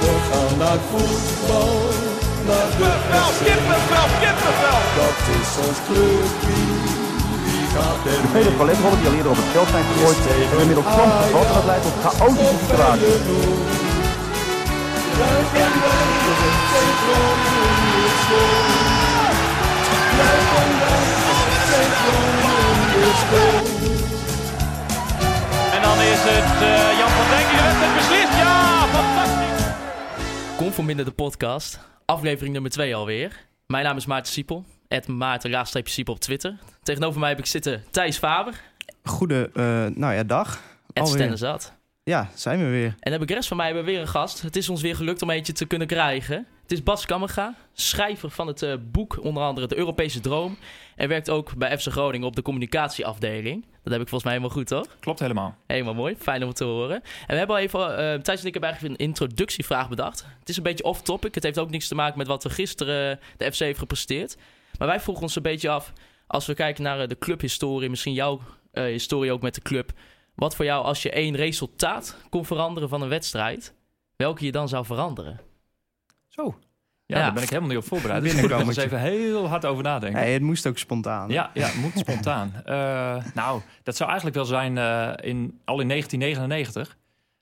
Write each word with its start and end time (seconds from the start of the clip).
We 0.00 0.12
gaan 0.30 0.58
naar 0.58 0.80
voetbal, 0.90 1.78
naar 2.48 2.68
de 2.78 2.90
Kippenvel, 2.90 3.30
kippenvel, 3.46 4.08
kippenvel. 4.22 4.78
Dat 5.00 5.18
is 5.38 5.50
ons 5.66 5.78
clubje, 5.86 6.58
De 8.04 8.28
vele 8.32 8.50
paletrollen 8.50 8.98
die 8.98 9.08
al 9.08 9.14
eerder 9.14 9.30
op 9.30 9.36
het 9.42 9.50
veld 9.52 9.68
zijn 9.68 9.84
gegooid, 9.90 10.16
hebben 10.26 10.60
inmiddels 10.60 10.86
soms 10.96 11.14
gevat 11.22 11.46
en 11.46 11.54
dat 11.54 11.64
leidt 11.64 11.84
tot 11.86 11.96
chaotische 12.04 12.56
situaties. 12.62 13.78
En 25.74 25.82
dan 25.82 25.98
is 26.00 26.22
het 26.32 26.62
eh, 26.62 26.98
Jan 26.98 27.10
van 27.16 27.26
Dijk 27.30 27.46
die 27.48 27.56
de 27.56 27.62
wedstrijd 27.62 27.94
beslist. 27.94 28.34
Ja, 28.42 28.86
fantastisch. 28.92 29.49
Conforminder 30.60 31.04
de 31.04 31.10
podcast, 31.10 31.78
aflevering 32.04 32.52
nummer 32.52 32.70
2 32.70 32.94
alweer. 32.94 33.46
Mijn 33.66 33.84
naam 33.84 33.96
is 33.96 34.06
Maarten 34.06 34.32
Siepel, 34.32 34.64
het 34.88 35.08
Maarten 35.08 35.66
Siepel 35.84 36.14
op 36.14 36.20
Twitter. 36.20 36.58
Tegenover 36.82 37.20
mij 37.20 37.28
heb 37.28 37.38
ik 37.38 37.46
zitten 37.46 37.84
Thijs 37.90 38.18
Faber, 38.18 38.60
Goede, 39.02 39.50
eh, 39.54 39.62
nou 39.86 40.14
ja, 40.14 40.22
dag. 40.22 40.62
het. 40.92 41.08
Stennenzat. 41.08 41.72
Ja, 42.02 42.30
zijn 42.34 42.58
we 42.58 42.64
weer. 42.64 42.94
En 43.00 43.12
heb 43.12 43.22
ik 43.22 43.30
rest 43.30 43.48
van 43.48 43.56
mij 43.56 43.66
hebben 43.66 43.84
we 43.84 43.90
weer 43.90 44.00
een 44.00 44.08
gast. 44.08 44.42
Het 44.42 44.56
is 44.56 44.68
ons 44.68 44.82
weer 44.82 44.96
gelukt 44.96 45.22
om 45.22 45.30
eentje 45.30 45.52
te 45.52 45.64
kunnen 45.64 45.86
krijgen. 45.86 46.46
Het 46.70 46.78
is 46.78 46.84
Bas 46.84 47.06
Kammerga, 47.06 47.54
schrijver 47.72 48.30
van 48.30 48.46
het 48.46 48.62
eh, 48.62 48.74
boek, 48.90 49.24
onder 49.24 49.42
andere 49.42 49.66
De 49.66 49.76
Europese 49.76 50.20
Droom. 50.20 50.58
En 50.96 51.08
werkt 51.08 51.30
ook 51.30 51.56
bij 51.56 51.78
FC 51.78 51.86
Groningen 51.86 52.26
op 52.26 52.36
de 52.36 52.42
communicatieafdeling. 52.42 53.64
Dat 53.82 53.92
heb 53.92 54.02
ik 54.02 54.08
volgens 54.08 54.22
mij 54.22 54.32
helemaal 54.32 54.56
goed, 54.56 54.66
toch? 54.66 54.86
Klopt 55.00 55.20
helemaal. 55.20 55.56
Helemaal 55.66 55.94
mooi, 55.94 56.16
fijn 56.16 56.42
om 56.42 56.48
het 56.48 56.56
te 56.56 56.64
horen. 56.64 56.94
En 56.94 57.02
we 57.26 57.34
hebben 57.34 57.56
al 57.56 57.62
even, 57.62 57.98
eh 57.98 58.20
Thijs 58.20 58.40
en 58.40 58.46
ik 58.46 58.52
hebben 58.52 58.70
eigenlijk 58.70 59.00
een 59.00 59.06
introductievraag 59.06 59.88
bedacht. 59.88 60.26
Het 60.38 60.48
is 60.48 60.56
een 60.56 60.62
beetje 60.62 60.84
off-topic. 60.84 61.34
Het 61.34 61.44
heeft 61.44 61.58
ook 61.58 61.70
niks 61.70 61.88
te 61.88 61.94
maken 61.94 62.18
met 62.18 62.26
wat 62.26 62.44
er 62.44 62.50
gisteren 62.50 63.18
eh, 63.18 63.24
de 63.36 63.52
FC 63.52 63.58
heeft 63.58 63.78
gepresteerd. 63.78 64.36
Maar 64.78 64.88
wij 64.88 65.00
vroegen 65.00 65.24
ons 65.24 65.36
een 65.36 65.42
beetje 65.42 65.70
af, 65.70 65.92
als 66.26 66.46
we 66.46 66.54
kijken 66.54 66.82
naar 66.82 67.08
de 67.08 67.18
clubhistorie, 67.18 67.90
misschien 67.90 68.12
jouw 68.12 68.40
historie 68.72 69.32
ook 69.32 69.42
met 69.42 69.54
de 69.54 69.62
club. 69.62 69.92
Wat 70.34 70.56
voor 70.56 70.64
jou, 70.64 70.84
als 70.84 71.02
je 71.02 71.10
één 71.10 71.36
resultaat 71.36 72.16
kon 72.28 72.44
veranderen 72.44 72.88
van 72.88 73.02
een 73.02 73.08
wedstrijd, 73.08 73.74
welke 74.16 74.44
je 74.44 74.52
dan 74.52 74.68
zou 74.68 74.84
veranderen? 74.84 75.49
Zo. 76.40 76.58
Ja, 77.06 77.16
Ja. 77.18 77.22
daar 77.24 77.32
ben 77.32 77.42
ik 77.42 77.48
helemaal 77.48 77.70
niet 77.70 77.78
op 77.78 77.84
voorbereid. 77.86 78.22
Dus 78.22 78.32
daar 78.32 78.40
moet 78.42 78.50
ik 78.50 78.56
nog 78.58 78.66
eens 78.66 78.76
even 78.76 79.00
heel 79.00 79.48
hard 79.48 79.64
over 79.66 79.82
nadenken. 79.82 80.20
Nee, 80.20 80.32
het 80.32 80.42
moest 80.42 80.66
ook 80.66 80.78
spontaan. 80.78 81.28
Ja, 81.28 81.50
ja, 81.54 81.70
moet 81.80 81.98
spontaan. 81.98 82.52
Eh, 82.64 83.24
nou, 83.34 83.60
dat 83.82 83.96
zou 83.96 84.08
eigenlijk 84.08 84.36
wel 84.38 84.46
zijn 84.46 84.78
eh, 84.78 85.28
in, 85.30 85.60
al 85.64 85.80
in 85.80 85.88
1999. 85.88 86.96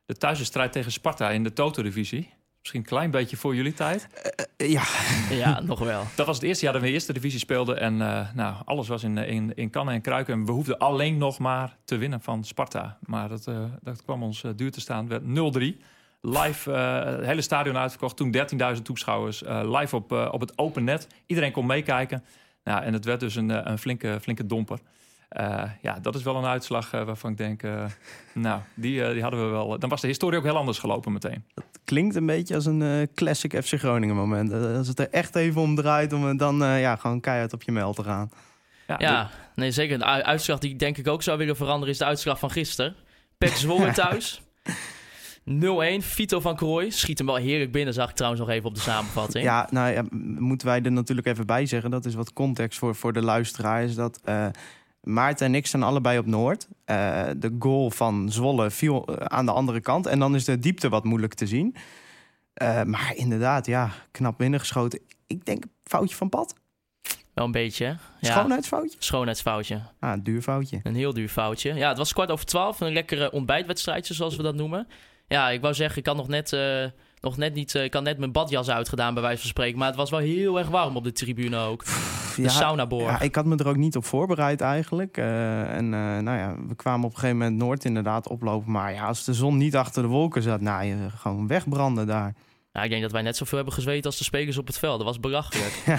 De 0.06 0.14
thuiswedstrijd 0.16 0.72
tegen 0.72 0.92
Sparta 0.92 1.30
in 1.30 1.42
de 1.42 1.52
Toto-divisie. 1.52 2.30
Misschien 2.58 2.80
een 2.80 2.86
klein 2.86 3.10
beetje 3.10 3.36
voor 3.36 3.54
jullie 3.54 3.72
tijd. 3.74 4.08
Eh, 4.56 4.70
ja. 4.70 4.82
Ja, 5.36 5.60
nog 5.60 5.78
wel. 5.78 6.02
Dat 6.14 6.26
was 6.26 6.36
het 6.36 6.44
eerste 6.44 6.64
jaar 6.64 6.72
dat 6.72 6.82
we 6.82 6.90
eerste 6.90 7.12
divisie 7.12 7.38
speelden. 7.38 7.80
En 7.80 8.00
eh, 8.02 8.32
nou, 8.34 8.54
alles 8.64 8.88
was 8.88 9.02
in, 9.02 9.18
in, 9.18 9.52
in 9.54 9.70
kannen 9.70 9.94
en 9.94 10.00
kruiken. 10.00 10.34
En 10.34 10.44
we 10.46 10.52
hoefden 10.52 10.78
alleen 10.78 11.18
nog 11.18 11.38
maar 11.38 11.76
te 11.84 11.96
winnen 11.96 12.20
van 12.20 12.44
Sparta. 12.44 12.98
Maar 13.00 13.28
dat, 13.28 13.46
eh, 13.46 13.64
dat 13.82 14.02
kwam 14.02 14.22
ons 14.22 14.44
duur 14.56 14.70
te 14.72 14.80
staan. 14.80 15.08
Het 15.10 15.22
werd 15.22 15.74
0-3. 15.76 15.80
Live, 16.20 16.72
eh, 16.72 17.04
het 17.04 17.24
hele 17.26 17.40
stadion 17.40 17.76
uitverkocht. 17.76 18.16
Toen 18.16 18.30
13.000 18.76 18.82
toeschouwers. 18.84 19.42
eh, 19.42 19.78
live 19.78 19.96
op, 19.96 20.12
eh, 20.12 20.28
op 20.30 20.40
het 20.40 20.58
open 20.58 20.84
net. 20.84 21.06
Iedereen 21.26 21.52
kon 21.52 21.66
meekijken. 21.66 22.24
Nou, 22.64 22.82
en 22.82 22.92
het 22.92 23.04
werd 23.04 23.20
dus 23.20 23.34
een, 23.34 23.70
een 23.70 23.78
flinke, 23.78 24.18
flinke 24.22 24.46
domper. 24.46 24.78
Eh, 25.28 25.62
ja, 25.82 25.98
dat 26.02 26.14
is 26.14 26.22
wel 26.22 26.36
een 26.36 26.44
uitslag 26.44 26.90
waarvan 26.90 27.30
ik 27.30 27.36
denk... 27.36 27.62
eh, 27.62 27.84
nou, 28.34 28.60
die, 28.74 29.12
die 29.12 29.22
hadden 29.22 29.44
we 29.44 29.50
wel... 29.50 29.78
Dan 29.78 29.88
was 29.88 30.00
de 30.00 30.06
historie 30.06 30.38
ook 30.38 30.44
heel 30.44 30.56
anders 30.56 30.78
gelopen 30.78 31.12
meteen. 31.12 31.44
Klinkt 31.84 32.14
een 32.16 32.26
beetje 32.26 32.54
als 32.54 32.66
een 32.66 32.82
eh, 32.82 33.06
classic 33.14 33.64
FC 33.64 33.72
Groningen 33.78 34.16
moment. 34.16 34.52
Als 34.52 34.88
het 34.88 34.98
er 34.98 35.08
echt 35.10 35.34
even 35.36 35.60
om 35.60 35.74
draait 35.74 36.12
om 36.12 36.36
dan 36.36 36.62
eh, 36.62 36.80
ja, 36.80 36.96
gewoon 36.96 37.20
keihard 37.20 37.52
op 37.52 37.62
je 37.62 37.72
mel 37.72 37.92
te 37.92 38.02
gaan. 38.02 38.30
Ja, 38.98 39.30
nee, 39.54 39.70
zeker. 39.70 39.98
De 39.98 40.04
uitslag 40.04 40.58
die 40.58 40.70
ik 40.70 40.78
denk 40.78 40.98
ik 40.98 41.08
ook 41.08 41.22
zou 41.22 41.38
willen 41.38 41.56
veranderen 41.56 41.88
is 41.92 41.98
de 41.98 42.04
uitslag 42.04 42.38
van 42.38 42.50
gisteren. 42.50 42.94
Pek 43.38 43.52
Zwolle 43.56 43.90
thuis. 44.02 44.42
0-1. 45.48 46.04
Vito 46.04 46.40
van 46.40 46.56
Krooi 46.56 46.90
schiet 46.90 47.18
hem 47.18 47.26
wel 47.26 47.36
heerlijk 47.36 47.72
binnen, 47.72 47.94
zag 47.94 48.08
ik 48.08 48.14
trouwens 48.14 48.42
nog 48.42 48.50
even 48.50 48.68
op 48.68 48.74
de 48.74 48.80
samenvatting. 48.80 49.44
Ja, 49.44 49.68
nou 49.70 49.92
ja, 49.92 50.04
moeten 50.38 50.66
wij 50.66 50.82
er 50.82 50.92
natuurlijk 50.92 51.26
even 51.26 51.46
bij 51.46 51.66
zeggen. 51.66 51.90
Dat 51.90 52.04
is 52.04 52.14
wat 52.14 52.32
context 52.32 52.78
voor, 52.78 52.94
voor 52.94 53.12
de 53.12 53.22
luisteraar. 53.22 53.82
Is 53.82 53.94
dat 53.94 54.20
eh, 54.24 54.46
Maarten 55.02 55.46
en 55.46 55.54
ik 55.54 55.66
staan 55.66 55.82
allebei 55.82 56.18
op 56.18 56.26
Noord. 56.26 56.68
Eh, 56.84 57.26
de 57.36 57.56
goal 57.58 57.90
van 57.90 58.30
Zwolle 58.30 58.70
viel 58.70 59.06
eh, 59.06 59.14
aan 59.14 59.46
de 59.46 59.52
andere 59.52 59.80
kant. 59.80 60.06
En 60.06 60.18
dan 60.18 60.34
is 60.34 60.44
de 60.44 60.58
diepte 60.58 60.88
wat 60.88 61.04
moeilijk 61.04 61.34
te 61.34 61.46
zien. 61.46 61.74
Maar 62.84 63.12
inderdaad, 63.14 63.66
ja, 63.66 63.90
knap 64.10 64.38
binnengeschoten. 64.38 65.00
Ik 65.26 65.44
denk 65.44 65.64
foutje 65.84 66.16
van 66.16 66.28
pad. 66.28 66.54
Wel 67.34 67.44
een 67.44 67.52
beetje. 67.52 67.84
Ja, 68.20 68.30
Schoonheidsfoutje. 68.30 68.96
Schoonheidsfoutje. 68.98 69.82
Ah, 69.98 70.12
een 70.12 70.22
duur 70.22 70.42
foutje. 70.42 70.80
Een 70.82 70.94
heel 70.94 71.12
duur 71.12 71.28
foutje. 71.28 71.74
Ja, 71.74 71.88
het 71.88 71.98
was 71.98 72.12
kwart 72.12 72.30
over 72.30 72.46
twaalf. 72.46 72.80
Een 72.80 72.92
lekkere 72.92 73.30
ontbijtwedstrijdje, 73.30 74.14
zoals 74.14 74.36
we 74.36 74.42
dat 74.42 74.54
noemen. 74.54 74.86
Ja, 75.28 75.50
ik 75.50 75.60
wou 75.60 75.74
zeggen, 75.74 75.98
ik 75.98 76.06
had 76.06 76.16
nog 76.16 76.28
net, 76.28 76.52
eh, 76.52 76.84
nog 77.20 77.36
net 77.36 77.54
niet... 77.54 77.74
eh, 77.74 77.84
ik 77.84 77.94
had 77.94 78.02
net 78.02 78.18
mijn 78.18 78.32
badjas 78.32 78.70
uitgedaan, 78.70 79.14
bij 79.14 79.22
wijze 79.22 79.40
van 79.40 79.48
spreken. 79.48 79.78
Maar 79.78 79.86
het 79.88 79.96
was 79.96 80.10
wel 80.10 80.18
heel 80.20 80.58
erg 80.58 80.68
warm 80.68 80.96
op 80.96 81.04
de 81.04 81.12
tribune 81.12 81.56
ook. 81.58 81.84
De 81.84 82.42
Ja, 82.42 82.48
saunaborg. 82.48 83.10
Ja, 83.10 83.20
ik 83.20 83.34
had 83.34 83.44
me 83.44 83.56
er 83.56 83.68
ook 83.68 83.76
niet 83.76 83.96
op 83.96 84.04
voorbereid 84.04 84.60
eigenlijk. 84.60 85.16
Eh, 85.16 85.74
en 85.74 85.88
nou 85.88 86.38
ja, 86.38 86.56
we 86.68 86.74
kwamen 86.74 87.04
op 87.06 87.10
een 87.12 87.18
gegeven 87.18 87.38
moment 87.38 87.56
Noord 87.56 87.84
inderdaad 87.84 88.28
oplopen. 88.28 88.72
Maar 88.72 88.92
ja, 88.92 89.06
als 89.06 89.24
de 89.24 89.34
zon 89.34 89.56
niet 89.56 89.76
achter 89.76 90.02
de 90.02 90.08
wolken 90.08 90.42
zat, 90.42 90.60
nou, 90.60 90.84
je 90.84 90.96
gewoon 91.16 91.46
wegbranden 91.46 92.06
daar. 92.06 92.34
Ja, 92.72 92.82
ik 92.82 92.90
denk 92.90 93.02
dat 93.02 93.12
wij 93.12 93.22
net 93.22 93.36
zoveel 93.36 93.56
hebben 93.56 93.74
gezweet 93.74 94.06
als 94.06 94.18
de 94.18 94.24
spelers 94.24 94.58
op 94.58 94.66
het 94.66 94.78
veld. 94.78 94.96
Dat 94.98 95.06
was 95.06 95.20
belachelijk. 95.20 95.82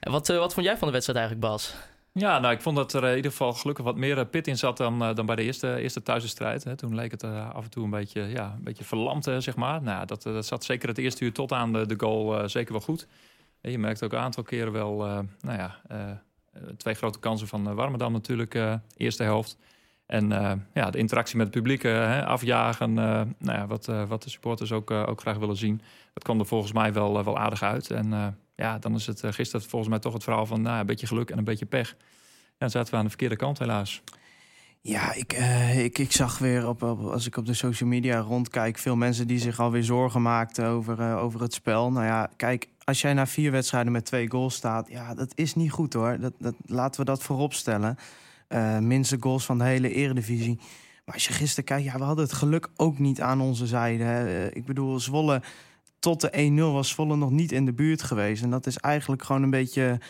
Wat, 0.00 0.26
wat 0.26 0.54
vond 0.54 0.66
jij 0.66 0.76
van 0.76 0.86
de 0.86 0.92
wedstrijd 0.92 1.18
eigenlijk, 1.18 1.48
Bas? 1.48 1.74
Ja, 2.18 2.38
nou, 2.38 2.54
ik 2.54 2.60
vond 2.60 2.76
dat 2.76 2.92
er 2.92 3.02
eh, 3.02 3.10
in 3.10 3.16
ieder 3.16 3.30
geval 3.30 3.52
gelukkig 3.52 3.84
wat 3.84 3.96
meer 3.96 4.18
eh, 4.18 4.24
pit 4.30 4.46
in 4.46 4.58
zat 4.58 4.76
dan, 4.76 5.02
eh, 5.02 5.14
dan 5.14 5.26
bij 5.26 5.36
de 5.36 5.42
eerste, 5.42 5.76
eerste 5.80 6.02
thuiswedstrijd. 6.02 6.78
Toen 6.78 6.94
leek 6.94 7.10
het 7.10 7.24
af 7.24 7.64
en 7.64 7.70
toe 7.70 7.84
een 7.84 7.90
beetje, 7.90 8.22
ja, 8.22 8.52
een 8.56 8.64
beetje 8.64 8.84
verlamd, 8.84 9.24
zeg 9.24 9.56
maar. 9.56 9.82
Nou, 9.82 10.06
dat, 10.06 10.22
dat 10.22 10.46
zat 10.46 10.64
zeker 10.64 10.88
het 10.88 10.98
eerste 10.98 11.24
uur 11.24 11.32
tot 11.32 11.52
aan 11.52 11.72
de, 11.72 11.86
de 11.86 11.94
goal 11.98 12.48
zeker 12.48 12.72
wel 12.72 12.80
goed. 12.80 13.06
Je 13.60 13.78
merkt 13.78 14.04
ook 14.04 14.12
een 14.12 14.18
aantal 14.18 14.42
keren 14.42 14.72
wel, 14.72 14.96
nou 15.40 15.58
ja, 15.58 15.80
twee 16.76 16.94
grote 16.94 17.18
kansen 17.18 17.48
van 17.48 17.74
Warmerdam 17.74 18.12
natuurlijk, 18.12 18.58
eerste 18.96 19.22
helft. 19.22 19.58
En 20.06 20.28
ja, 20.74 20.90
de 20.90 20.98
interactie 20.98 21.36
met 21.36 21.46
het 21.46 21.54
publiek, 21.56 21.84
afjagen, 22.24 22.94
nou 22.94 23.34
ja, 23.38 23.66
wat, 23.66 23.86
wat 24.08 24.22
de 24.22 24.30
supporters 24.30 24.72
ook, 24.72 24.90
ook 24.90 25.20
graag 25.20 25.36
willen 25.36 25.56
zien. 25.56 25.80
Dat 26.14 26.22
kwam 26.22 26.38
er 26.38 26.46
volgens 26.46 26.72
mij 26.72 26.92
wel, 26.92 27.24
wel 27.24 27.38
aardig 27.38 27.62
uit. 27.62 27.90
En 27.90 28.36
ja, 28.56 28.78
dan 28.78 28.94
is 28.94 29.06
het 29.06 29.22
eh, 29.22 29.32
gisteren 29.32 29.68
volgens 29.68 29.90
mij 29.90 30.00
toch 30.00 30.12
het 30.12 30.24
verhaal 30.24 30.46
van 30.46 30.62
nou, 30.62 30.80
een 30.80 30.86
beetje 30.86 31.06
geluk 31.06 31.30
en 31.30 31.38
een 31.38 31.44
beetje 31.44 31.66
pech. 31.66 31.96
Dan 32.58 32.70
zaten 32.70 32.90
we 32.90 32.96
aan 32.96 33.04
de 33.04 33.08
verkeerde 33.08 33.36
kant 33.36 33.58
helaas. 33.58 34.02
Ja, 34.80 35.14
ik, 35.14 35.32
eh, 35.32 35.84
ik, 35.84 35.98
ik 35.98 36.12
zag 36.12 36.38
weer 36.38 36.68
op, 36.68 36.82
als 36.82 37.26
ik 37.26 37.36
op 37.36 37.46
de 37.46 37.54
social 37.54 37.88
media 37.88 38.18
rondkijk, 38.18 38.78
veel 38.78 38.96
mensen 38.96 39.26
die 39.26 39.38
zich 39.38 39.60
alweer 39.60 39.84
zorgen 39.84 40.22
maakten 40.22 40.66
over, 40.66 41.00
eh, 41.00 41.22
over 41.22 41.40
het 41.40 41.54
spel. 41.54 41.92
Nou 41.92 42.06
ja, 42.06 42.30
kijk, 42.36 42.68
als 42.84 43.00
jij 43.00 43.14
na 43.14 43.26
vier 43.26 43.50
wedstrijden 43.50 43.92
met 43.92 44.04
twee 44.04 44.30
goals 44.30 44.54
staat, 44.54 44.88
ja, 44.88 45.14
dat 45.14 45.32
is 45.34 45.54
niet 45.54 45.70
goed 45.70 45.92
hoor. 45.92 46.20
Dat, 46.20 46.32
dat, 46.38 46.54
laten 46.66 47.00
we 47.00 47.06
dat 47.06 47.22
voorop 47.22 47.52
stellen. 47.52 47.96
Minste 48.80 49.16
goals 49.20 49.44
van 49.44 49.58
de 49.58 49.64
hele 49.64 49.92
eredivisie. 49.92 50.58
Maar 51.04 51.14
als 51.14 51.26
je 51.26 51.32
gisteren 51.32 51.64
kijkt, 51.64 51.84
ja, 51.84 51.98
we 51.98 52.04
hadden 52.04 52.24
het 52.24 52.32
geluk 52.32 52.68
ook 52.76 52.98
niet 52.98 53.20
aan 53.20 53.40
onze 53.40 53.66
zijde. 53.66 54.50
Ik 54.52 54.64
bedoel, 54.64 55.00
Zwolle 55.00 55.42
tot 55.98 56.20
de 56.20 56.50
1-0 56.50 56.72
was 56.72 56.88
Zwolle 56.88 57.16
nog 57.16 57.30
niet 57.30 57.52
in 57.52 57.64
de 57.64 57.72
buurt 57.72 58.02
geweest. 58.02 58.42
En 58.42 58.50
dat 58.50 58.66
is 58.66 58.76
eigenlijk 58.76 59.22
gewoon 59.24 59.42
een 59.42 59.50
beetje 59.50 60.00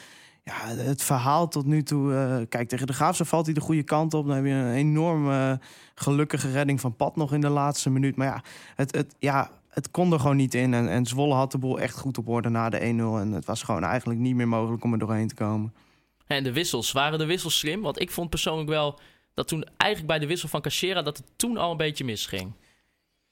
ja, 0.47 0.67
het 0.67 1.03
verhaal 1.03 1.49
tot 1.49 1.67
nu 1.67 1.83
toe. 1.83 2.15
eh, 2.15 2.47
kijk, 2.49 2.69
tegen 2.69 2.87
de 2.87 2.93
Graafse 2.93 3.25
valt 3.25 3.45
hij 3.45 3.55
de 3.55 3.61
goede 3.61 3.83
kant 3.83 4.15
op. 4.15 4.27
Dan 4.27 4.37
heb 4.37 4.45
je 4.45 4.51
een 4.51 4.75
enorm 4.75 5.31
eh, 5.31 5.53
gelukkige 5.95 6.51
redding 6.51 6.81
van 6.81 6.97
Pat 6.97 7.17
nog 7.17 7.33
in 7.33 7.41
de 7.41 7.49
laatste 7.49 7.91
minuut. 7.91 8.17
Maar 8.17 8.27
ja, 8.27 8.43
het, 8.75 8.95
het, 8.95 9.15
ja, 9.19 9.51
het 9.69 9.91
kon 9.91 10.13
er 10.13 10.21
gewoon 10.21 10.37
niet 10.37 10.55
in. 10.55 10.75
En, 10.75 10.89
en 10.89 11.07
Zwolle 11.07 11.35
had 11.35 11.53
de 11.53 11.59
boel 11.59 11.81
echt 11.81 11.99
goed 11.99 12.19
op 12.19 12.29
orde 12.29 12.49
na 12.49 12.69
de 12.69 12.79
1-0. 12.79 12.83
En 13.21 13.33
het 13.33 13.45
was 13.45 13.63
gewoon 13.63 13.85
eigenlijk 13.85 14.21
niet 14.21 14.35
meer 14.35 14.49
mogelijk 14.49 14.85
om 14.85 14.93
er 14.93 14.99
doorheen 14.99 15.29
te 15.29 15.35
komen. 15.35 15.75
En 16.27 16.45
de 16.45 16.53
wissels, 16.53 16.93
waren 16.93 17.19
de 17.19 17.27
wissels 17.27 17.59
slim? 17.59 17.83
Want 17.83 18.01
ik 18.01 18.11
vond 18.11 18.31
persoonlijk 18.31 18.69
wel 18.69 18.99
dat 19.35 19.49
toen 19.49 19.65
eigenlijk 19.77 20.11
bij 20.11 20.19
de 20.19 20.27
wissel 20.27 20.49
van 20.49 20.61
Cachera... 20.61 21.03
dat 21.03 21.17
het 21.17 21.27
toen 21.37 21.57
al 21.57 21.71
een 21.71 21.77
beetje 21.77 22.05
misging. 22.05 22.53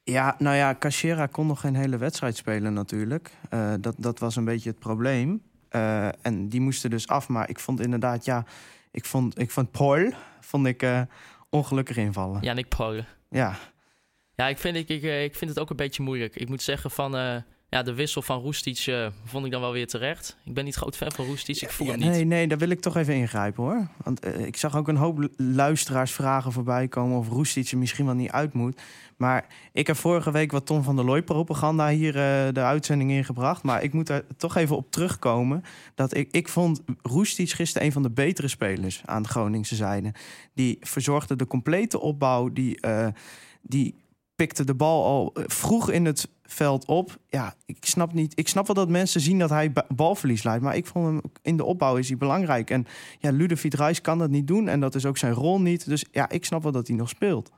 Ja, 0.04 0.34
nou 0.38 0.56
ja, 0.56 0.74
Cachera 0.78 1.26
kon 1.26 1.46
nog 1.46 1.60
geen 1.60 1.74
hele 1.74 1.96
wedstrijd 1.96 2.36
spelen 2.36 2.72
natuurlijk. 2.72 3.30
Eh, 3.50 3.74
dat, 3.80 3.94
dat 3.98 4.18
was 4.18 4.36
een 4.36 4.44
beetje 4.44 4.70
het 4.70 4.78
probleem. 4.78 5.42
Eh, 5.68 6.08
en 6.26 6.48
die 6.48 6.60
moesten 6.60 6.90
dus 6.90 7.08
af. 7.08 7.28
Maar 7.28 7.48
ik 7.48 7.58
vond 7.58 7.80
inderdaad, 7.80 8.24
ja, 8.24 8.44
ik 8.90 9.04
vond, 9.04 9.38
ik 9.38 9.50
vond 9.50 9.70
Paul 9.70 10.12
vond 10.40 10.66
ik, 10.66 10.82
eh, 10.82 11.00
ongelukkig 11.48 11.96
invallen. 11.96 12.42
Yannick 12.42 12.68
Polen. 12.68 13.06
Ja, 13.30 13.56
Ja, 14.36 14.48
ik 14.48 14.58
vind, 14.58 14.76
ik, 14.76 14.88
ik, 14.88 15.02
ik 15.02 15.34
vind 15.34 15.50
het 15.50 15.58
ook 15.58 15.70
een 15.70 15.76
beetje 15.76 16.02
moeilijk. 16.02 16.36
Ik 16.36 16.48
moet 16.48 16.62
zeggen 16.62 16.90
van... 16.90 17.42
ja, 17.74 17.82
de 17.82 17.94
wissel 17.94 18.22
van 18.22 18.40
Roestic 18.40 18.78
eh, 18.78 19.06
vond 19.24 19.44
ik 19.44 19.50
dan 19.50 19.60
wel 19.60 19.72
weer 19.72 19.86
terecht. 19.86 20.36
Ik 20.44 20.54
ben 20.54 20.64
niet 20.64 20.74
groot 20.74 20.96
fan 20.96 21.12
van 21.12 21.24
Roestic, 21.24 21.60
ik 21.60 21.70
voel 21.70 21.86
Ja, 21.86 21.92
hem 21.92 22.02
niet. 22.02 22.10
Nee, 22.10 22.24
nee, 22.24 22.46
daar 22.46 22.58
wil 22.58 22.68
ik 22.68 22.80
toch 22.80 22.96
even 22.96 23.14
ingrijpen 23.14 23.62
hoor. 23.62 23.88
Want 24.04 24.20
eh, 24.20 24.46
ik 24.46 24.56
zag 24.56 24.76
ook 24.76 24.88
een 24.88 24.96
hoop 24.96 25.28
luisteraars 25.36 26.12
vragen 26.12 26.52
voorbij 26.52 26.88
komen 26.88 27.18
of 27.18 27.28
Roestic 27.28 27.70
er 27.70 27.78
misschien 27.78 28.04
wel 28.04 28.14
niet 28.14 28.30
uit 28.30 28.52
moet. 28.52 28.80
Maar 29.16 29.46
ik 29.72 29.86
heb 29.86 29.96
vorige 29.96 30.30
week 30.30 30.52
wat 30.52 30.66
Tom 30.66 30.82
van 30.82 30.96
der 30.96 31.04
Looy 31.04 31.22
propaganda 31.22 31.88
hier 31.88 32.16
eh, 32.16 32.52
de 32.52 32.62
uitzending 32.62 33.10
ingebracht. 33.10 33.62
Maar 33.62 33.82
ik 33.82 33.92
moet 33.92 34.08
er 34.08 34.24
toch 34.36 34.56
even 34.56 34.76
op 34.76 34.90
terugkomen. 34.90 35.62
Dat 35.94 36.16
ik, 36.16 36.28
ik 36.30 36.48
vond 36.48 36.82
Roestic 37.02 37.50
gisteren 37.50 37.86
een 37.86 37.92
van 37.92 38.02
de 38.02 38.10
betere 38.10 38.48
spelers 38.48 39.02
aan 39.04 39.22
de 39.22 39.28
Groningse 39.28 39.74
zijde. 39.74 40.14
Die 40.52 40.76
verzorgde 40.80 41.36
de 41.36 41.46
complete 41.46 42.00
opbouw. 42.00 42.52
Die, 42.52 42.80
die 43.62 43.94
pikte 44.36 44.64
de 44.64 44.74
bal 44.74 45.04
al 45.04 45.30
vroeg 45.46 45.90
in 45.90 46.04
het 46.04 46.28
veld 46.42 46.86
op. 46.86 47.18
Ja, 47.28 47.54
ik 47.66 47.76
snap 47.80 48.12
niet. 48.12 48.38
Ik 48.38 48.48
snap 48.48 48.66
wel 48.66 48.74
dat 48.76 48.88
mensen 48.88 49.20
zien 49.20 49.38
dat 49.38 49.50
hij 49.50 49.72
ba- 49.72 49.86
balverlies 49.88 50.42
leidt. 50.42 50.62
Maar 50.62 50.76
ik 50.76 50.86
vond 50.86 51.06
hem 51.06 51.20
in 51.42 51.56
de 51.56 51.64
opbouw 51.64 51.96
is 51.96 52.08
hij 52.08 52.16
belangrijk. 52.16 52.70
En 52.70 52.86
ja, 53.18 53.30
Ludovic 53.30 53.74
Reis 53.74 54.00
kan 54.00 54.18
dat 54.18 54.30
niet 54.30 54.46
doen. 54.46 54.68
En 54.68 54.80
dat 54.80 54.94
is 54.94 55.06
ook 55.06 55.18
zijn 55.18 55.32
rol 55.32 55.60
niet. 55.60 55.86
Dus 55.88 56.04
ja, 56.12 56.28
ik 56.28 56.44
snap 56.44 56.62
wel 56.62 56.72
dat 56.72 56.86
hij 56.86 56.96
nog 56.96 57.08
speelt. 57.08 57.50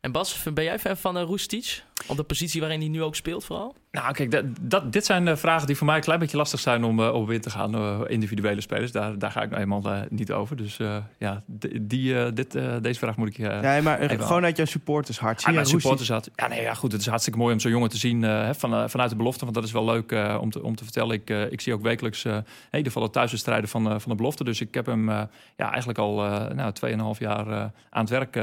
En 0.00 0.12
Bas, 0.12 0.42
ben 0.54 0.64
jij 0.64 0.78
fan 0.78 0.96
van 0.96 1.16
uh, 1.16 1.22
Roestic? 1.22 1.84
Op 2.06 2.16
de 2.16 2.22
positie 2.22 2.60
waarin 2.60 2.80
hij 2.80 2.88
nu 2.88 3.02
ook 3.02 3.16
speelt 3.16 3.44
vooral? 3.44 3.74
Nou, 3.90 4.12
kijk, 4.12 4.30
dat, 4.30 4.44
dat, 4.60 4.92
dit 4.92 5.04
zijn 5.04 5.38
vragen 5.38 5.66
die 5.66 5.76
voor 5.76 5.86
mij 5.86 5.96
een 5.96 6.02
klein 6.02 6.18
beetje 6.18 6.36
lastig 6.36 6.60
zijn 6.60 6.84
om 6.84 7.00
uh, 7.00 7.14
op 7.14 7.30
in 7.30 7.40
te 7.40 7.50
gaan. 7.50 7.74
Uh, 7.74 8.00
individuele 8.06 8.60
spelers, 8.60 8.92
daar, 8.92 9.18
daar 9.18 9.30
ga 9.30 9.42
ik 9.42 9.50
nou 9.50 9.62
eenmaal 9.62 9.82
niet 10.08 10.32
over. 10.32 10.56
Dus 10.56 10.78
ja, 11.18 11.42
die, 11.80 12.32
dit, 12.32 12.52
deze 12.82 12.98
vraag 12.98 13.16
moet 13.16 13.28
ik. 13.28 13.36
ja, 13.36 13.82
maar 13.82 14.10
gewoon 14.10 14.44
uit 14.44 14.56
jouw 14.56 14.66
supporters 14.66 15.18
hart. 15.18 15.40
Zie 15.40 15.64
supporters 15.64 16.08
hart. 16.08 16.30
Ja, 16.34 16.48
nee, 16.48 16.62
ja, 16.62 16.74
goed. 16.74 16.92
Het 16.92 17.00
is 17.00 17.06
hartstikke 17.06 17.38
mooi 17.38 17.52
om 17.52 17.60
zo'n 17.60 17.70
jongen 17.70 17.88
te 17.88 17.96
zien 17.96 18.22
van, 18.54 18.90
vanuit 18.90 19.10
de 19.10 19.16
belofte. 19.16 19.44
Want 19.44 19.54
dat 19.54 19.64
is 19.64 19.72
wel 19.72 19.84
leuk 19.84 20.38
om, 20.40 20.50
te, 20.50 20.62
om 20.62 20.76
te 20.76 20.84
vertellen. 20.84 21.14
Ik, 21.14 21.30
ik 21.30 21.60
zie 21.60 21.72
ook 21.74 21.82
wekelijks 21.82 22.24
in 22.24 22.44
ieder 22.70 22.92
geval 22.92 23.02
de 23.02 23.10
thuiswedstrijden 23.10 23.68
van, 23.68 24.00
van 24.00 24.10
de 24.10 24.16
belofte. 24.16 24.44
Dus 24.44 24.60
ik 24.60 24.74
heb 24.74 24.86
hem 24.86 25.10
ja, 25.56 25.70
eigenlijk 25.70 25.98
al 25.98 26.14
nou, 26.54 26.72
2,5 27.14 27.18
jaar 27.18 27.46
aan 27.90 28.04
het 28.04 28.10
werk 28.10 28.38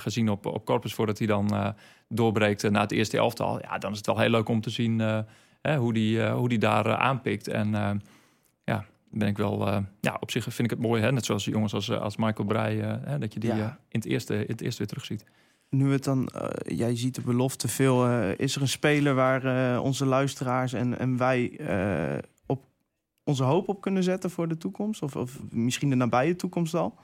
gezien 0.00 0.28
op, 0.30 0.46
op 0.46 0.64
Corpus 0.64 0.94
voordat 0.94 1.18
hij 1.18 1.26
dan 1.26 1.74
doorbreekt 2.12 2.70
naar 2.70 2.82
het 2.82 2.92
eerste 2.92 3.16
elftal. 3.16 3.60
Ja, 3.60 3.78
dan 3.78 3.90
is 3.90 3.96
het 3.96 4.06
wel 4.06 4.18
heel 4.18 4.30
leuk 4.30 4.48
om 4.48 4.60
te 4.60 4.70
zien 4.70 4.79
uh, 4.88 5.18
hè, 5.62 5.76
hoe 5.76 5.92
die, 5.92 6.16
uh, 6.16 6.34
hoe 6.34 6.48
die 6.48 6.58
daar 6.58 6.86
uh, 6.86 6.92
aanpikt. 6.92 7.48
En 7.48 7.70
ja, 8.64 8.84
ben 9.10 9.28
ik 9.28 9.36
wel, 9.36 9.84
ja, 10.00 10.16
op 10.20 10.30
zich 10.30 10.42
vind 10.42 10.72
ik 10.72 10.78
het 10.78 10.86
mooi, 10.86 11.02
hè, 11.02 11.12
net 11.12 11.24
zoals 11.24 11.44
jongens 11.44 11.74
als, 11.74 11.90
als 11.90 12.16
Michael 12.16 12.48
Breij, 12.48 12.76
hè, 12.76 13.18
dat 13.18 13.32
je 13.32 13.40
die 13.40 13.54
ja. 13.54 13.78
in, 13.88 14.00
het 14.00 14.04
eerste, 14.04 14.34
in 14.34 14.50
het 14.50 14.60
eerste 14.60 14.78
weer 14.78 14.86
terugziet. 14.86 15.24
Nu 15.68 15.92
het 15.92 16.04
dan, 16.04 16.28
jij 16.66 16.96
ziet 16.96 17.14
de 17.14 17.20
belofte 17.20 17.68
veel. 17.68 18.10
is 18.30 18.56
er 18.56 18.62
een 18.62 18.68
speler 18.68 19.14
waar 19.14 19.80
onze 19.80 20.06
luisteraars 20.06 20.72
en, 20.72 20.98
en 20.98 21.16
wij 21.16 21.60
op 22.46 22.64
onze 23.24 23.44
hoop 23.44 23.68
op 23.68 23.80
kunnen 23.80 24.02
zetten 24.02 24.30
voor 24.30 24.48
de 24.48 24.56
toekomst? 24.56 25.02
Of, 25.02 25.16
of 25.16 25.38
misschien 25.50 25.90
de 25.90 25.96
nabije 25.96 26.36
toekomst 26.36 26.74
al? 26.74 26.98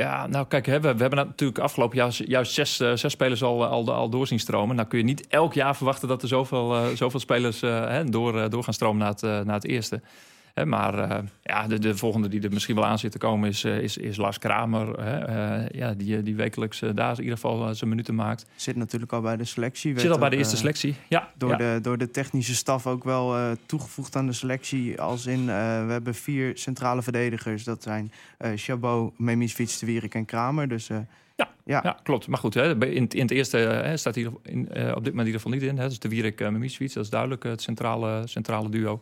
Ja, 0.00 0.26
nou 0.26 0.46
kijk, 0.46 0.66
hè, 0.66 0.80
we, 0.80 0.94
we, 0.94 1.00
hebben 1.00 1.18
natuurlijk 1.18 1.58
afgelopen 1.58 1.96
jaar 1.96 2.20
juist 2.24 2.52
zes, 2.52 2.80
uh, 2.80 2.92
zes 2.94 3.12
spelers 3.12 3.42
al, 3.42 3.66
al, 3.66 3.92
al 3.92 4.08
door 4.08 4.26
zien 4.26 4.40
stromen. 4.40 4.76
Nou 4.76 4.88
kun 4.88 4.98
je 4.98 5.04
niet 5.04 5.26
elk 5.26 5.54
jaar 5.54 5.76
verwachten 5.76 6.08
dat 6.08 6.22
er 6.22 6.28
zoveel, 6.28 6.76
uh, 6.76 6.86
zoveel 6.94 7.20
spelers 7.20 7.60
hè, 7.60 8.04
door, 8.04 8.50
door 8.50 8.64
gaan 8.64 8.74
stromen 8.74 8.98
naar 8.98 9.44
naar 9.44 9.54
het 9.54 9.66
eerste. 9.66 10.00
Maar 10.64 11.24
ja, 11.42 11.66
de, 11.66 11.78
de 11.78 11.96
volgende 11.96 12.28
die 12.28 12.42
er 12.42 12.52
misschien 12.52 12.74
wel 12.74 12.86
aan 12.86 12.98
zit 12.98 13.12
te 13.12 13.18
komen 13.18 13.48
is, 13.48 13.64
is, 13.64 13.96
is 13.96 14.16
Lars 14.16 14.38
Kramer. 14.38 15.00
Hè, 15.00 15.66
ja, 15.78 15.94
die, 15.94 16.22
die 16.22 16.34
wekelijks 16.34 16.82
daar 16.94 17.12
in 17.12 17.22
ieder 17.22 17.34
geval 17.34 17.74
zijn 17.74 17.90
minuten 17.90 18.14
maakt. 18.14 18.46
Zit 18.56 18.76
natuurlijk 18.76 19.12
al 19.12 19.20
bij 19.20 19.36
de 19.36 19.44
selectie. 19.44 19.98
Zit 19.98 20.10
al 20.10 20.18
bij 20.18 20.30
de 20.30 20.36
eerste 20.36 20.56
selectie, 20.56 20.94
ja. 21.08 21.30
Door, 21.36 21.50
ja. 21.50 21.56
De, 21.56 21.78
door 21.82 21.98
de 21.98 22.10
technische 22.10 22.54
staf 22.54 22.86
ook 22.86 23.04
wel 23.04 23.56
toegevoegd 23.66 24.16
aan 24.16 24.26
de 24.26 24.32
selectie. 24.32 25.00
Als 25.00 25.26
in, 25.26 25.46
we 25.46 25.52
hebben 25.92 26.14
vier 26.14 26.58
centrale 26.58 27.02
verdedigers. 27.02 27.64
Dat 27.64 27.82
zijn 27.82 28.12
Chabot, 28.54 29.18
Memisfiets, 29.18 29.78
De 29.78 29.86
Wierik 29.86 30.14
en 30.14 30.24
Kramer. 30.24 30.68
Dus... 30.68 30.88
Ja, 31.36 31.48
ja. 31.64 31.80
ja, 31.82 31.98
klopt. 32.02 32.26
Maar 32.28 32.38
goed, 32.38 32.54
hè, 32.54 32.86
in, 32.86 33.08
in 33.08 33.20
het 33.20 33.30
eerste 33.30 33.56
hè, 33.56 33.96
staat 33.96 34.14
hier 34.14 34.30
in, 34.42 34.58
uh, 34.58 34.64
op 34.66 34.70
dit 34.74 34.82
moment 34.82 35.06
in 35.06 35.16
ieder 35.18 35.32
geval 35.32 35.52
niet 35.52 35.62
in. 35.62 35.76
Hè. 35.76 35.82
Dat 35.82 35.90
is 35.90 35.98
de 35.98 36.08
Wierik 36.08 36.40
uh, 36.40 36.48
Memisfiets, 36.48 36.94
dat 36.94 37.04
is 37.04 37.10
duidelijk 37.10 37.42
het 37.42 37.62
centrale, 37.62 38.22
centrale 38.26 38.68
duo. 38.68 39.00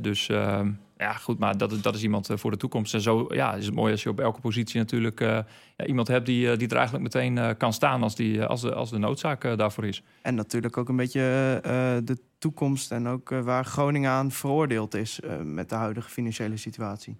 Dus 0.00 0.28
uh, 0.28 0.60
ja, 0.96 1.12
goed, 1.12 1.38
maar 1.38 1.58
dat, 1.58 1.82
dat 1.82 1.94
is 1.94 2.02
iemand 2.02 2.30
voor 2.34 2.50
de 2.50 2.56
toekomst. 2.56 2.94
En 2.94 3.00
zo 3.00 3.26
ja, 3.28 3.54
is 3.54 3.66
het 3.66 3.74
mooi 3.74 3.92
als 3.92 4.02
je 4.02 4.08
op 4.08 4.20
elke 4.20 4.40
positie 4.40 4.78
natuurlijk 4.78 5.20
ja, 5.20 5.46
iemand 5.86 6.08
hebt 6.08 6.26
die, 6.26 6.56
die 6.56 6.68
er 6.68 6.76
eigenlijk 6.76 7.14
meteen 7.14 7.56
kan 7.56 7.72
staan 7.72 8.02
als, 8.02 8.14
die, 8.14 8.44
als, 8.44 8.60
de, 8.60 8.74
als 8.74 8.90
de 8.90 8.98
noodzaak 8.98 9.56
daarvoor 9.56 9.84
is. 9.84 10.02
En 10.22 10.34
natuurlijk 10.34 10.76
ook 10.76 10.88
een 10.88 10.96
beetje 10.96 11.20
de 12.04 12.18
toekomst 12.38 12.92
en 12.92 13.08
ook 13.08 13.28
waar 13.28 13.64
Groningen 13.64 14.10
aan 14.10 14.30
veroordeeld 14.30 14.94
is 14.94 15.20
met 15.42 15.68
de 15.68 15.74
huidige 15.74 16.10
financiële 16.10 16.56
situatie. 16.56 17.16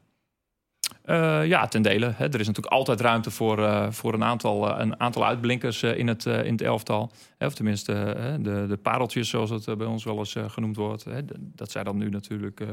Uh, 1.06 1.46
ja, 1.46 1.66
ten 1.66 1.82
dele. 1.82 2.12
Hè. 2.16 2.24
Er 2.24 2.40
is 2.40 2.46
natuurlijk 2.46 2.74
altijd 2.74 3.00
ruimte 3.00 3.30
voor, 3.30 3.58
uh, 3.58 3.90
voor 3.90 4.14
een, 4.14 4.24
aantal, 4.24 4.68
uh, 4.68 4.78
een 4.78 5.00
aantal 5.00 5.26
uitblinkers 5.26 5.82
in, 5.82 6.08
het, 6.08 6.24
in 6.24 6.52
het 6.52 6.62
elftal. 6.62 7.10
Of 7.38 7.54
tenminste, 7.54 7.92
de, 8.40 8.66
de 8.68 8.76
pareltjes, 8.76 9.28
zoals 9.28 9.50
het 9.50 9.78
bij 9.78 9.86
ons 9.86 10.04
wel 10.04 10.18
eens 10.18 10.36
genoemd 10.46 10.76
wordt. 10.76 11.04
Dat 11.38 11.70
zijn 11.70 11.84
dan 11.84 11.96
nu 11.96 12.08
natuurlijk 12.08 12.64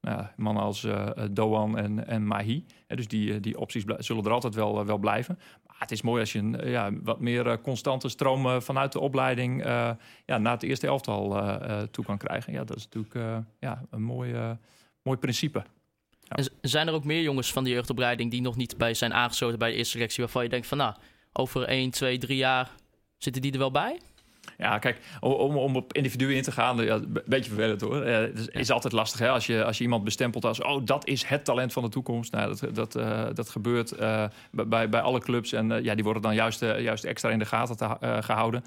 nou, 0.00 0.22
mannen 0.36 0.62
als 0.62 0.86
Doan 1.30 1.78
en, 1.78 2.06
en 2.06 2.26
Mahi. 2.26 2.64
Dus 2.86 3.08
die, 3.08 3.40
die 3.40 3.58
opties 3.58 3.84
zullen 3.98 4.24
er 4.24 4.30
altijd 4.30 4.54
wel, 4.54 4.86
wel 4.86 4.98
blijven. 4.98 5.38
Maar 5.66 5.76
het 5.78 5.90
is 5.90 6.02
mooi 6.02 6.20
als 6.20 6.32
je 6.32 6.38
een 6.38 6.60
ja, 6.64 6.90
wat 7.02 7.20
meer 7.20 7.60
constante 7.60 8.08
stroom 8.08 8.62
vanuit 8.62 8.92
de 8.92 9.00
opleiding 9.00 9.64
ja, 10.24 10.38
naar 10.38 10.52
het 10.52 10.62
eerste 10.62 10.86
elftal 10.86 11.28
toe 11.90 12.04
kan 12.04 12.18
krijgen. 12.18 12.52
Ja, 12.52 12.64
dat 12.64 12.76
is 12.76 12.88
natuurlijk 12.92 13.44
ja, 13.60 13.82
een 13.90 14.02
mooi, 14.02 14.34
mooi 15.02 15.18
principe. 15.18 15.62
Ja. 16.28 16.44
Zijn 16.60 16.88
er 16.88 16.94
ook 16.94 17.04
meer 17.04 17.22
jongens 17.22 17.52
van 17.52 17.64
de 17.64 17.70
jeugdopleiding 17.70 18.30
die 18.30 18.40
nog 18.40 18.56
niet 18.56 18.76
bij 18.76 18.94
zijn 18.94 19.14
aangesloten 19.14 19.58
bij 19.58 19.70
de 19.70 19.76
eerste 19.76 19.92
selectie, 19.92 20.22
waarvan 20.22 20.42
je 20.42 20.48
denkt 20.48 20.66
van 20.66 20.78
nou, 20.78 20.94
over 21.32 21.62
1, 21.62 21.90
2, 21.90 22.18
3 22.18 22.36
jaar 22.36 22.70
zitten 23.18 23.42
die 23.42 23.52
er 23.52 23.58
wel 23.58 23.70
bij? 23.70 24.00
Ja, 24.58 24.78
kijk, 24.78 25.00
om, 25.20 25.56
om 25.56 25.76
op 25.76 25.92
individuen 25.92 26.36
in 26.36 26.42
te 26.42 26.52
gaan, 26.52 26.76
ja, 26.76 26.94
een 26.94 27.22
beetje 27.26 27.50
vervelend 27.50 27.80
hoor. 27.80 28.04
Het 28.04 28.38
is, 28.38 28.46
is, 28.46 28.70
altijd 28.70 28.92
lastig 28.92 29.20
hè? 29.20 29.28
Als, 29.28 29.46
je, 29.46 29.64
als 29.64 29.78
je 29.78 29.84
iemand 29.84 30.04
bestempelt 30.04 30.44
als, 30.44 30.62
oh, 30.62 30.80
dat 30.84 31.06
is 31.06 31.24
het 31.24 31.44
talent 31.44 31.72
van 31.72 31.82
de 31.82 31.88
toekomst. 31.88 32.32
Nou, 32.32 32.54
dat, 32.56 32.74
dat, 32.74 32.96
uh, 32.96 33.24
dat 33.34 33.48
gebeurt 33.48 34.00
uh, 34.00 34.24
bij, 34.50 34.88
bij 34.88 35.00
alle 35.00 35.20
clubs 35.20 35.52
en 35.52 35.70
uh, 35.70 35.82
ja, 35.82 35.94
die 35.94 36.04
worden 36.04 36.22
dan 36.22 36.34
juist, 36.34 36.60
juist 36.60 37.04
extra 37.04 37.30
in 37.30 37.38
de 37.38 37.44
gaten 37.44 37.76
te, 37.76 37.96
gehouden. 38.20 38.64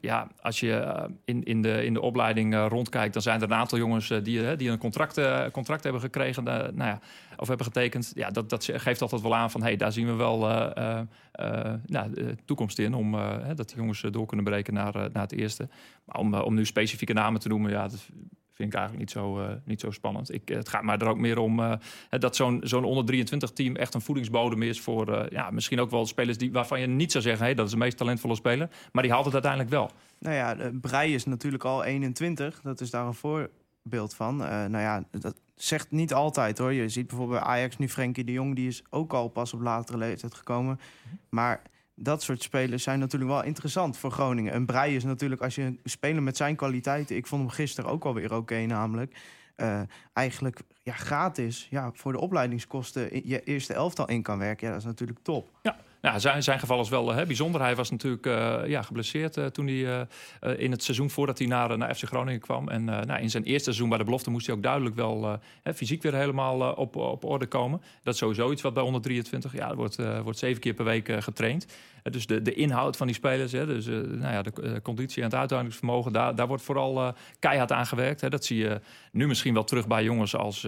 ja, 0.00 0.28
als 0.40 0.60
je 0.60 1.06
in, 1.24 1.44
in, 1.44 1.62
de, 1.62 1.84
in 1.84 1.94
de 1.94 2.00
opleiding 2.00 2.68
rondkijkt, 2.68 3.12
dan 3.12 3.22
zijn 3.22 3.40
er 3.40 3.50
een 3.50 3.56
aantal 3.56 3.78
jongens 3.78 4.08
die, 4.22 4.56
die 4.56 4.70
een 4.70 4.78
contract, 4.78 5.20
contract 5.52 5.82
hebben 5.82 6.00
gekregen, 6.00 6.44
nou 6.44 6.74
ja, 6.76 7.00
of 7.36 7.48
hebben 7.48 7.66
getekend. 7.66 8.12
Ja, 8.14 8.30
dat, 8.30 8.50
dat 8.50 8.70
geeft 8.72 9.02
altijd 9.02 9.22
wel 9.22 9.36
aan 9.36 9.50
van, 9.50 9.60
hé, 9.60 9.66
hey, 9.66 9.76
daar 9.76 9.92
zien 9.92 10.06
we 10.06 10.14
wel 10.14 10.38
nou, 11.86 12.10
de 12.10 12.36
toekomst 12.44 12.78
in 12.78 12.94
om 12.94 13.12
dat 13.54 13.68
die 13.68 13.76
jongens 13.76 14.00
door 14.10 14.26
kunnen 14.26 14.44
breken 14.44 14.74
naar, 14.74 14.92
naar 14.92 15.22
het 15.22 15.32
eerste. 15.32 15.68
Maar 16.04 16.16
om, 16.16 16.34
om 16.34 16.54
nu 16.54 16.64
specifieke 16.64 17.12
namen 17.12 17.40
te 17.40 17.48
noemen, 17.48 17.70
ja, 17.70 17.88
dat 17.88 18.08
vind 18.52 18.72
ik 18.72 18.74
eigenlijk 18.74 18.98
niet 18.98 19.10
zo, 19.10 19.48
niet 19.64 19.80
zo 19.80 19.90
spannend. 19.90 20.34
Ik, 20.34 20.48
het 20.48 20.68
gaat 20.68 20.82
maar 20.82 21.00
er 21.00 21.08
ook 21.08 21.18
meer 21.18 21.38
om 21.38 21.78
dat 22.08 22.36
zo'n 22.36 22.60
zo'n 22.64 22.84
onder 22.84 23.04
23 23.04 23.50
team 23.50 23.76
echt 23.76 23.94
een 23.94 24.00
voedingsbodem 24.00 24.62
is 24.62 24.80
voor 24.80 25.26
ja, 25.30 25.50
misschien 25.50 25.80
ook 25.80 25.90
wel 25.90 26.06
spelers 26.06 26.38
die, 26.38 26.52
waarvan 26.52 26.80
je 26.80 26.86
niet 26.86 27.12
zou 27.12 27.24
zeggen, 27.24 27.44
hey, 27.44 27.54
dat 27.54 27.66
is 27.66 27.72
de 27.72 27.78
meest 27.78 27.96
talentvolle 27.96 28.34
speler, 28.34 28.68
maar 28.92 29.02
die 29.02 29.12
haalt 29.12 29.24
het 29.24 29.34
uiteindelijk 29.34 29.72
wel. 29.72 29.90
Nou 30.18 30.34
ja, 30.34 30.70
Brei 30.80 31.14
is 31.14 31.24
natuurlijk 31.24 31.64
al 31.64 31.84
21, 31.84 32.60
dat 32.62 32.80
is 32.80 32.90
daar 32.90 33.06
een 33.06 33.14
voorbeeld 33.90 34.14
van. 34.14 34.36
nou 34.36 34.78
ja, 34.78 35.04
dat 35.10 35.34
zegt 35.54 35.90
niet 35.90 36.14
altijd 36.14 36.58
hoor. 36.58 36.72
Je 36.72 36.88
ziet 36.88 37.06
bijvoorbeeld 37.06 37.40
bij 37.40 37.48
Ajax 37.48 37.78
nu 37.78 37.88
Frenkie 37.88 38.24
de 38.24 38.32
Jong, 38.32 38.54
die 38.54 38.68
is 38.68 38.82
ook 38.90 39.12
al 39.12 39.28
pas 39.28 39.54
op 39.54 39.60
latere 39.60 39.98
leeftijd 39.98 40.34
gekomen. 40.34 40.80
Maar 41.28 41.62
dat 41.94 42.22
soort 42.22 42.42
spelers 42.42 42.82
zijn 42.82 42.98
natuurlijk 42.98 43.30
wel 43.30 43.42
interessant 43.42 43.96
voor 43.96 44.10
Groningen. 44.10 44.54
Een 44.54 44.66
Brei 44.66 44.96
is 44.96 45.04
natuurlijk, 45.04 45.42
als 45.42 45.54
je 45.54 45.62
een 45.62 45.80
speler 45.84 46.22
met 46.22 46.36
zijn 46.36 46.56
kwaliteiten... 46.56 47.16
ik 47.16 47.26
vond 47.26 47.42
hem 47.42 47.50
gisteren 47.50 47.90
ook 47.90 48.04
alweer 48.04 48.34
oké 48.34 48.66
namelijk... 48.66 49.16
Uh, 49.56 49.80
eigenlijk 50.12 50.60
ja, 50.82 50.92
gratis 50.92 51.66
ja, 51.70 51.90
voor 51.94 52.12
de 52.12 52.20
opleidingskosten 52.20 53.12
in 53.12 53.22
je 53.24 53.42
eerste 53.42 53.74
elftal 53.74 54.08
in 54.08 54.22
kan 54.22 54.38
werken. 54.38 54.66
Ja, 54.66 54.72
dat 54.72 54.82
is 54.82 54.86
natuurlijk 54.86 55.18
top. 55.22 55.50
Ja. 55.62 55.76
Nou, 56.00 56.20
zijn, 56.20 56.42
zijn 56.42 56.58
geval 56.58 56.80
is 56.80 56.88
wel 56.88 57.12
hè, 57.12 57.26
bijzonder. 57.26 57.60
Hij 57.60 57.74
was 57.74 57.90
natuurlijk 57.90 58.26
uh, 58.26 58.58
ja, 58.66 58.82
geblesseerd 58.82 59.36
uh, 59.36 59.46
toen 59.46 59.66
hij 59.66 59.76
uh, 59.76 60.58
in 60.58 60.70
het 60.70 60.82
seizoen 60.82 61.10
voordat 61.10 61.38
hij 61.38 61.46
naar, 61.46 61.78
naar 61.78 61.94
FC 61.94 62.04
Groningen 62.04 62.40
kwam. 62.40 62.68
En 62.68 62.84
nou, 62.84 63.20
in 63.20 63.30
zijn 63.30 63.42
eerste 63.42 63.64
seizoen 63.64 63.88
bij 63.88 63.98
de 63.98 64.04
belofte 64.04 64.30
moest 64.30 64.46
hij 64.46 64.54
ook 64.54 64.62
duidelijk 64.62 64.94
wel 64.94 65.38
hè, 65.62 65.74
fysiek 65.74 66.02
weer 66.02 66.14
helemaal 66.14 66.72
op, 66.72 66.96
op 66.96 67.24
orde 67.24 67.46
komen. 67.46 67.80
Dat 68.02 68.14
is 68.14 68.20
sowieso 68.20 68.52
iets 68.52 68.62
wat 68.62 68.74
bij 68.74 68.82
123, 68.82 69.52
ja, 69.52 69.74
wordt, 69.74 69.96
wordt 70.22 70.38
zeven 70.38 70.60
keer 70.60 70.74
per 70.74 70.84
week 70.84 71.22
getraind. 71.22 71.66
dus 72.02 72.26
de, 72.26 72.42
de 72.42 72.54
inhoud 72.54 72.96
van 72.96 73.06
die 73.06 73.16
spelers, 73.16 73.52
hè, 73.52 73.66
dus 73.66 73.86
nou 73.86 74.32
ja, 74.32 74.42
de 74.42 74.80
conditie 74.82 75.22
en 75.22 75.28
het 75.28 75.38
uithoudingsvermogen, 75.38 76.12
daar, 76.12 76.34
daar 76.34 76.46
wordt 76.46 76.62
vooral 76.62 77.14
keihard 77.38 77.72
aan 77.72 77.86
gewerkt. 77.86 78.20
Hè. 78.20 78.28
Dat 78.28 78.44
zie 78.44 78.58
je 78.58 78.80
nu 79.12 79.26
misschien 79.26 79.54
wel 79.54 79.64
terug 79.64 79.86
bij 79.86 80.04
jongens 80.04 80.36
als 80.36 80.66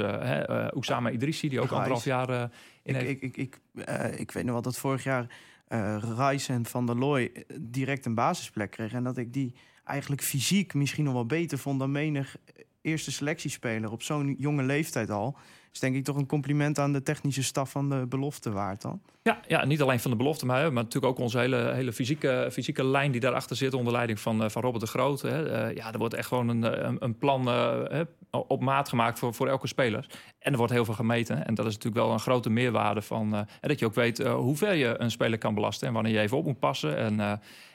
Oussama 0.71 1.11
Idrissi, 1.11 1.49
die 1.49 1.61
ook 1.61 1.71
anderhalf 1.71 2.05
jaar 2.05 2.51
ik, 2.97 3.09
ik, 3.09 3.23
ik, 3.23 3.37
ik, 3.37 3.61
uh, 3.89 4.21
ik 4.21 4.31
weet 4.31 4.45
nog 4.45 4.53
wel 4.53 4.63
dat 4.63 4.79
vorig 4.79 5.05
jaar 5.05 5.27
uh, 5.69 5.97
Rice 6.17 6.53
en 6.53 6.67
Van 6.67 6.87
der 6.87 6.97
Looy 6.97 7.45
direct 7.61 8.07
een 8.07 8.15
basisplek 8.15 8.71
kregen. 8.71 8.97
En 8.97 9.05
dat 9.05 9.17
ik 9.17 9.33
die 9.33 9.55
eigenlijk 9.85 10.23
fysiek 10.23 10.75
misschien 10.75 11.05
nog 11.05 11.13
wel 11.13 11.27
beter 11.27 11.59
vond 11.59 11.79
dan 11.79 11.93
menig 11.93 12.37
eerste 12.81 13.13
selectiespeler 13.13 13.91
op 13.91 14.03
zo'n 14.03 14.35
jonge 14.39 14.63
leeftijd 14.63 15.11
al. 15.11 15.37
Is 15.73 15.81
denk 15.81 15.97
ik 15.97 16.05
toch 16.05 16.17
een 16.17 16.27
compliment 16.27 16.79
aan 16.79 16.93
de 16.93 17.03
technische 17.03 17.43
staf 17.43 17.71
van 17.71 17.89
de 17.89 18.07
belofte 18.09 18.51
waard 18.51 18.83
dan. 18.83 19.01
Ja, 19.23 19.41
ja, 19.47 19.65
niet 19.65 19.83
alleen 19.83 20.01
van 20.01 20.11
de 20.11 20.17
belofte, 20.17 20.47
maar, 20.47 20.73
maar 20.73 20.83
natuurlijk 20.83 21.13
ook 21.13 21.19
onze 21.19 21.39
hele, 21.39 21.73
hele 21.73 21.93
fysieke, 21.93 22.49
fysieke 22.53 22.85
lijn 22.85 23.13
die 23.13 23.21
daarachter 23.21 23.57
zit 23.57 23.75
onder 23.75 23.93
leiding 23.93 24.21
van, 24.21 24.43
eh, 24.43 24.51
van 24.51 24.63
Robert 24.63 24.85
de 24.85 24.91
Groot. 24.91 25.23
Hè. 25.23 25.51
Eh, 25.51 25.77
ja, 25.77 25.93
er 25.93 25.99
wordt 25.99 26.15
echt 26.15 26.29
gewoon 26.29 26.49
een, 26.49 26.87
een, 26.87 26.97
een 26.99 27.19
plan 27.19 27.49
uh, 27.49 28.01
op 28.31 28.61
maat 28.61 28.89
gemaakt 28.89 29.19
voor, 29.19 29.35
voor 29.35 29.49
elke 29.49 29.67
speler. 29.67 30.07
En 30.39 30.53
er 30.53 30.59
wordt 30.59 30.73
heel 30.73 30.85
veel 30.85 30.95
gemeten. 30.95 31.47
En 31.47 31.55
dat 31.55 31.67
is 31.67 31.75
natuurlijk 31.75 32.05
wel 32.05 32.13
een 32.13 32.21
grote 32.21 32.51
meerwaarde 32.51 33.03
van 33.03 33.47
dat 33.61 33.79
je 33.79 33.87
ook 33.87 33.95
weet 33.95 34.19
hoe 34.19 34.57
ver 34.57 34.75
je 34.75 34.95
een 34.99 35.11
speler 35.11 35.39
kan 35.39 35.55
belasten 35.55 35.89
en 35.89 35.95
wanneer 35.95 36.13
je 36.13 36.21
even 36.21 36.37
op 36.37 36.45
moet 36.45 36.59
passen. 36.59 36.97
En 36.97 37.17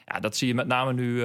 ja, 0.06 0.20
dat 0.20 0.36
zie 0.36 0.48
je 0.48 0.54
met 0.54 0.66
name 0.66 0.92
nu 0.92 1.24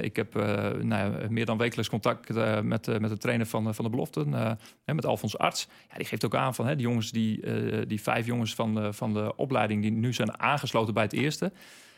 ik 0.00 0.16
heb 0.16 0.34
nou 0.82 1.28
meer 1.30 1.46
dan 1.46 1.58
wekelijks 1.58 1.90
contact 1.90 2.28
met, 2.62 3.00
met 3.00 3.10
de 3.10 3.18
trainer 3.18 3.46
van, 3.46 3.74
van 3.74 3.84
de 3.84 3.90
beloften, 3.90 4.58
met 4.84 5.06
Alfons 5.06 5.38
Arts. 5.38 5.68
Ja, 5.90 5.96
die 5.96 6.06
geeft 6.06 6.24
ook 6.24 6.34
aan 6.34 6.54
van 6.54 6.66
hè, 6.66 6.76
die 6.76 6.86
jongens, 6.86 7.10
die, 7.10 7.40
die 7.86 8.02
vijf 8.02 8.26
jongens 8.26 8.54
van 8.54 8.94
van 8.94 9.12
de 9.14 9.36
opleiding 9.36 9.82
die 9.82 9.90
nu 9.90 10.12
zijn 10.12 10.40
aangesloten 10.40 10.94
bij 10.94 11.02
het 11.02 11.12
eerste. 11.12 11.52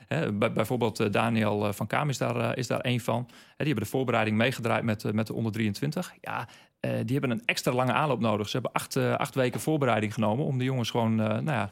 Bij, 0.08 0.52
bijvoorbeeld 0.52 1.12
Daniel 1.12 1.72
van 1.72 1.86
Kaam 1.86 2.08
is 2.08 2.18
daar, 2.18 2.58
is 2.58 2.66
daar 2.66 2.80
één 2.80 3.00
van. 3.00 3.24
die 3.26 3.66
hebben 3.66 3.84
de 3.84 3.90
voorbereiding 3.90 4.36
meegedraaid 4.36 4.84
met, 4.84 5.12
met 5.12 5.26
de 5.26 5.34
onder 5.34 5.52
23. 5.52 6.14
Ja, 6.20 6.48
die 6.80 7.12
hebben 7.18 7.30
een 7.30 7.42
extra 7.44 7.72
lange 7.72 7.92
aanloop 7.92 8.20
nodig. 8.20 8.48
Ze 8.48 8.52
hebben 8.52 8.72
acht, 8.72 8.96
acht 8.96 9.34
weken 9.34 9.60
voorbereiding 9.60 10.14
genomen 10.14 10.44
om 10.44 10.58
de 10.58 10.64
jongens 10.64 10.90
gewoon 10.90 11.14
nou 11.14 11.44
ja, 11.44 11.70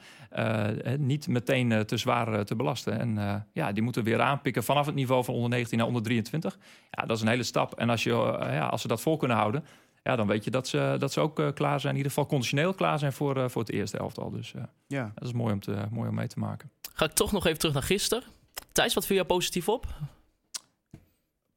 niet 0.99 1.29
meteen 1.29 1.87
te 1.87 1.97
zwaar 1.97 2.45
te 2.45 2.57
belasten. 2.57 2.99
En 2.99 3.47
ja, 3.53 3.73
die 3.73 3.83
moeten 3.83 4.05
weer 4.05 4.21
aanpikken 4.21 4.65
vanaf 4.65 4.87
het 4.87 4.95
niveau 4.95 5.25
van 5.25 5.35
onder 5.35 5.51
19 5.51 5.79
naar 5.79 5.87
onder 5.87 6.03
23. 6.03 6.59
Ja, 6.91 7.07
dat 7.07 7.17
is 7.17 7.23
een 7.23 7.29
hele 7.29 7.43
stap. 7.43 7.75
En 7.75 7.91
als, 7.91 8.03
je, 8.03 8.11
ja, 8.41 8.67
als 8.67 8.81
ze 8.81 8.89
dat 8.89 9.01
vol 9.01 9.17
kunnen 9.17 9.37
houden, 9.37 9.65
ja, 10.05 10.17
dan 10.17 10.27
weet 10.27 10.45
je 10.45 10.51
dat 10.51 10.69
ze, 10.69 10.97
dat 10.99 11.13
ze 11.13 11.21
ook 11.21 11.55
klaar 11.55 11.81
zijn. 11.81 11.93
In 11.93 11.99
ieder 11.99 12.13
geval 12.13 12.27
conditioneel 12.27 12.75
klaar 12.75 12.99
zijn 12.99 13.13
voor, 13.13 13.51
voor 13.51 13.63
het 13.63 13.71
eerste 13.71 13.99
elftal. 13.99 14.31
Dus 14.31 14.55
ja. 14.87 15.13
dat 15.15 15.29
is 15.29 15.33
mooi 15.33 15.53
om, 15.53 15.61
te, 15.61 15.87
mooi 15.91 16.09
om 16.09 16.15
mee 16.15 16.29
te 16.29 16.39
maken. 16.39 16.71
Ga 16.93 17.05
ik 17.05 17.13
toch 17.13 17.33
nog 17.33 17.47
even 17.47 17.59
terug 17.59 17.75
naar 17.75 17.83
gisteren. 17.83 18.25
Thijs, 18.73 18.95
wat 18.95 19.07
viel 19.07 19.17
jou 19.17 19.29
positief 19.29 19.69
op? 19.69 19.87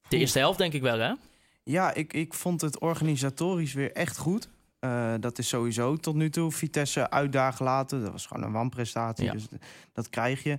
De 0.08 0.18
eerste 0.18 0.40
helft 0.40 0.58
denk 0.58 0.74
ik 0.74 0.82
wel, 0.82 1.00
hè? 1.00 1.14
Ja, 1.64 1.94
ik, 1.94 2.14
ik 2.14 2.34
vond 2.34 2.62
het 2.62 2.80
organisatorisch 2.80 3.74
weer 3.74 3.92
echt 3.92 4.18
goed. 4.18 4.50
Uh, 4.80 5.14
dat 5.20 5.38
is 5.38 5.48
sowieso 5.48 5.96
tot 5.96 6.16
nu 6.16 6.30
toe. 6.30 6.52
Vitesse 6.52 7.10
uitdagen 7.10 7.66
laten. 7.66 8.02
Dat 8.02 8.12
was 8.12 8.26
gewoon 8.26 8.44
een 8.44 8.52
wanprestatie. 8.52 9.26
Ja. 9.26 9.32
Dus 9.32 9.48
dat 9.94 10.10
krijg 10.10 10.44
je 10.44 10.58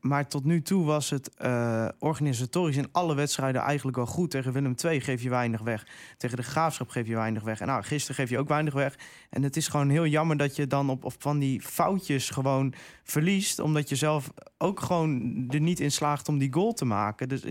maar 0.00 0.28
tot 0.28 0.44
nu 0.44 0.62
toe 0.62 0.84
was 0.84 1.10
het 1.10 1.30
uh, 1.42 1.88
organisatorisch 1.98 2.76
in 2.76 2.88
alle 2.92 3.14
wedstrijden 3.14 3.60
eigenlijk 3.60 3.96
wel 3.96 4.06
goed. 4.06 4.30
Tegen 4.30 4.52
Willem 4.52 4.74
II 4.84 5.00
geef 5.00 5.22
je 5.22 5.28
weinig 5.28 5.60
weg. 5.60 5.86
Tegen 6.16 6.36
de 6.36 6.42
Graafschap 6.42 6.88
geef 6.88 7.06
je 7.06 7.14
weinig 7.14 7.42
weg. 7.42 7.60
En 7.60 7.66
nou, 7.66 7.82
gisteren 7.82 8.16
geef 8.16 8.30
je 8.30 8.38
ook 8.38 8.48
weinig 8.48 8.74
weg. 8.74 8.98
En 9.30 9.42
het 9.42 9.56
is 9.56 9.68
gewoon 9.68 9.88
heel 9.88 10.06
jammer 10.06 10.36
dat 10.36 10.56
je 10.56 10.66
dan 10.66 10.90
op, 10.90 11.14
van 11.18 11.38
die 11.38 11.60
foutjes 11.60 12.30
gewoon 12.30 12.74
verliest. 13.04 13.58
Omdat 13.58 13.88
je 13.88 13.96
zelf 13.96 14.30
ook 14.58 14.80
gewoon 14.80 15.44
er 15.48 15.60
niet 15.60 15.80
in 15.80 15.92
slaagt 15.92 16.28
om 16.28 16.38
die 16.38 16.52
goal 16.52 16.72
te 16.72 16.84
maken. 16.84 17.28
Dus 17.28 17.42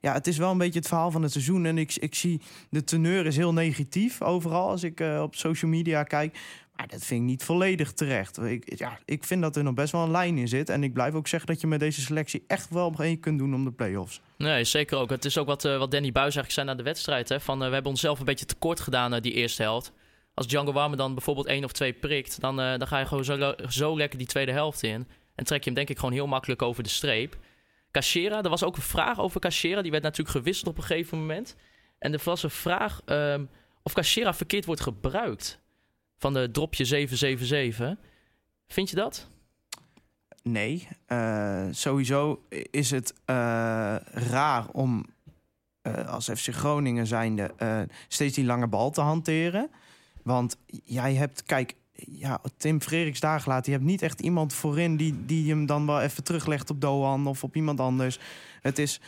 ja, 0.00 0.12
het 0.12 0.26
is 0.26 0.38
wel 0.38 0.50
een 0.50 0.58
beetje 0.58 0.78
het 0.78 0.88
verhaal 0.88 1.10
van 1.10 1.22
het 1.22 1.32
seizoen. 1.32 1.66
En 1.66 1.78
ik, 1.78 1.94
ik 1.94 2.14
zie 2.14 2.40
de 2.70 2.84
teneur 2.84 3.26
is 3.26 3.36
heel 3.36 3.52
negatief 3.52 4.22
overal 4.22 4.68
als 4.68 4.82
ik 4.82 5.00
uh, 5.00 5.22
op 5.22 5.34
social 5.34 5.70
media 5.70 6.02
kijk. 6.02 6.38
Maar 6.78 6.88
dat 6.88 7.04
vind 7.04 7.20
ik 7.20 7.26
niet 7.26 7.44
volledig 7.44 7.92
terecht. 7.92 8.38
Ik, 8.38 8.78
ja, 8.78 8.98
ik 9.04 9.24
vind 9.24 9.42
dat 9.42 9.56
er 9.56 9.62
nog 9.62 9.74
best 9.74 9.92
wel 9.92 10.02
een 10.02 10.10
lijn 10.10 10.38
in 10.38 10.48
zit. 10.48 10.68
En 10.68 10.82
ik 10.82 10.92
blijf 10.92 11.14
ook 11.14 11.28
zeggen 11.28 11.48
dat 11.48 11.60
je 11.60 11.66
met 11.66 11.80
deze 11.80 12.00
selectie 12.00 12.44
echt 12.46 12.70
wel 12.70 12.94
mee 12.98 13.16
kunt 13.16 13.38
doen 13.38 13.54
om 13.54 13.64
de 13.64 13.72
play-offs. 13.72 14.20
Nee, 14.36 14.64
zeker 14.64 14.98
ook. 14.98 15.10
Het 15.10 15.24
is 15.24 15.38
ook 15.38 15.46
wat, 15.46 15.64
uh, 15.64 15.78
wat 15.78 15.90
Danny 15.90 16.12
Buis 16.12 16.34
eigenlijk 16.34 16.54
zei 16.54 16.66
na 16.66 16.74
de 16.74 16.82
wedstrijd. 16.82 17.28
Hè? 17.28 17.40
Van, 17.40 17.62
uh, 17.62 17.66
we 17.68 17.72
hebben 17.72 17.90
onszelf 17.90 18.18
een 18.18 18.24
beetje 18.24 18.44
tekort 18.44 18.80
gedaan 18.80 19.14
uh, 19.14 19.20
die 19.20 19.32
eerste 19.32 19.62
helft. 19.62 19.92
Als 20.34 20.46
Django 20.46 20.72
Warme 20.72 20.96
dan 20.96 21.14
bijvoorbeeld 21.14 21.46
één 21.46 21.64
of 21.64 21.72
twee 21.72 21.92
prikt... 21.92 22.40
dan, 22.40 22.56
dan 22.56 22.86
ga 22.86 22.98
je 22.98 23.06
gewoon 23.06 23.24
zo, 23.24 23.54
zo 23.68 23.96
lekker 23.96 24.18
die 24.18 24.26
tweede 24.26 24.52
helft 24.52 24.82
in. 24.82 25.06
En 25.34 25.44
trek 25.44 25.58
je 25.58 25.64
hem 25.64 25.74
denk 25.74 25.88
ik 25.88 25.98
gewoon 25.98 26.14
heel 26.14 26.26
makkelijk 26.26 26.62
over 26.62 26.82
de 26.82 26.88
streep. 26.88 27.36
Cachera, 27.90 28.42
er 28.42 28.50
was 28.50 28.64
ook 28.64 28.76
een 28.76 28.82
vraag 28.82 29.20
over 29.20 29.40
Cachera. 29.40 29.82
Die 29.82 29.90
werd 29.90 30.02
natuurlijk 30.02 30.36
gewisseld 30.36 30.68
op 30.68 30.76
een 30.76 30.84
gegeven 30.84 31.18
moment. 31.18 31.56
En 31.98 32.12
er 32.12 32.20
was 32.24 32.42
een 32.42 32.50
vraag 32.50 33.00
um, 33.06 33.48
of 33.82 33.92
Cachera 33.92 34.34
verkeerd 34.34 34.64
wordt 34.64 34.80
gebruikt 34.80 35.60
van 36.18 36.32
de 36.32 36.50
dropje 36.50 36.84
777. 36.84 37.96
Vind 38.66 38.90
je 38.90 38.96
dat? 38.96 39.28
Nee. 40.42 40.88
Uh, 41.08 41.66
sowieso 41.70 42.42
is 42.70 42.90
het 42.90 43.12
uh, 43.12 43.36
raar 44.12 44.68
om 44.72 45.06
uh, 45.82 46.08
als 46.08 46.24
FC 46.24 46.54
Groningen 46.54 47.06
zijnde 47.06 47.50
steeds 48.08 48.34
die 48.34 48.44
lange 48.44 48.66
bal 48.66 48.90
te 48.90 49.00
hanteren. 49.00 49.70
Want 50.22 50.56
jij 50.84 51.14
hebt, 51.14 51.42
kijk, 51.42 51.74
ja, 52.06 52.40
Tim 52.56 52.80
Frederiks 52.80 53.22
laat. 53.46 53.66
Je 53.66 53.72
hebt 53.72 53.84
niet 53.84 54.02
echt 54.02 54.20
iemand 54.20 54.52
voorin 54.52 54.96
die, 54.96 55.24
die 55.24 55.50
hem 55.50 55.66
dan 55.66 55.86
wel 55.86 56.00
even 56.00 56.24
teruglegt 56.24 56.70
op 56.70 56.80
Doan 56.80 57.26
of 57.26 57.44
op 57.44 57.56
iemand 57.56 57.80
anders. 57.80 58.18
Het 58.60 58.78
is 58.78 59.00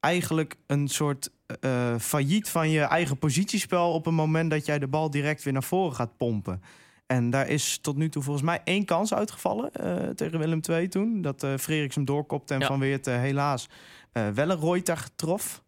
eigenlijk 0.00 0.56
een 0.66 0.88
soort 0.88 1.30
uh, 1.60 1.94
failliet 1.98 2.48
van 2.48 2.70
je 2.70 2.80
eigen 2.80 3.18
positiespel 3.18 3.92
op 3.92 4.06
een 4.06 4.14
moment 4.14 4.50
dat 4.50 4.66
jij 4.66 4.78
de 4.78 4.88
bal 4.88 5.10
direct 5.10 5.42
weer 5.42 5.52
naar 5.52 5.62
voren 5.62 5.94
gaat 5.94 6.16
pompen. 6.16 6.62
En 7.06 7.30
daar 7.30 7.48
is 7.48 7.78
tot 7.78 7.96
nu 7.96 8.08
toe 8.08 8.22
volgens 8.22 8.44
mij 8.44 8.60
één 8.64 8.84
kans 8.84 9.14
uitgevallen 9.14 9.70
uh, 9.80 10.08
tegen 10.08 10.38
Willem 10.38 10.60
II 10.70 10.88
toen. 10.88 11.22
Dat 11.22 11.42
uh, 11.42 11.56
Frederiks 11.56 11.94
hem 11.94 12.04
doorkopte 12.04 12.54
en 12.54 12.60
ja. 12.60 12.66
Van 12.66 12.78
Weert 12.78 13.06
helaas 13.06 13.68
wel 14.34 14.50
een 14.50 14.60
Reuter 14.60 15.08
trof. 15.16 15.62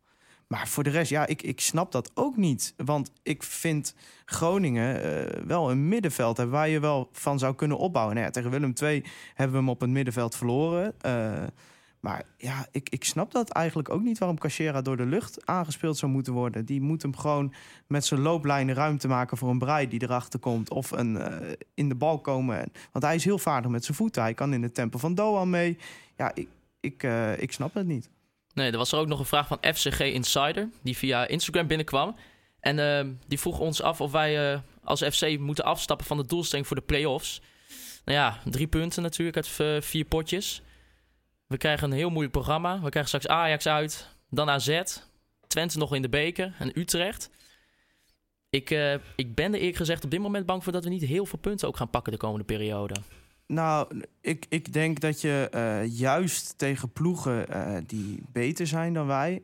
Maar 0.47 0.69
voor 0.69 0.83
de 0.83 0.91
rest, 0.91 1.11
ja, 1.11 1.27
ik, 1.27 1.43
ik 1.43 1.61
snap 1.61 1.93
dat 1.93 2.11
ook 2.15 2.37
niet. 2.37 2.75
Want 2.77 3.13
ik 3.23 3.43
vind 3.43 3.95
Groningen 4.25 5.47
wel 5.47 5.71
een 5.71 5.89
middenveld 5.89 6.37
hebben 6.37 6.55
waar 6.55 6.69
je 6.69 6.81
wel 6.81 7.09
van 7.13 7.39
zou 7.39 7.55
kunnen 7.55 7.79
opbouwen. 7.79 8.15
Nou 8.15 8.27
ja, 8.27 8.33
tegen 8.33 8.51
Willem 8.51 8.73
II 8.83 9.05
hebben 9.35 9.57
we 9.57 9.63
hem 9.63 9.69
op 9.69 9.81
het 9.81 9.91
middenveld 9.91 10.37
verloren. 10.37 10.95
Maar 12.01 12.25
ja, 12.37 12.67
ik, 12.71 12.89
ik 12.89 13.05
snap 13.05 13.33
dat 13.33 13.51
eigenlijk 13.51 13.89
ook 13.89 14.03
niet 14.03 14.19
waarom 14.19 14.39
Cachera 14.39 14.83
door 14.83 14.97
de 14.97 15.07
lucht 15.07 15.47
aangespeeld 15.47 15.99
zou 15.99 16.13
moeten 16.13 16.33
worden. 16.33 16.65
Die 16.65 16.81
moet 16.81 17.03
hem 17.03 17.17
gewoon 17.17 17.55
met 17.87 18.05
zijn 18.05 18.21
looplijnen 18.21 18.75
ruimte 18.75 19.09
maken 19.09 19.37
voor 19.37 19.51
een 19.51 19.59
braai 19.59 19.89
die 19.89 20.03
erachter 20.03 20.41
komt. 20.41 20.71
Of 20.71 20.91
een, 20.91 21.15
uh, 21.15 21.37
in 21.75 21.89
de 21.89 21.95
bal 21.95 22.21
komen. 22.21 22.73
Want 22.93 23.05
hij 23.05 23.15
is 23.15 23.25
heel 23.25 23.39
vaardig 23.39 23.71
met 23.71 23.85
zijn 23.85 23.97
voeten. 23.97 24.23
Hij 24.23 24.35
kan 24.35 24.53
in 24.53 24.63
het 24.63 24.75
tempo 24.75 24.99
van 24.99 25.15
Doan 25.15 25.51
mee. 25.51 25.79
Ja, 26.17 26.35
ik, 26.35 26.49
ik, 26.81 27.03
uh, 27.03 27.43
ik 27.43 27.53
snap 27.53 27.75
het 27.75 27.87
niet. 27.87 28.11
Nee, 28.55 28.71
er 28.71 28.79
was 28.79 28.93
er 28.93 28.99
ook 28.99 29.09
nog 29.09 29.19
een 29.19 29.25
vraag 29.25 29.47
van 29.47 29.59
FCG 29.75 30.01
Insider. 30.01 30.69
Die 30.83 30.97
via 30.97 31.27
Instagram 31.27 31.67
binnenkwam. 31.67 32.17
En 32.61 32.79
uh, 32.79 33.15
die 33.27 33.41
vroeg 33.41 33.59
ons 33.59 33.83
af 33.83 34.01
of 34.01 34.13
wij 34.13 34.63
als 34.85 35.03
FC 35.03 35.39
moeten 35.39 35.65
afstappen 35.65 36.07
van 36.07 36.17
de 36.17 36.27
doelstelling 36.27 36.67
voor 36.67 36.77
de 36.77 36.83
play-offs. 36.83 37.41
Nou 38.05 38.19
ja, 38.19 38.39
drie 38.45 38.67
punten 38.67 39.03
natuurlijk 39.03 39.37
uit 39.37 39.85
vier 39.85 40.05
potjes. 40.05 40.63
We 41.51 41.57
krijgen 41.57 41.91
een 41.91 41.97
heel 41.97 42.11
moeilijk 42.11 42.33
programma. 42.33 42.75
We 42.75 42.89
krijgen 42.89 43.07
straks 43.07 43.27
Ajax 43.27 43.67
uit, 43.67 44.09
dan 44.29 44.51
AZ, 44.51 44.83
Twente 45.47 45.79
nog 45.79 45.95
in 45.95 46.03
de 46.03 46.09
beker 46.09 46.55
en 46.59 46.79
Utrecht. 46.79 47.31
Ik, 48.51 48.71
uh, 48.71 48.95
ik 49.17 49.35
ben 49.35 49.53
er 49.53 49.59
eerlijk 49.59 49.77
gezegd 49.77 50.05
op 50.05 50.11
dit 50.11 50.21
moment 50.21 50.47
bang 50.47 50.63
voor 50.65 50.73
dat 50.73 50.85
we 50.85 50.91
niet 50.91 51.03
heel 51.03 51.27
veel 51.27 51.39
punten 51.39 51.69
ook 51.69 51.77
gaan 51.77 51.91
pakken 51.91 52.13
de 52.13 52.19
komende 52.19 52.45
periode. 52.45 52.95
Nou, 53.47 54.03
ik, 54.21 54.47
ik 54.49 54.73
denk 54.73 55.01
dat 55.01 55.21
je 55.21 55.51
uh, 55.55 55.99
juist 55.99 56.59
tegen 56.59 56.93
ploegen 56.93 57.47
uh, 57.51 57.77
die 57.87 58.23
beter 58.33 58.67
zijn 58.67 58.93
dan 58.93 59.07
wij, 59.07 59.43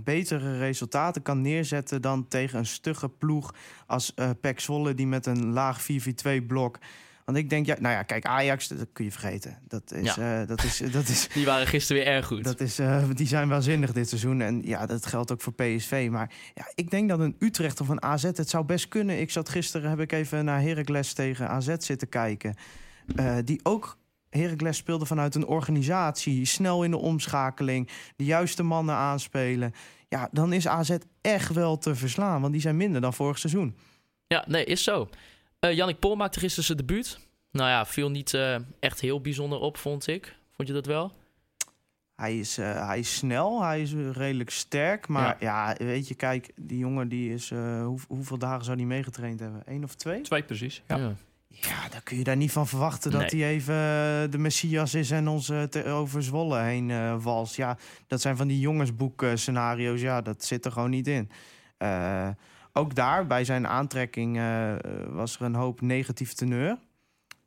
betere 0.00 0.58
resultaten 0.58 1.22
kan 1.22 1.40
neerzetten 1.40 2.02
dan 2.02 2.28
tegen 2.28 2.58
een 2.58 2.66
stugge 2.66 3.08
ploeg 3.08 3.54
als 3.86 4.12
uh, 4.16 4.30
Pek 4.40 4.60
Zwolle 4.60 4.94
die 4.94 5.06
met 5.06 5.26
een 5.26 5.52
laag 5.52 5.86
4-4-2 6.40 6.46
blok 6.46 6.78
want 7.26 7.38
ik 7.38 7.50
denk, 7.50 7.66
ja, 7.66 7.76
nou 7.80 7.94
ja, 7.94 8.02
kijk, 8.02 8.24
Ajax, 8.24 8.68
dat 8.68 8.86
kun 8.92 9.04
je 9.04 9.10
vergeten. 9.10 9.58
Dat 9.68 9.92
is, 9.92 10.14
ja. 10.14 10.40
uh, 10.40 10.48
dat 10.48 10.62
is, 10.62 10.82
dat 10.92 11.08
is, 11.08 11.28
die 11.34 11.44
waren 11.44 11.66
gisteren 11.66 12.02
weer 12.02 12.12
erg 12.12 12.26
goed. 12.26 12.44
Dat 12.44 12.60
is, 12.60 12.80
uh, 12.80 13.04
die 13.12 13.26
zijn 13.26 13.48
waanzinnig 13.48 13.92
dit 13.92 14.08
seizoen. 14.08 14.40
En 14.40 14.62
ja, 14.64 14.86
dat 14.86 15.06
geldt 15.06 15.32
ook 15.32 15.40
voor 15.40 15.52
PSV. 15.52 16.08
Maar 16.10 16.30
ja, 16.54 16.70
ik 16.74 16.90
denk 16.90 17.08
dat 17.08 17.20
een 17.20 17.36
Utrecht 17.38 17.80
of 17.80 17.88
een 17.88 18.02
AZ, 18.02 18.22
het 18.22 18.48
zou 18.48 18.64
best 18.64 18.88
kunnen. 18.88 19.20
Ik 19.20 19.30
zat 19.30 19.48
gisteren, 19.48 19.90
heb 19.90 20.00
ik 20.00 20.12
even 20.12 20.44
naar 20.44 20.60
Heracles 20.60 21.12
tegen 21.12 21.48
AZ 21.48 21.74
zitten 21.78 22.08
kijken. 22.08 22.54
Uh, 23.16 23.36
die 23.44 23.60
ook 23.62 23.98
Heracles 24.30 24.76
speelde 24.76 25.06
vanuit 25.06 25.34
een 25.34 25.46
organisatie, 25.46 26.44
snel 26.44 26.84
in 26.84 26.90
de 26.90 26.98
omschakeling, 26.98 27.88
de 28.16 28.24
juiste 28.24 28.62
mannen 28.62 28.94
aanspelen. 28.94 29.72
Ja, 30.08 30.28
dan 30.32 30.52
is 30.52 30.68
AZ 30.68 30.96
echt 31.20 31.52
wel 31.52 31.78
te 31.78 31.94
verslaan, 31.94 32.40
want 32.40 32.52
die 32.52 32.62
zijn 32.62 32.76
minder 32.76 33.00
dan 33.00 33.14
vorig 33.14 33.38
seizoen. 33.38 33.76
Ja, 34.26 34.44
nee, 34.48 34.64
is 34.64 34.82
zo. 34.82 35.08
Uh, 35.60 35.72
Jannik 35.74 35.98
Pol 35.98 36.16
maakte 36.16 36.38
gisteren 36.38 36.64
zijn 36.64 36.78
debuut. 36.78 37.18
Nou 37.50 37.68
ja, 37.68 37.86
viel 37.86 38.10
niet 38.10 38.32
uh, 38.32 38.56
echt 38.80 39.00
heel 39.00 39.20
bijzonder 39.20 39.58
op, 39.58 39.76
vond 39.76 40.06
ik. 40.06 40.36
Vond 40.52 40.68
je 40.68 40.74
dat 40.74 40.86
wel? 40.86 41.12
Hij 42.14 42.38
is, 42.38 42.58
uh, 42.58 42.86
hij 42.86 42.98
is 42.98 43.14
snel, 43.16 43.62
hij 43.62 43.82
is 43.82 43.92
redelijk 44.12 44.50
sterk. 44.50 45.08
Maar 45.08 45.36
ja, 45.40 45.70
ja 45.70 45.84
weet 45.84 46.08
je, 46.08 46.14
kijk, 46.14 46.50
die 46.56 46.78
jongen 46.78 47.08
die 47.08 47.32
is... 47.34 47.50
Hoe, 47.50 47.98
hoeveel 48.08 48.38
dagen 48.38 48.64
zou 48.64 48.76
hij 48.76 48.86
meegetraind 48.86 49.40
hebben? 49.40 49.62
Eén 49.66 49.84
of 49.84 49.94
twee? 49.94 50.20
Twee 50.20 50.42
precies, 50.42 50.82
ja. 50.86 50.96
ja. 50.96 51.14
Ja, 51.48 51.88
dan 51.88 52.02
kun 52.02 52.16
je 52.18 52.24
daar 52.24 52.36
niet 52.36 52.52
van 52.52 52.66
verwachten 52.66 53.10
dat 53.10 53.30
hij 53.30 53.46
even 53.46 53.74
eh, 53.74 54.30
de 54.30 54.38
Messias 54.38 54.94
is 54.94 55.10
en 55.10 55.28
ons 55.28 55.48
eh, 55.48 55.62
te- 55.62 55.84
over 55.84 56.22
Zwolle 56.22 56.58
heen 56.58 56.90
eh 56.90 57.22
wals. 57.22 57.56
Ja, 57.56 57.76
dat 58.06 58.20
zijn 58.20 58.36
van 58.36 58.46
die 58.46 58.60
jongensboek 58.60 59.22
eh, 59.22 59.30
scenario's. 59.34 60.00
Ja, 60.00 60.20
dat 60.20 60.44
zit 60.44 60.64
er 60.64 60.72
gewoon 60.72 60.90
niet 60.90 61.06
in. 61.06 61.30
Ook 62.76 62.94
daar, 62.94 63.26
bij 63.26 63.44
zijn 63.44 63.66
aantrekking, 63.66 64.38
eh, 64.38 64.74
was 65.08 65.36
er 65.36 65.42
een 65.42 65.54
hoop 65.54 65.80
negatief 65.80 66.32
teneur. 66.32 66.78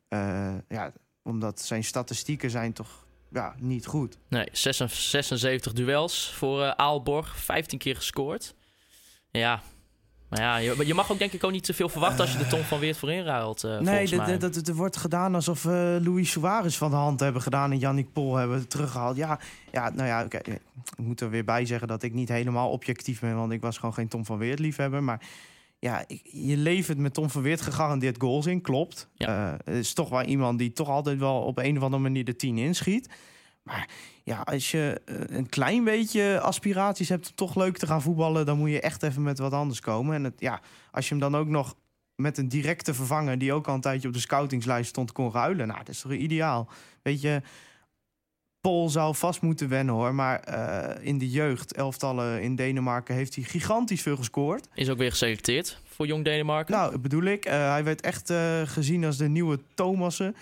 Eh, 0.08 0.54
ja, 0.68 0.92
omdat 1.22 1.60
zijn 1.60 1.84
statistieken 1.84 2.50
zijn 2.50 2.72
toch 2.72 3.06
ja, 3.32 3.54
niet 3.58 3.86
goed. 3.86 4.18
Nee, 4.28 4.48
76 4.52 5.10
76 5.10 5.72
duels 5.72 6.32
voor 6.32 6.62
eh, 6.62 6.70
Aalborg. 6.70 7.38
15 7.38 7.78
keer 7.78 7.96
gescoord. 7.96 8.54
Ja, 9.30 9.62
maar 10.30 10.40
ja, 10.40 10.56
je, 10.56 10.86
je 10.86 10.94
mag 10.94 11.12
ook 11.12 11.18
denk 11.18 11.32
ik 11.32 11.44
ook 11.44 11.50
niet 11.50 11.64
te 11.64 11.74
veel 11.74 11.88
verwachten 11.88 12.20
als 12.20 12.32
je 12.32 12.38
de 12.38 12.46
Tom 12.46 12.62
van 12.62 12.78
Weert 12.78 12.96
voor 12.96 13.12
inruilt. 13.12 13.64
eh 13.64 13.78
nee, 13.78 14.38
dat, 14.38 14.68
er 14.68 14.74
wordt 14.74 14.96
gedaan 14.96 15.34
alsof 15.34 15.62
we 15.62 16.00
Louis 16.04 16.30
Suarez 16.30 16.76
van 16.76 16.90
de 16.90 16.96
hand 16.96 17.20
hebben 17.20 17.42
gedaan 17.42 17.70
en 17.70 17.78
Yannick 17.78 18.12
Pol 18.12 18.36
hebben 18.36 18.68
teruggehaald. 18.68 19.16
Ja, 19.16 19.38
ja 19.72 19.90
nou 19.90 20.08
ja, 20.08 20.24
oké, 20.24 20.38
ik 20.38 20.60
moet 20.96 21.20
er 21.20 21.30
weer 21.30 21.44
bij 21.44 21.64
zeggen 21.64 21.88
dat 21.88 22.02
ik 22.02 22.14
niet 22.14 22.28
helemaal 22.28 22.70
objectief 22.70 23.20
ben, 23.20 23.36
want 23.36 23.52
ik 23.52 23.60
was 23.60 23.78
gewoon 23.78 23.94
geen 23.94 24.08
Tom 24.08 24.24
van 24.24 24.38
Weert 24.38 24.58
liefhebber. 24.58 25.02
Maar 25.02 25.20
ja, 25.78 26.04
ik, 26.06 26.20
je 26.24 26.56
levert 26.56 26.98
met 26.98 27.14
Tom 27.14 27.30
van 27.30 27.42
Weert 27.42 27.60
gegarandeerd 27.60 28.20
goals 28.20 28.46
in, 28.46 28.60
klopt. 28.60 29.08
Ja. 29.14 29.58
Eh, 29.64 29.74
is 29.74 29.92
toch 29.92 30.08
wel 30.08 30.22
iemand 30.22 30.58
die 30.58 30.72
toch 30.72 30.88
altijd 30.88 31.18
wel 31.18 31.40
op 31.40 31.58
een 31.58 31.76
of 31.76 31.82
andere 31.82 32.02
manier 32.02 32.24
de 32.24 32.36
tien 32.36 32.58
inschiet. 32.58 33.08
Maar 33.62 33.88
ja, 34.24 34.40
als 34.40 34.70
je 34.70 35.00
eh, 35.04 35.36
een 35.36 35.48
klein 35.48 35.84
beetje 35.84 36.40
aspiraties 36.40 37.08
hebt 37.08 37.28
om 37.28 37.34
toch 37.34 37.54
leuk 37.54 37.78
te 37.78 37.86
gaan 37.86 38.02
voetballen, 38.02 38.46
dan 38.46 38.58
moet 38.58 38.70
je 38.70 38.80
echt 38.80 39.02
even 39.02 39.22
met 39.22 39.38
wat 39.38 39.52
anders 39.52 39.80
komen. 39.80 40.14
En 40.14 40.24
het, 40.24 40.34
ja, 40.38 40.60
als 40.90 41.08
je 41.08 41.14
hem 41.14 41.30
dan 41.30 41.36
ook 41.36 41.48
nog 41.48 41.74
met 42.14 42.38
een 42.38 42.48
directe 42.48 42.94
vervanger 42.94 43.38
die 43.38 43.52
ook 43.52 43.68
al 43.68 43.74
een 43.74 43.80
tijdje 43.80 44.08
op 44.08 44.14
de 44.14 44.20
scoutingslijst 44.20 44.88
stond 44.88 45.12
kon 45.12 45.32
ruilen, 45.32 45.66
nou, 45.66 45.78
dat 45.78 45.88
is 45.88 46.00
toch 46.00 46.12
ideaal. 46.12 46.68
Weet 47.02 47.20
je, 47.20 47.42
Paul 48.60 48.88
zou 48.88 49.14
vast 49.14 49.40
moeten 49.40 49.68
wennen 49.68 49.94
hoor, 49.94 50.14
maar 50.14 50.40
eh, 50.40 51.06
in 51.06 51.18
de 51.18 51.30
jeugd, 51.30 51.72
elftallen 51.72 52.42
in 52.42 52.56
Denemarken, 52.56 53.14
heeft 53.14 53.34
hij 53.34 53.44
gigantisch 53.44 54.02
veel 54.02 54.16
gescoord. 54.16 54.68
Is 54.74 54.90
ook 54.90 54.98
weer 54.98 55.10
geselecteerd 55.10 55.80
voor 55.84 56.06
Jong 56.06 56.24
Denemarken. 56.24 56.74
Nou, 56.74 56.98
bedoel 56.98 57.22
ik, 57.24 57.44
eh, 57.44 57.70
hij 57.70 57.84
werd 57.84 58.00
echt 58.00 58.32
gezien 58.64 59.04
als 59.04 59.16
de 59.16 59.28
nieuwe 59.28 59.60
Thomassen. 59.74 60.36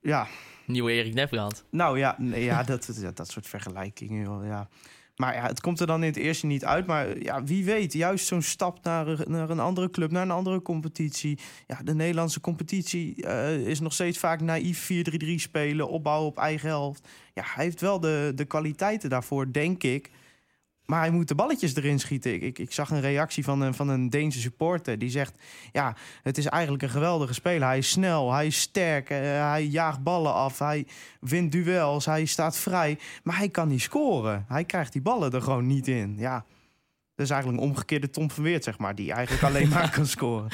Ja, 0.00 0.26
Nieuwe 0.66 0.92
Erik 0.92 1.14
Nefbrand. 1.14 1.64
nou 1.70 1.98
ja, 1.98 2.16
ja 2.34 2.62
dat, 2.62 2.90
dat, 3.14 3.28
soort 3.28 3.46
vergelijkingen. 3.46 4.46
ja. 4.46 4.68
Maar 5.16 5.34
ja, 5.34 5.46
het 5.46 5.60
komt 5.60 5.80
er 5.80 5.86
dan 5.86 6.00
in 6.02 6.08
het 6.08 6.16
eerste 6.16 6.46
niet 6.46 6.64
uit. 6.64 6.86
Maar 6.86 7.18
ja, 7.22 7.44
wie 7.44 7.64
weet, 7.64 7.92
juist 7.92 8.26
zo'n 8.26 8.42
stap 8.42 8.84
naar, 8.84 9.20
naar 9.28 9.50
een 9.50 9.60
andere 9.60 9.90
club, 9.90 10.10
naar 10.10 10.22
een 10.22 10.30
andere 10.30 10.62
competitie. 10.62 11.38
Ja, 11.66 11.80
de 11.82 11.94
Nederlandse 11.94 12.40
competitie 12.40 13.26
eh, 13.26 13.66
is 13.66 13.80
nog 13.80 13.92
steeds 13.92 14.18
vaak 14.18 14.40
naïef 14.40 14.90
4-3-3 14.92 15.34
spelen, 15.34 15.88
opbouwen 15.88 16.28
op 16.28 16.38
eigen 16.38 16.68
helft. 16.68 17.08
Ja, 17.34 17.42
hij 17.46 17.64
heeft 17.64 17.80
wel 17.80 18.00
de, 18.00 18.32
de 18.34 18.44
kwaliteiten 18.44 19.10
daarvoor, 19.10 19.52
denk 19.52 19.82
ik. 19.82 20.10
Maar 20.86 21.00
hij 21.00 21.10
moet 21.10 21.28
de 21.28 21.34
balletjes 21.34 21.76
erin 21.76 21.98
schieten. 21.98 22.34
Ik, 22.34 22.42
ik, 22.42 22.58
ik 22.58 22.72
zag 22.72 22.90
een 22.90 23.00
reactie 23.00 23.44
van 23.44 23.60
een, 23.60 23.74
van 23.74 23.88
een 23.88 24.10
Deense 24.10 24.40
supporter. 24.40 24.98
Die 24.98 25.10
zegt, 25.10 25.34
ja, 25.72 25.96
het 26.22 26.38
is 26.38 26.46
eigenlijk 26.46 26.82
een 26.82 26.88
geweldige 26.88 27.34
speler. 27.34 27.68
Hij 27.68 27.78
is 27.78 27.90
snel, 27.90 28.32
hij 28.32 28.46
is 28.46 28.60
sterk, 28.60 29.10
eh, 29.10 29.18
hij 29.50 29.64
jaagt 29.64 30.02
ballen 30.02 30.32
af, 30.32 30.58
hij 30.58 30.86
wint 31.20 31.52
duels, 31.52 32.06
hij 32.06 32.24
staat 32.24 32.56
vrij. 32.56 32.98
Maar 33.22 33.36
hij 33.36 33.48
kan 33.48 33.68
niet 33.68 33.82
scoren. 33.82 34.44
Hij 34.48 34.64
krijgt 34.64 34.92
die 34.92 35.02
ballen 35.02 35.32
er 35.32 35.42
gewoon 35.42 35.66
niet 35.66 35.88
in. 35.88 36.14
Ja, 36.18 36.44
dat 37.14 37.26
is 37.26 37.30
eigenlijk 37.30 37.62
een 37.62 37.68
omgekeerde 37.68 38.10
Tom 38.10 38.30
van 38.30 38.44
Weert, 38.44 38.64
zeg 38.64 38.78
maar. 38.78 38.94
Die 38.94 39.12
eigenlijk 39.12 39.44
alleen 39.54 39.68
maar 39.68 39.90
kan 39.90 40.06
scoren. 40.06 40.48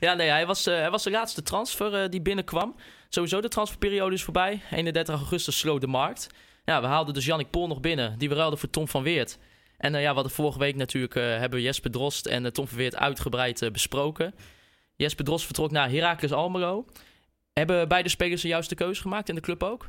Ja, 0.00 0.14
nee, 0.14 0.28
hij 0.28 0.46
was, 0.46 0.66
eh, 0.66 0.74
hij 0.74 0.90
was 0.90 1.02
de 1.02 1.10
laatste 1.10 1.42
transfer 1.42 2.02
eh, 2.02 2.10
die 2.10 2.22
binnenkwam. 2.22 2.74
Sowieso 3.08 3.40
de 3.40 3.48
transferperiode 3.48 4.14
is 4.14 4.22
voorbij. 4.22 4.62
31 4.70 5.14
augustus 5.14 5.58
sloot 5.58 5.80
de 5.80 5.86
markt. 5.86 6.26
Ja, 6.64 6.80
we 6.80 6.86
haalden 6.86 7.14
dus 7.14 7.24
Jannik 7.24 7.50
Pol 7.50 7.66
nog 7.66 7.80
binnen. 7.80 8.18
Die 8.18 8.28
we 8.28 8.34
ruilden 8.34 8.58
voor 8.58 8.70
Tom 8.70 8.88
van 8.88 9.02
Weert. 9.02 9.38
En 9.78 9.94
eh, 9.94 10.02
ja, 10.02 10.14
hadden 10.14 10.32
vorige 10.32 10.58
week 10.58 10.76
natuurlijk... 10.76 11.14
eh, 11.14 11.22
hebben 11.22 11.62
Jesper 11.62 11.90
Drost 11.90 12.26
en 12.26 12.44
eh, 12.44 12.50
Tom 12.50 12.68
van 12.68 12.78
Weert 12.78 12.96
uitgebreid 12.96 13.68
besproken. 13.72 14.34
Jesper 14.96 15.24
Drost 15.24 15.44
vertrok 15.44 15.70
naar 15.70 15.90
Heracles 15.90 16.32
Almelo. 16.32 16.84
Hebben 17.52 17.88
beide 17.88 18.08
spelers 18.08 18.42
de 18.42 18.48
juiste 18.48 18.74
keuze 18.74 19.00
gemaakt 19.00 19.28
en 19.28 19.34
de 19.34 19.40
club 19.40 19.62
ook? 19.62 19.86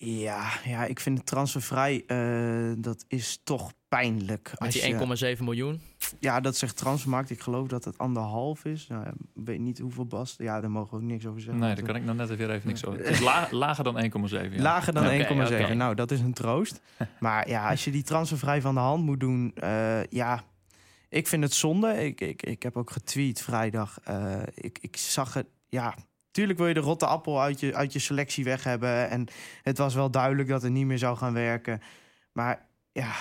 Ja, 0.00 0.50
ja, 0.64 0.84
ik 0.84 1.00
vind 1.00 1.18
het 1.18 1.26
transfervrij, 1.26 2.04
eh, 2.06 2.72
dat 2.78 3.04
is 3.08 3.40
toch 3.44 3.72
pijnlijk. 3.88 4.48
Met 4.50 4.58
Als 4.58 4.72
die 4.74 4.82
je- 4.82 4.88
1,7 5.36 5.44
miljoen. 5.44 5.80
Ja, 6.20 6.40
dat 6.40 6.56
zegt 6.56 6.76
Transfermarkt. 6.76 7.30
Ik 7.30 7.40
geloof 7.40 7.68
dat 7.68 7.84
het 7.84 7.98
anderhalf 7.98 8.64
is. 8.64 8.86
Nou, 8.86 9.06
ik 9.06 9.14
weet 9.44 9.58
niet 9.58 9.78
hoeveel 9.78 10.06
Bas. 10.06 10.34
Ja, 10.38 10.60
daar 10.60 10.70
mogen 10.70 10.90
we 10.90 10.96
ook 10.96 11.02
niks 11.10 11.26
over 11.26 11.40
zeggen. 11.40 11.60
Nee, 11.60 11.74
daar 11.74 11.84
kan 11.84 11.96
ik 11.96 12.04
nou 12.04 12.16
net 12.16 12.36
weer 12.36 12.50
even 12.54 12.68
niks 12.68 12.84
over. 12.84 12.98
Het 13.00 13.08
is 13.08 13.20
la- 13.20 13.48
lager 13.50 13.84
dan 13.84 13.98
1,7. 13.98 14.56
Ja. 14.56 14.62
Lager 14.62 14.92
dan 14.92 15.04
Oké, 15.04 15.12
1,7. 15.14 15.64
oké. 15.64 15.74
Nou, 15.74 15.94
dat 15.94 16.10
is 16.10 16.20
een 16.20 16.32
troost. 16.32 16.80
maar 17.20 17.48
ja, 17.48 17.70
als 17.70 17.84
je 17.84 17.90
die 17.90 18.02
transfervrij 18.02 18.60
van 18.60 18.74
de 18.74 18.80
hand 18.80 19.04
moet 19.04 19.20
doen... 19.20 19.52
eh, 19.54 20.04
ja, 20.04 20.42
ik 21.08 21.26
vind 21.26 21.42
het 21.42 21.52
zonde. 21.54 22.04
Ik, 22.04 22.20
ik, 22.20 22.42
ik 22.42 22.62
heb 22.62 22.76
ook 22.76 22.90
getweet 22.90 23.40
vrijdag. 23.42 23.98
Eh, 24.04 24.36
ik, 24.54 24.78
ik 24.80 24.96
zag 24.96 25.34
het... 25.34 25.46
Ja, 25.68 25.94
tuurlijk 26.30 26.58
wil 26.58 26.68
je 26.68 26.74
de 26.74 26.80
rotte 26.80 27.06
appel 27.06 27.40
uit 27.40 27.60
je, 27.60 27.74
uit 27.74 27.92
je 27.92 27.98
selectie 27.98 28.44
weg 28.44 28.64
hebben. 28.64 29.10
En 29.10 29.26
het 29.62 29.78
was 29.78 29.94
wel 29.94 30.10
duidelijk 30.10 30.48
dat 30.48 30.62
het 30.62 30.72
niet 30.72 30.86
meer 30.86 30.98
zou 30.98 31.16
gaan 31.16 31.32
werken. 31.32 31.82
Maar 32.32 32.66
ja... 32.92 33.12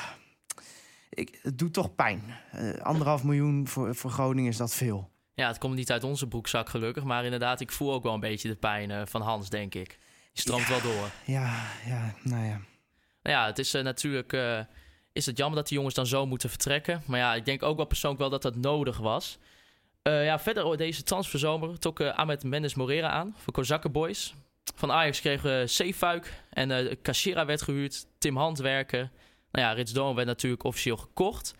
Ik, 1.18 1.40
het 1.42 1.58
doet 1.58 1.74
toch 1.74 1.96
pijn. 1.96 2.22
Eh, 2.52 2.74
anderhalf 2.74 3.24
miljoen 3.24 3.68
voor, 3.68 3.96
voor 3.96 4.12
Groningen 4.12 4.52
is 4.52 4.58
dat 4.58 4.74
veel. 4.74 5.12
Ja, 5.34 5.48
het 5.48 5.58
komt 5.58 5.76
niet 5.76 5.92
uit 5.92 6.04
onze 6.04 6.28
broekzak 6.28 6.70
gelukkig. 6.70 7.04
Maar 7.04 7.24
inderdaad, 7.24 7.60
ik 7.60 7.72
voel 7.72 7.94
ook 7.94 8.04
wel 8.04 8.14
een 8.14 8.20
beetje 8.20 8.48
de 8.48 8.56
pijn 8.56 8.92
eh, 8.92 9.02
van 9.06 9.22
Hans, 9.22 9.50
denk 9.50 9.76
ik. 9.76 9.88
Die 10.34 10.42
stroomt 10.42 10.68
wel 10.68 10.82
door. 10.82 11.10
Ja, 11.26 11.64
ja, 11.86 12.14
nou 12.24 12.44
ja. 12.46 12.62
Nou 13.22 13.38
ja, 13.38 13.46
het 13.46 13.60
is 13.60 13.74
eh, 13.74 13.84
natuurlijk 13.84 14.34
is 15.14 15.26
het 15.26 15.38
jammer 15.38 15.58
dat 15.58 15.68
die 15.68 15.78
jongens 15.78 15.96
dan 15.96 16.08
zo 16.08 16.26
moeten 16.26 16.50
vertrekken. 16.50 17.02
Maar 17.06 17.20
ja, 17.20 17.36
ik 17.36 17.46
denk 17.46 17.64
ook 17.64 17.78
wel 17.78 17.86
persoonlijk 17.86 18.22
wel 18.22 18.30
dat 18.30 18.42
dat 18.42 18.56
nodig 18.56 18.98
was. 18.98 19.38
Eh, 20.08 20.26
ja, 20.26 20.40
verder 20.40 20.64
oh, 20.64 20.78
deze 20.78 21.04
transferzomer 21.04 21.80
trok 21.80 22.00
eh, 22.00 22.18
Ahmed 22.18 22.44
Mendes 22.44 22.76
Morera 22.76 23.10
aan 23.10 23.36
voor 23.38 23.54
Kozakken 23.54 23.92
Boys. 23.92 24.34
Van 24.76 24.92
Ajax 24.92 25.20
kregen 25.20 25.60
we 25.60 25.68
Zeefuik 25.68 26.44
en 26.50 26.72
eh 26.72 26.96
Cachera 27.02 27.46
werd 27.46 27.62
gehuurd. 27.62 28.08
Tim 28.18 28.38
Handwerken. 28.38 29.12
Nou 29.52 29.68
ja, 29.68 29.72
Rits 29.72 29.94
Doorn 29.94 30.16
werd 30.16 30.28
natuurlijk 30.28 30.64
officieel 30.64 30.98
gekocht. 30.98 31.54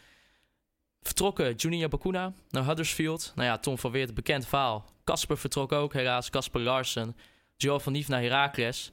Vertrokken 1.02 1.56
Junior 1.56 1.90
Bakuna 1.90 2.34
naar 2.50 2.66
Huddersfield. 2.66 3.32
Nou 3.36 3.48
ja, 3.48 3.58
Tom 3.58 3.78
van 3.78 3.92
Weert, 3.92 4.14
bekend 4.14 4.48
verhaal. 4.48 4.86
Kasper 5.04 5.38
vertrok 5.38 5.72
ook 5.72 5.94
helaas. 5.94 6.30
Kasper 6.30 6.62
Larsen. 6.62 7.16
Joel 7.56 7.80
van 7.80 7.94
Nief 7.94 8.08
naar 8.08 8.22
Heracles. 8.22 8.92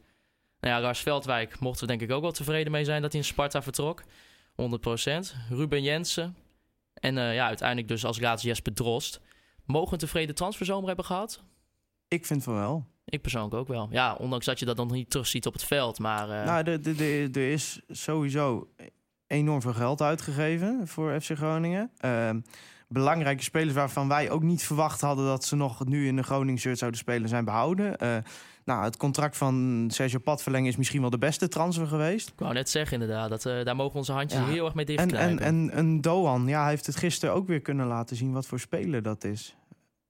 Nou 0.61 0.75
ja, 0.75 0.81
Lars 0.81 1.01
Veldwijk 1.01 1.59
mochten 1.59 1.81
we 1.81 1.97
denk 1.97 2.11
ik 2.11 2.17
ook 2.17 2.23
wel 2.23 2.33
tevreden 2.33 2.73
mee 2.73 2.85
zijn 2.85 3.03
dat 3.03 3.13
hij 3.13 3.21
in 3.21 3.27
Sparta 3.27 3.63
vertrok. 3.63 4.03
100%. 4.03 4.05
Ruben 5.49 5.83
Jensen. 5.83 6.37
En 6.95 7.19
eh, 7.19 7.35
ja, 7.35 7.47
uiteindelijk 7.47 7.89
dus 7.89 8.05
als 8.05 8.21
laatste 8.21 8.49
Jesper 8.49 8.75
Drost. 8.75 9.21
Mogen 9.67 9.87
we 9.89 9.93
een 9.93 9.99
tevreden 9.99 10.35
transferzomer 10.35 10.87
hebben 10.87 11.05
gehad? 11.05 11.43
Ik 12.09 12.27
vind 12.27 12.43
van 12.43 12.55
wel. 12.55 12.87
Ik 13.05 13.23
persoonlijk 13.23 13.55
ook 13.55 13.69
wel. 13.69 13.89
Ja, 13.91 14.15
ondanks 14.15 14.47
dat 14.47 14.59
je 14.59 14.65
dat 14.65 14.77
dan 14.77 14.93
niet 14.93 15.11
terugziet 15.11 15.47
op 15.47 15.53
het 15.53 15.65
veld. 15.65 15.99
Maar 15.99 16.31
eh, 16.31 16.45
Nou, 16.47 16.65
er- 16.65 17.53
is 17.53 17.81
sowieso 17.89 18.69
enorm 19.27 19.61
veel 19.61 19.73
geld 19.75 20.01
uitgegeven 20.03 20.89
voor 20.89 21.21
FC 21.21 21.31
Groningen. 21.37 21.91
Ehm, 21.99 22.41
belangrijke 22.89 23.43
spelers 23.43 23.75
waarvan 23.75 24.09
wij 24.09 24.31
ook 24.31 24.43
niet 24.43 24.63
verwacht 24.65 25.01
hadden 25.01 25.25
dat 25.27 25.45
ze 25.45 25.57
nog 25.57 25.85
nu 25.87 26.07
in 26.07 26.17
de 26.17 26.23
Groningen 26.23 26.61
shirt 26.61 26.79
zouden 26.79 27.01
spelen, 27.01 27.29
zijn 27.29 27.45
behouden. 27.45 27.97
Eh, 27.99 28.17
nou, 28.65 28.85
het 28.85 28.97
contract 28.97 29.37
van 29.37 29.85
Sergio 29.93 30.19
Pat 30.19 30.43
verlengen 30.43 30.69
is 30.69 30.77
misschien 30.77 31.01
wel 31.01 31.11
de 31.11 31.19
beste 31.19 31.49
transfer 31.49 31.87
geweest. 31.87 32.29
ik 32.29 32.39
wou 32.39 32.53
net 32.53 32.71
zeggen 32.71 33.01
inderdaad, 33.01 33.29
dat, 33.29 33.47
eh, 33.47 33.65
daar 33.65 33.77
mogen 33.77 33.97
onze 33.99 34.13
handjes 34.13 34.41
Ja. 34.41 34.47
heel 34.47 34.65
erg 34.65 34.75
mee 34.75 34.87
En, 34.87 34.97
dichtknijpen. 34.97 35.45
en, 35.45 35.71
en 35.71 35.79
een 35.79 36.01
Doan, 36.01 36.47
ja, 36.47 36.61
hij 36.61 36.71
heeft 36.71 36.87
het 36.87 36.97
gisteren 36.97 37.35
ook 37.35 37.47
weer 37.47 37.61
kunnen 37.61 37.87
laten 37.87 38.17
zien 38.17 38.33
wat 38.33 38.47
voor 38.47 38.61
speler 38.61 39.03
dat 39.03 39.25
is. 39.25 39.57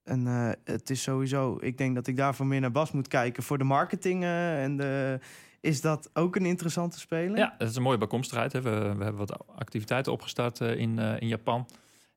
En 0.05 0.27
eh, 0.27 0.51
het 0.65 0.91
is 0.91 1.03
sowieso, 1.03 1.59
ik 1.61 1.79
denk 1.79 1.95
dat 1.95 2.07
ik 2.07 2.17
daarvoor 2.17 2.47
meer 2.47 2.61
naar 2.61 2.71
Bas 2.71 2.93
moet 2.93 3.09
kijken 3.09 3.43
voor 3.43 3.59
de 3.59 3.65
marketing. 3.65 4.23
eh, 4.23 4.63
en 4.63 4.77
de, 4.77 5.19
is 5.61 5.81
dat 5.81 6.11
ook 6.13 6.37
een 6.37 6.47
interessante 6.47 6.99
speler? 6.99 7.37
Ja, 7.39 7.55
het 7.59 7.69
is 7.71 7.77
een 7.77 7.83
mooie 7.83 7.99
bijkomstigheid. 7.99 8.53
Hè. 8.53 8.61
We, 8.63 8.71
we 8.71 9.05
hebben 9.05 9.17
wat 9.17 9.37
activiteiten 9.57 10.13
opgestart 10.13 10.61
in, 10.61 10.99
in 10.99 11.29
Japan. 11.29 11.67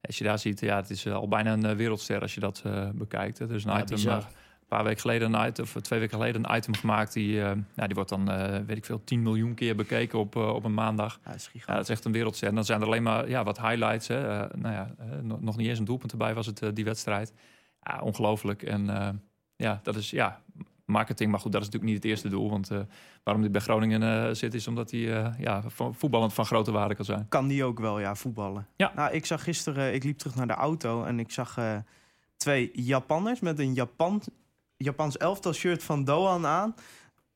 Als 0.02 0.17
je 0.17 0.23
daar 0.23 0.39
ziet, 0.39 0.60
ja, 0.60 0.76
het 0.76 0.89
is 0.89 1.08
al 1.08 1.28
bijna 1.28 1.54
een 1.54 1.76
wereldster 1.76 2.21
als 2.21 2.34
je 2.34 2.39
dat 2.39 2.63
bekijkt. 2.93 3.38
hè. 3.39 3.47
Dus 3.47 3.63
een 3.63 3.71
Ja, 3.71 3.82
item, 3.82 3.95
bizar. 3.95 4.15
een 4.17 4.23
paar 4.67 4.84
weken 4.84 4.99
geleden 5.01 5.34
een 5.34 5.47
item, 5.47 5.63
of 5.63 5.82
twee 5.82 5.99
weken 5.99 6.17
geleden 6.17 6.49
een 6.49 6.58
item 6.58 6.75
gemaakt. 6.75 7.13
Die, 7.13 7.41
eh, 7.41 7.51
ja, 7.75 7.86
die 7.86 7.95
wordt 7.95 8.10
dan, 8.10 8.32
eh, 8.32 8.60
weet 8.65 8.77
ik 8.77 8.86
veel, 8.86 9.03
10 9.03 9.21
miljoen 9.21 9.53
keer 9.53 9.75
bekeken 9.75 10.19
op, 10.19 10.36
eh, 10.36 10.53
op 10.53 10.63
een 10.63 10.73
maandag. 10.73 11.19
Ja, 11.23 11.32
dat 11.32 11.36
is 11.39 11.49
Ja, 11.65 11.73
dat 11.73 11.84
is 11.84 11.89
echt 11.89 12.06
een 12.06 12.12
wereldster. 12.12 12.47
En 12.47 12.56
dan 12.56 12.65
zijn 12.65 12.82
er 12.82 12.88
alleen 12.88 13.03
maar 13.03 13.30
ja, 13.30 13.43
wat 13.43 13.62
highlights. 13.62 14.08
Hè. 14.08 14.47
Nou 14.58 14.73
ja, 14.73 14.95
nog, 15.21 15.58
niet 15.58 15.67
eens 15.67 15.80
een 15.80 15.86
doelpunt 15.86 16.12
erbij 16.12 16.34
was 16.34 16.45
het, 16.45 16.62
die 16.73 16.86
wedstrijd. 16.86 17.34
Ja, 17.82 17.99
ongelooflijk. 18.01 18.63
En 18.63 18.86
ja, 19.56 19.80
dat 19.84 19.95
is 19.95 20.10
ja, 20.10 20.41
marketing. 20.86 21.32
Maar 21.32 21.39
goed, 21.39 21.51
dat 21.51 21.62
is 21.62 21.67
natuurlijk 21.67 21.93
niet 21.93 22.03
het 22.03 22.12
eerste 22.12 22.30
doel. 22.30 22.49
Want 22.49 22.69
waarom 23.23 23.43
dit 23.43 23.51
bij 23.51 23.62
Groningen 23.62 24.36
zit, 24.36 24.53
is 24.53 24.67
omdat 24.67 24.91
hij 24.91 25.34
ja, 25.39 25.63
vo- 25.67 25.91
voetballend 25.91 26.34
van 26.34 26.45
grote 26.45 26.71
waarde 26.71 26.95
kan 26.95 27.06
zijn. 27.06 27.25
kan 27.30 27.47
die 27.47 27.63
ook 27.63 27.80
wel, 27.80 27.99
ja, 27.99 28.15
voetballen. 28.15 28.67
Ja. 28.75 28.91
Nou, 28.95 29.13
ik 29.13 29.25
zag 29.25 29.43
gisteren, 29.43 29.93
ik 29.93 30.03
liep 30.03 30.17
terug 30.17 30.36
naar 30.36 30.47
de 30.47 30.53
auto 30.53 31.03
en 31.03 31.19
ik 31.19 31.32
zag 31.32 31.58
twee 32.38 32.69
Japanners 32.73 33.39
met 33.39 33.60
een 33.60 33.73
Japan 33.73 34.21
Japans 34.77 35.17
elftal 35.17 35.53
shirt 35.53 35.83
van 35.83 36.03
Doan 36.03 36.45
aan. 36.45 36.75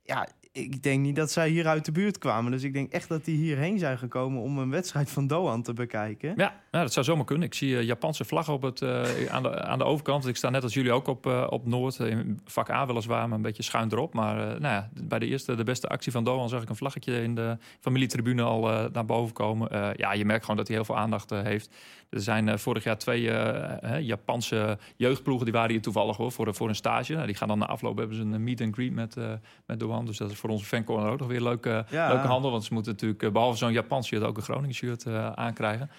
Ja, 0.04 0.27
ik 0.54 0.84
denk 0.84 1.01
niet 1.01 1.15
dat 1.15 1.32
zij 1.32 1.49
hier 1.49 1.67
uit 1.67 1.86
de 1.86 1.91
buurt 1.91 2.17
kwamen. 2.17 2.51
Dus 2.51 2.63
ik 2.63 2.73
denk 2.73 2.91
echt 2.91 3.10
dat 3.10 3.25
die 3.25 3.38
hierheen 3.38 3.80
zijn 3.80 3.97
gekomen 3.97 4.41
om 4.41 4.58
een 4.58 4.69
wedstrijd 4.69 5.12
van 5.12 5.27
Doan 5.27 5.62
te 5.62 5.73
bekijken. 5.73 6.34
Ja, 6.38 6.56
nou, 6.71 6.84
dat 6.84 6.93
zou 6.93 7.06
zomaar 7.06 7.25
kunnen. 7.25 7.47
Ik 7.47 7.54
zie 7.54 7.77
eh, 7.77 7.84
Japanse 7.84 8.25
vlaggen 8.25 8.54
op 8.54 8.62
het, 8.62 8.82
eh, 8.82 9.25
aan, 9.30 9.43
de, 9.43 9.62
aan 9.62 9.77
de 9.77 9.84
overkant. 9.84 10.27
Ik 10.27 10.36
sta 10.36 10.49
net 10.49 10.63
als 10.63 10.73
jullie 10.73 10.91
ook 10.91 11.08
op, 11.08 11.25
eh, 11.25 11.47
op 11.49 11.65
Noord. 11.65 11.99
In 11.99 12.39
vak 12.45 12.69
A 12.69 12.86
weliswaar, 12.86 13.27
maar 13.27 13.38
een 13.38 13.43
beetje 13.43 13.63
schuin 13.63 13.91
erop. 13.91 14.13
Maar 14.13 14.36
nou 14.36 14.62
ja, 14.62 14.89
bij 14.93 15.19
de 15.19 15.25
eerste, 15.25 15.56
de 15.56 15.63
beste 15.63 15.88
actie 15.88 16.12
van 16.12 16.23
Doan... 16.23 16.49
zag 16.49 16.62
ik 16.62 16.69
een 16.69 16.75
vlaggetje 16.75 17.23
in 17.23 17.36
de 17.36 17.58
familietribune 17.80 18.43
al 18.43 18.62
naar 18.91 19.06
boven 19.06 19.34
komen. 19.34 19.93
Ja, 19.97 20.13
je 20.13 20.25
merkt 20.25 20.41
gewoon 20.41 20.58
dat 20.58 20.67
hij 20.67 20.75
heel 20.75 20.86
veel 20.86 20.97
aandacht 20.97 21.30
heeft. 21.30 21.69
Er 22.12 22.21
zijn 22.21 22.50
eh, 22.50 22.58
vorig 22.58 22.84
jaar 22.84 22.97
twee 22.97 23.32
eh, 23.32 24.00
Japanse 24.00 24.78
jeugdploegen... 24.95 25.45
die 25.45 25.54
waren 25.54 25.71
hier 25.71 25.82
toevallig 25.82 26.17
hoor, 26.17 26.32
voor, 26.32 26.56
voor 26.56 26.69
een 26.69 26.76
stage. 26.76 27.13
Nou, 27.13 27.26
die 27.26 27.36
gaan 27.36 27.47
dan 27.47 27.58
na 27.60 27.65
afloop 27.65 27.97
hebben 27.97 28.15
ze 28.15 28.21
een 28.21 28.43
meet 28.43 28.62
and 28.62 28.74
greet 28.74 28.91
met, 28.93 29.17
eh 29.17 29.32
met 29.65 29.80
Doan. 29.80 30.06
Dus 30.06 30.17
dat 30.17 30.32
is 30.32 30.38
voor 30.38 30.50
onze 30.50 30.65
fancorner 30.65 31.12
ook 31.12 31.19
nog 31.19 31.28
weer 31.28 31.41
leuke, 31.41 31.86
Ja. 31.89 32.08
leuke 32.13 32.28
handel. 32.28 32.52
Want 32.52 32.63
ze 32.63 32.74
moeten 32.74 32.91
natuurlijk, 32.91 33.24
eh, 33.24 33.32
behalve 33.32 33.58
zo'n 33.58 33.71
Japans 33.71 34.08
shirt... 34.08 34.24
ook 34.24 34.38
een 34.38 34.43
Groningen 34.43 34.76
shirt 34.76 35.06
eh, 35.06 35.32
aankrijgen. 35.32 35.89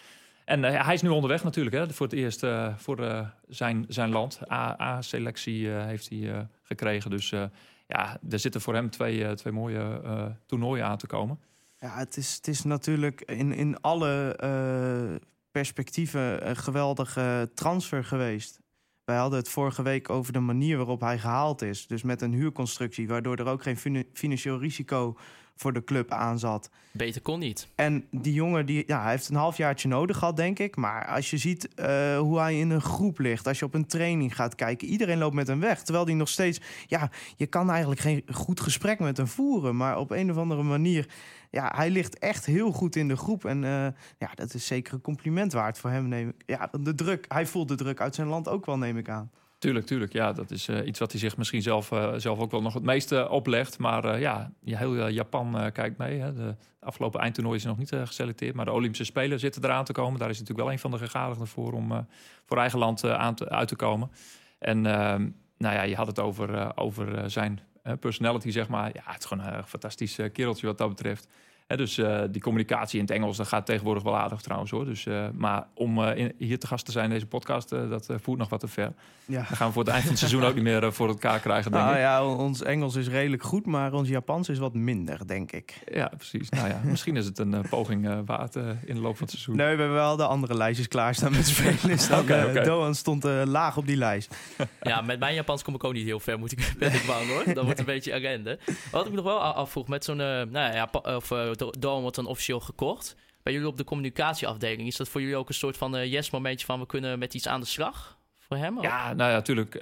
En 0.44 0.64
eh, 0.64 0.84
hij 0.84 0.94
is 0.94 1.02
nu 1.02 1.08
onderweg 1.08 1.44
natuurlijk, 1.44 1.76
hè, 1.76 1.90
voor 1.90 2.06
het 2.06 2.14
eerst 2.14 2.42
eh, 2.42 2.74
voor 2.76 2.98
eh, 3.04 3.26
zijn, 3.48 3.84
zijn 3.88 4.10
land. 4.10 4.40
A- 4.50 4.76
A-selectie 4.80 5.74
eh, 5.74 5.84
heeft 5.86 6.08
hij 6.08 6.32
eh, 6.32 6.40
gekregen. 6.62 7.10
Dus 7.10 7.32
eh, 7.32 7.42
ja, 7.86 8.18
er 8.30 8.38
zitten 8.38 8.60
voor 8.60 8.74
hem 8.74 8.90
twee, 8.90 9.24
eh, 9.24 9.30
twee 9.32 9.52
mooie 9.52 10.00
eh, 10.04 10.24
toernooien 10.46 10.84
aan 10.86 10.96
te 10.98 11.06
komen. 11.06 11.38
Ja, 11.80 11.96
het 11.98 12.16
is, 12.16 12.34
het 12.36 12.48
is 12.48 12.62
natuurlijk 12.64 13.20
in, 13.20 13.52
in 13.52 13.80
alle 13.80 14.36
eh, 14.36 15.28
perspectieven 15.52 16.48
een 16.48 16.56
geweldige 16.56 17.50
transfer 17.54 18.04
geweest. 18.04 18.60
Wij 19.04 19.16
hadden 19.16 19.38
het 19.38 19.48
vorige 19.48 19.82
week 19.82 20.10
over 20.10 20.32
de 20.32 20.40
manier 20.40 20.76
waarop 20.76 21.00
hij 21.00 21.18
gehaald 21.18 21.62
is. 21.62 21.86
Dus 21.86 22.02
met 22.02 22.22
een 22.22 22.32
huurconstructie, 22.32 23.08
waardoor 23.08 23.36
er 23.36 23.46
ook 23.46 23.62
geen 23.62 23.76
fina- 23.76 24.02
financieel 24.12 24.58
risico 24.58 25.16
voor 25.56 25.72
de 25.72 25.84
club 25.84 26.10
aan 26.10 26.38
zat. 26.38 26.70
Beter 26.92 27.20
kon 27.20 27.38
niet. 27.38 27.68
En 27.74 28.06
die 28.10 28.32
jongen, 28.32 28.66
die, 28.66 28.84
ja, 28.86 29.02
hij 29.02 29.10
heeft 29.10 29.28
een 29.28 29.36
halfjaartje 29.36 29.88
nodig 29.88 30.18
gehad, 30.18 30.36
denk 30.36 30.58
ik. 30.58 30.76
Maar 30.76 31.06
als 31.06 31.30
je 31.30 31.36
ziet 31.36 31.74
eh, 31.74 32.18
hoe 32.18 32.38
hij 32.38 32.58
in 32.58 32.70
een 32.70 32.80
groep 32.80 33.18
ligt, 33.18 33.46
als 33.46 33.58
je 33.58 33.64
op 33.64 33.74
een 33.74 33.86
training 33.86 34.34
gaat 34.34 34.54
kijken, 34.54 34.88
iedereen 34.88 35.18
loopt 35.18 35.34
met 35.34 35.46
hem 35.46 35.60
weg. 35.60 35.82
Terwijl 35.82 36.06
hij 36.06 36.14
nog 36.14 36.28
steeds, 36.28 36.60
ja, 36.86 37.10
je 37.36 37.46
kan 37.46 37.70
eigenlijk 37.70 38.00
geen 38.00 38.22
goed 38.32 38.60
gesprek 38.60 38.98
met 38.98 39.16
hem 39.16 39.26
voeren. 39.26 39.76
Maar 39.76 39.98
op 39.98 40.10
een 40.10 40.30
of 40.30 40.36
andere 40.36 40.62
manier, 40.62 41.08
ja, 41.50 41.72
hij 41.74 41.90
ligt 41.90 42.18
echt 42.18 42.46
heel 42.46 42.72
goed 42.72 42.96
in 42.96 43.08
de 43.08 43.16
groep. 43.16 43.44
En 43.44 43.64
eh, 43.64 43.86
ja, 44.18 44.30
dat 44.34 44.54
is 44.54 44.66
zeker 44.66 44.94
een 44.94 45.00
compliment 45.00 45.52
waard 45.52 45.78
voor 45.78 45.90
hem, 45.90 46.08
neem 46.08 46.28
ik. 46.28 46.42
Ja, 46.46 46.70
de 46.80 46.94
druk, 46.94 47.24
hij 47.28 47.46
voelt 47.46 47.68
de 47.68 47.74
druk 47.74 48.00
uit 48.00 48.14
zijn 48.14 48.28
land 48.28 48.48
ook 48.48 48.66
wel, 48.66 48.78
neem 48.78 48.96
ik 48.96 49.08
aan. 49.08 49.30
Tuurlijk, 49.62 49.86
tuurlijk. 49.86 50.12
Ja, 50.12 50.32
dat 50.32 50.50
is 50.50 50.68
eh, 50.68 50.86
iets 50.86 50.98
wat 50.98 51.10
hij 51.10 51.20
zich 51.20 51.36
misschien 51.36 51.62
zelf, 51.62 51.92
eh, 51.92 52.12
zelf 52.16 52.38
ook 52.38 52.50
wel 52.50 52.62
nog 52.62 52.74
het 52.74 52.82
meeste 52.82 53.28
oplegt. 53.28 53.78
Maar 53.78 54.04
eh, 54.04 54.20
ja, 54.20 54.52
heel 54.64 55.08
Japan 55.08 55.70
kijkt 55.72 55.98
mee. 55.98 56.20
Hè. 56.20 56.32
De 56.32 56.54
afgelopen 56.80 57.20
eindtoernooi 57.20 57.56
is 57.56 57.64
nog 57.64 57.78
niet 57.78 57.92
geselecteerd. 58.04 58.54
Maar 58.54 58.64
de 58.64 58.72
Olympische 58.72 59.04
Spelen 59.04 59.40
zitten 59.40 59.64
eraan 59.64 59.84
te 59.84 59.92
komen. 59.92 60.18
Daar 60.18 60.30
is 60.30 60.38
natuurlijk 60.38 60.66
wel 60.66 60.72
een 60.72 60.80
van 60.80 60.90
de 60.90 60.98
gegadigden 60.98 61.46
voor 61.46 61.72
om 61.72 62.06
voor 62.44 62.58
eigen 62.58 62.78
land 62.78 63.04
aan 63.04 63.34
te, 63.34 63.48
uit 63.48 63.68
te 63.68 63.76
komen. 63.76 64.10
En 64.58 64.86
ehm, 64.86 65.28
nou 65.58 65.74
ja, 65.74 65.82
je 65.82 65.96
had 65.96 66.06
het 66.06 66.18
over, 66.18 66.76
over 66.76 67.30
zijn 67.30 67.60
personality, 68.00 68.50
zeg 68.50 68.68
maar. 68.68 68.90
Ja, 68.94 69.02
het 69.04 69.18
is 69.18 69.24
gewoon 69.24 69.44
een 69.44 69.66
fantastisch 69.66 70.18
kereltje 70.32 70.66
wat 70.66 70.78
dat 70.78 70.88
betreft. 70.88 71.28
Dus 71.66 71.98
eh, 71.98 72.20
die 72.30 72.42
communicatie 72.42 72.98
in 72.98 73.04
het 73.04 73.14
Engels, 73.14 73.36
dat 73.36 73.48
gaat 73.48 73.66
tegenwoordig 73.66 74.02
wel 74.02 74.16
aardig 74.16 74.40
trouwens 74.40 74.70
hoor. 74.70 74.84
Dus, 74.84 75.06
eh, 75.06 75.24
maar 75.34 75.66
om 75.74 76.04
eh, 76.04 76.16
in- 76.16 76.32
hier 76.38 76.58
te 76.58 76.66
gast 76.66 76.84
te 76.84 76.92
zijn 76.92 77.04
in 77.04 77.10
deze 77.10 77.26
podcast, 77.26 77.72
eh, 77.72 77.88
dat 77.90 78.08
voert 78.22 78.38
nog 78.38 78.48
wat 78.48 78.60
te 78.60 78.68
ver. 78.68 78.92
Ja. 79.24 79.36
Dan 79.48 79.56
gaan 79.56 79.66
we 79.66 79.72
voor 79.72 79.82
het 79.82 79.90
eind 79.90 80.02
van 80.02 80.10
het 80.12 80.20
seizoen 80.28 80.44
ook 80.44 80.54
niet 80.54 80.62
meer 80.64 80.92
voor 80.92 81.08
elkaar 81.08 81.40
krijgen, 81.40 81.70
denk 81.72 81.84
Nou 81.84 81.96
ik. 81.96 82.00
ja, 82.02 82.26
ons 82.26 82.62
Engels 82.62 82.94
is 82.96 83.08
redelijk 83.08 83.42
goed, 83.42 83.66
maar 83.66 83.92
ons 83.92 84.08
Japans 84.08 84.48
is 84.48 84.58
wat 84.58 84.74
minder, 84.74 85.26
denk 85.26 85.52
ik. 85.52 85.82
Ja, 85.92 86.10
precies. 86.16 86.48
Nou 86.48 86.68
ja, 86.68 86.80
misschien 86.84 87.16
is 87.16 87.26
het 87.26 87.38
een 87.38 87.64
poging 87.70 88.08
eh, 88.08 88.18
waard 88.26 88.54
in 88.56 88.94
de 88.94 89.00
loop 89.00 89.16
van 89.16 89.26
het 89.26 89.30
seizoen. 89.30 89.56
Nee, 89.56 89.74
we 89.74 89.80
hebben 89.80 89.92
wel 89.98 90.16
de 90.16 90.26
andere 90.26 90.54
lijstjes 90.56 90.88
klaarstaan 90.88 91.32
met 91.32 91.46
spelers. 91.46 92.10
Oké. 92.20 92.60
Doan 92.64 92.94
stond 92.94 93.24
eh, 93.24 93.42
laag 93.44 93.76
op 93.76 93.86
die 93.86 93.96
lijst. 93.96 94.36
Ja, 94.82 95.00
met 95.00 95.18
mijn 95.18 95.34
Japans 95.34 95.62
kom 95.62 95.74
ik 95.74 95.84
ook 95.84 95.92
niet 95.92 96.04
heel 96.04 96.20
ver, 96.20 96.38
moet 96.38 96.52
ik, 96.52 96.74
ben 96.78 96.92
ik 96.92 97.04
bang 97.06 97.28
hoor. 97.28 97.54
Dat 97.54 97.64
wordt 97.64 97.78
een 97.78 97.84
beetje 97.84 98.12
ellende. 98.12 98.58
Wat 98.90 99.06
ik 99.06 99.12
nog 99.12 99.24
wel 99.24 99.40
afvroeg, 99.40 99.88
met 99.88 100.04
zo'n, 100.04 100.20
eh, 100.20 100.26
nou 100.26 100.74
ja, 100.74 100.88
of 101.16 101.30
Dawn 101.70 102.00
wordt 102.00 102.16
dan 102.16 102.26
officieel 102.26 102.60
gekocht. 102.60 103.16
Bij 103.42 103.52
jullie 103.52 103.68
op 103.68 103.76
de 103.76 103.84
communicatieafdeling, 103.84 104.88
is 104.88 104.96
dat 104.96 105.08
voor 105.08 105.20
jullie 105.20 105.36
ook 105.36 105.48
een 105.48 105.54
soort 105.54 105.76
van 105.76 105.96
eh, 105.96 106.12
yes-momentje 106.12 106.66
van 106.66 106.80
we 106.80 106.86
kunnen 106.86 107.18
met 107.18 107.34
iets 107.34 107.48
aan 107.48 107.60
de 107.60 107.66
slag? 107.66 108.20
Voor 108.38 108.56
hem? 108.56 108.82
Ja, 108.82 109.12
nou 109.12 109.30
ja, 109.30 109.36
natuurlijk. 109.36 109.74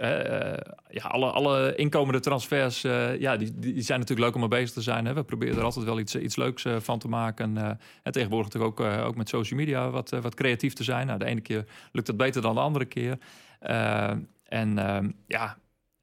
ja, 0.91 1.03
alle, 1.03 1.31
alle 1.31 1.75
inkomende 1.75 2.21
transfers, 2.21 2.85
eh, 2.85 3.21
ja, 3.21 3.37
die, 3.37 3.59
die 3.59 3.83
zijn 3.83 3.99
natuurlijk 4.01 4.27
leuk 4.27 4.35
om 4.35 4.41
mee 4.41 4.61
bezig 4.61 4.71
te 4.71 4.83
zijn. 4.83 5.07
Hè. 5.07 5.15
We 5.15 5.25
proberen 5.25 5.57
er 5.57 5.65
altijd 5.65 5.85
wel 5.85 5.99
iets, 5.99 6.17
iets 6.17 6.37
leuks 6.37 6.65
eh, 6.65 6.77
van 6.81 6.99
te 6.99 7.09
maken. 7.09 7.57
Eh, 7.57 7.71
en 8.03 8.13
tegenwoordig 8.13 8.53
natuurlijk 8.53 8.81
ook, 8.81 8.87
eh, 8.87 9.07
ook 9.07 9.17
met 9.17 9.29
social 9.29 9.59
media 9.59 9.91
wat, 9.91 10.13
eh, 10.13 10.21
wat 10.21 10.35
creatief 10.35 10.73
te 10.73 10.85
zijn. 10.85 11.07
Nou, 11.07 11.19
de 11.19 11.25
ene 11.25 11.41
keer 11.41 11.65
lukt 11.93 12.07
dat 12.07 12.17
beter 12.17 12.43
dan 12.43 12.55
de 12.55 12.61
andere 12.61 12.85
keer. 12.85 13.19
Eh, 13.59 14.11
en 14.45 14.75
ja, 15.27 15.59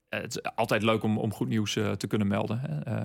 het 0.10 0.36
is 0.36 0.44
altijd 0.56 0.82
leuk 0.84 1.04
om, 1.04 1.18
om 1.18 1.34
goed 1.34 1.48
nieuws 1.48 1.76
eh, 1.76 1.92
te 1.92 2.08
kunnen 2.08 2.28
melden. 2.28 2.60
Hè. 2.60 3.02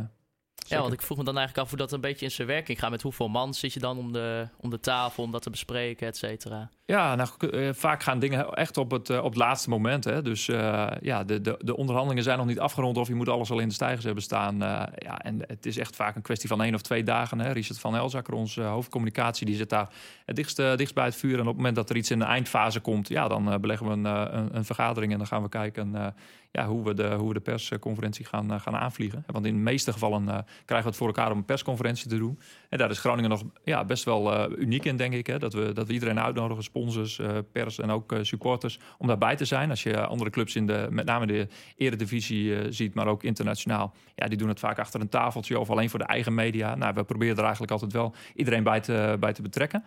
Ja, 0.69 0.81
want 0.81 0.93
ik 0.93 1.03
vroeg 1.03 1.19
me 1.19 1.25
dan 1.25 1.37
eigenlijk 1.37 1.65
af 1.67 1.71
hoe 1.71 1.83
dat 1.83 1.93
een 1.93 2.01
beetje 2.01 2.25
in 2.25 2.31
zijn 2.31 2.49
werking 2.49 2.79
gaat. 2.79 2.91
Met 2.91 3.03
hoeveel 3.03 3.29
man 3.29 3.55
zit 3.55 3.73
je 3.73 3.81
dan 3.81 3.99
om 3.99 4.13
de, 4.13 4.49
om 4.57 4.71
de 4.71 4.81
tafel 4.81 5.23
om 5.23 5.31
dat 5.31 5.43
te 5.43 5.51
bespreken, 5.51 6.07
et 6.07 6.17
cetera. 6.17 6.71
Ja, 6.85 7.15
nou, 7.15 7.29
eh, 7.51 7.69
vaak 7.73 8.03
gaan 8.03 8.19
dingen 8.19 8.53
echt 8.53 8.77
op 8.77 8.91
het, 8.91 9.11
eh, 9.11 9.19
op 9.19 9.25
het 9.25 9.37
laatste 9.37 9.69
moment. 9.69 10.05
Hè. 10.05 10.23
Dus 10.23 10.49
eh, 10.49 10.87
ja, 11.01 11.25
de, 11.25 11.41
de, 11.41 11.59
de 11.59 11.77
onderhandelingen 11.77 12.25
zijn 12.25 12.39
nog 12.39 12.47
niet 12.47 12.61
afgerond 12.61 12.97
of 12.97 13.09
je 13.09 13.15
moet 13.15 13.29
alles 13.29 13.51
al 13.51 13.59
in 13.59 13.69
de 13.69 13.75
stijgers 13.75 14.05
hebben 14.05 14.23
staan. 14.23 14.59
Ja, 14.99 15.19
en 15.19 15.41
het 15.47 15.67
is 15.67 15.79
echt 15.79 15.97
vaak 15.97 16.17
een 16.17 16.23
kwestie 16.23 16.49
van 16.49 16.63
één 16.63 16.75
of 16.75 16.83
twee 16.83 17.03
dagen. 17.03 17.39
Hè. 17.39 17.53
Richard 17.53 17.79
van 17.79 17.97
Elzakker, 17.97 18.35
onze 18.35 18.63
hoofdcommunicatie, 18.63 19.47
die 19.47 19.57
zit 19.57 19.71
daar 19.71 19.89
het 20.25 20.37
dichtst, 20.37 20.57
dichtst 20.57 20.95
bij 20.95 21.05
het 21.05 21.17
vuur. 21.17 21.35
En 21.35 21.41
op 21.41 21.47
het 21.47 21.57
moment 21.57 21.77
dat 21.77 21.91
er 21.91 21.97
iets 21.97 22.11
in 22.11 22.19
de 22.19 22.25
eindfase 22.25 22.81
komt, 22.81 23.09
ja, 23.09 23.29
dan 23.29 23.61
beleggen 23.61 23.87
we 23.87 23.93
een, 23.93 24.05
een, 24.05 24.57
een 24.57 24.65
vergadering 24.65 25.13
en 25.13 25.19
dan 25.19 25.27
gaan 25.27 25.43
we 25.43 25.49
kijken 25.49 26.15
ja, 26.53 26.67
hoe, 26.67 26.85
we 26.85 26.95
de, 26.95 27.15
hoe 27.15 27.29
we 27.29 27.35
de 27.35 27.41
persconferentie 27.41 28.25
gaan, 28.25 28.53
eh, 28.53 28.61
gaan 28.61 28.77
aanvliegen. 28.77 29.25
Want 29.27 29.47
in 29.47 29.55
de 29.55 29.61
meeste 29.61 29.93
gevallen 29.93 30.29
eh, 30.29 30.39
krijgen 30.65 30.87
we 30.87 30.89
het 30.89 30.97
voor 30.97 31.07
elkaar 31.07 31.31
om 31.31 31.37
een 31.37 31.45
persconferentie 31.45 32.09
te 32.09 32.19
doen. 32.19 32.39
En 32.69 32.79
daar 32.79 32.91
is 32.91 32.99
Groningen 32.99 33.31
nog 33.31 33.43
ja, 33.65 33.85
best 33.85 34.05
wel 34.05 34.35
eh, 34.35 34.59
uniek 34.59 34.85
in, 34.85 34.97
denk 34.97 35.15
ik. 35.15 35.27
Hè? 35.27 35.39
Dat, 35.39 35.53
we, 35.53 35.73
dat 35.73 35.87
we 35.87 35.93
iedereen 35.93 36.21
uitnodigen, 36.21 36.63
sponsors, 36.63 37.21
pers 37.53 37.79
en 37.79 37.91
ook 37.91 38.15
supporters, 38.23 38.79
om 38.99 39.07
daarbij 39.07 39.37
te 39.37 39.45
zijn. 39.45 39.71
Als 39.71 39.83
je 39.83 40.07
andere 40.07 40.31
clubs 40.31 40.57
in 40.57 40.67
de, 40.67 40.87
met 40.91 41.05
name 41.05 41.27
de 41.27 41.49
eredivisie 41.77 42.73
ziet, 42.73 42.95
maar 42.95 43.07
ook 43.07 43.23
internationaal, 43.23 43.95
ja, 44.15 44.27
die 44.27 44.39
doen 44.39 44.49
het 44.49 44.59
vaak 44.59 44.79
achter 44.79 45.01
een 45.01 45.09
tafeltje 45.09 45.59
of 45.59 45.71
alleen 45.71 45.91
voor 45.91 45.99
de 45.99 46.05
eigen 46.05 46.35
media. 46.35 46.75
Nou, 46.75 46.95
we 46.95 47.05
proberen 47.05 47.37
er 47.37 47.43
eigenlijk 47.43 47.73
altijd 47.73 47.93
wel 47.93 48.15
iedereen 48.35 48.63
bij 48.63 48.81
te, 48.81 49.17
bij 49.21 49.33
te 49.33 49.43
betrekken. 49.43 49.85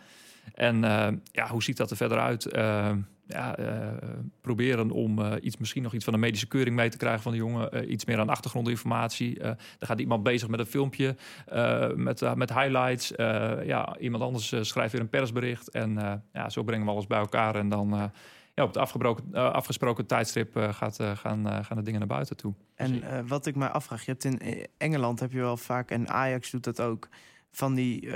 En 0.53 0.81
ja, 1.31 1.47
hoe 1.47 1.63
ziet 1.63 1.77
dat 1.77 1.91
er 1.91 1.97
verder 1.97 2.19
uit? 2.19 2.47
Ja, 3.27 3.57
eh, 3.57 3.87
proberen 4.41 4.91
om 4.91 5.19
eh, 5.19 5.31
iets, 5.41 5.57
misschien 5.57 5.83
nog 5.83 5.93
iets 5.93 6.03
van 6.03 6.13
een 6.13 6.19
medische 6.19 6.47
keuring 6.47 6.75
mee 6.75 6.89
te 6.89 6.97
krijgen 6.97 7.21
van 7.21 7.31
de 7.31 7.37
jongen. 7.37 7.71
eh, 7.71 7.89
iets 7.89 8.05
meer 8.05 8.19
aan 8.19 8.29
achtergrondinformatie. 8.29 9.39
Er 9.39 9.57
gaat 9.79 9.99
iemand 9.99 10.23
bezig 10.23 10.47
met 10.47 10.59
een 10.59 10.65
filmpje, 10.65 11.15
met, 11.95 12.35
met 12.35 12.53
highlights. 12.53 13.13
Ja, 13.65 13.97
iemand 13.97 14.23
anders 14.23 14.53
schrijft 14.61 14.91
weer 14.91 15.01
een 15.01 15.09
persbericht. 15.09 15.69
En 15.69 16.23
ja, 16.33 16.49
zo 16.49 16.63
brengen 16.63 16.85
we 16.85 16.91
alles 16.91 17.07
bij 17.07 17.19
elkaar. 17.19 17.55
En 17.55 17.69
dan 17.69 18.11
ja, 18.53 18.63
op 18.63 18.67
het 18.67 18.77
afgebroken, 18.77 19.33
afgesproken 19.33 20.05
tijdstip 20.05 20.57
gaat, 20.71 20.99
gaan, 21.13 21.63
gaan 21.65 21.77
de 21.77 21.83
dingen 21.83 21.99
naar 21.99 22.07
buiten 22.07 22.37
toe. 22.37 22.53
En 22.75 23.27
wat 23.27 23.45
ik 23.45 23.55
mij 23.55 23.67
afvraag, 23.67 24.05
je 24.05 24.11
hebt 24.11 24.23
in 24.23 24.67
Engeland 24.77 25.19
heb 25.19 25.31
je 25.31 25.39
wel 25.39 25.57
vaak, 25.57 25.91
en 25.91 26.09
Ajax 26.09 26.51
doet 26.51 26.63
dat 26.63 26.81
ook, 26.81 27.07
van 27.51 27.73
die 27.73 28.09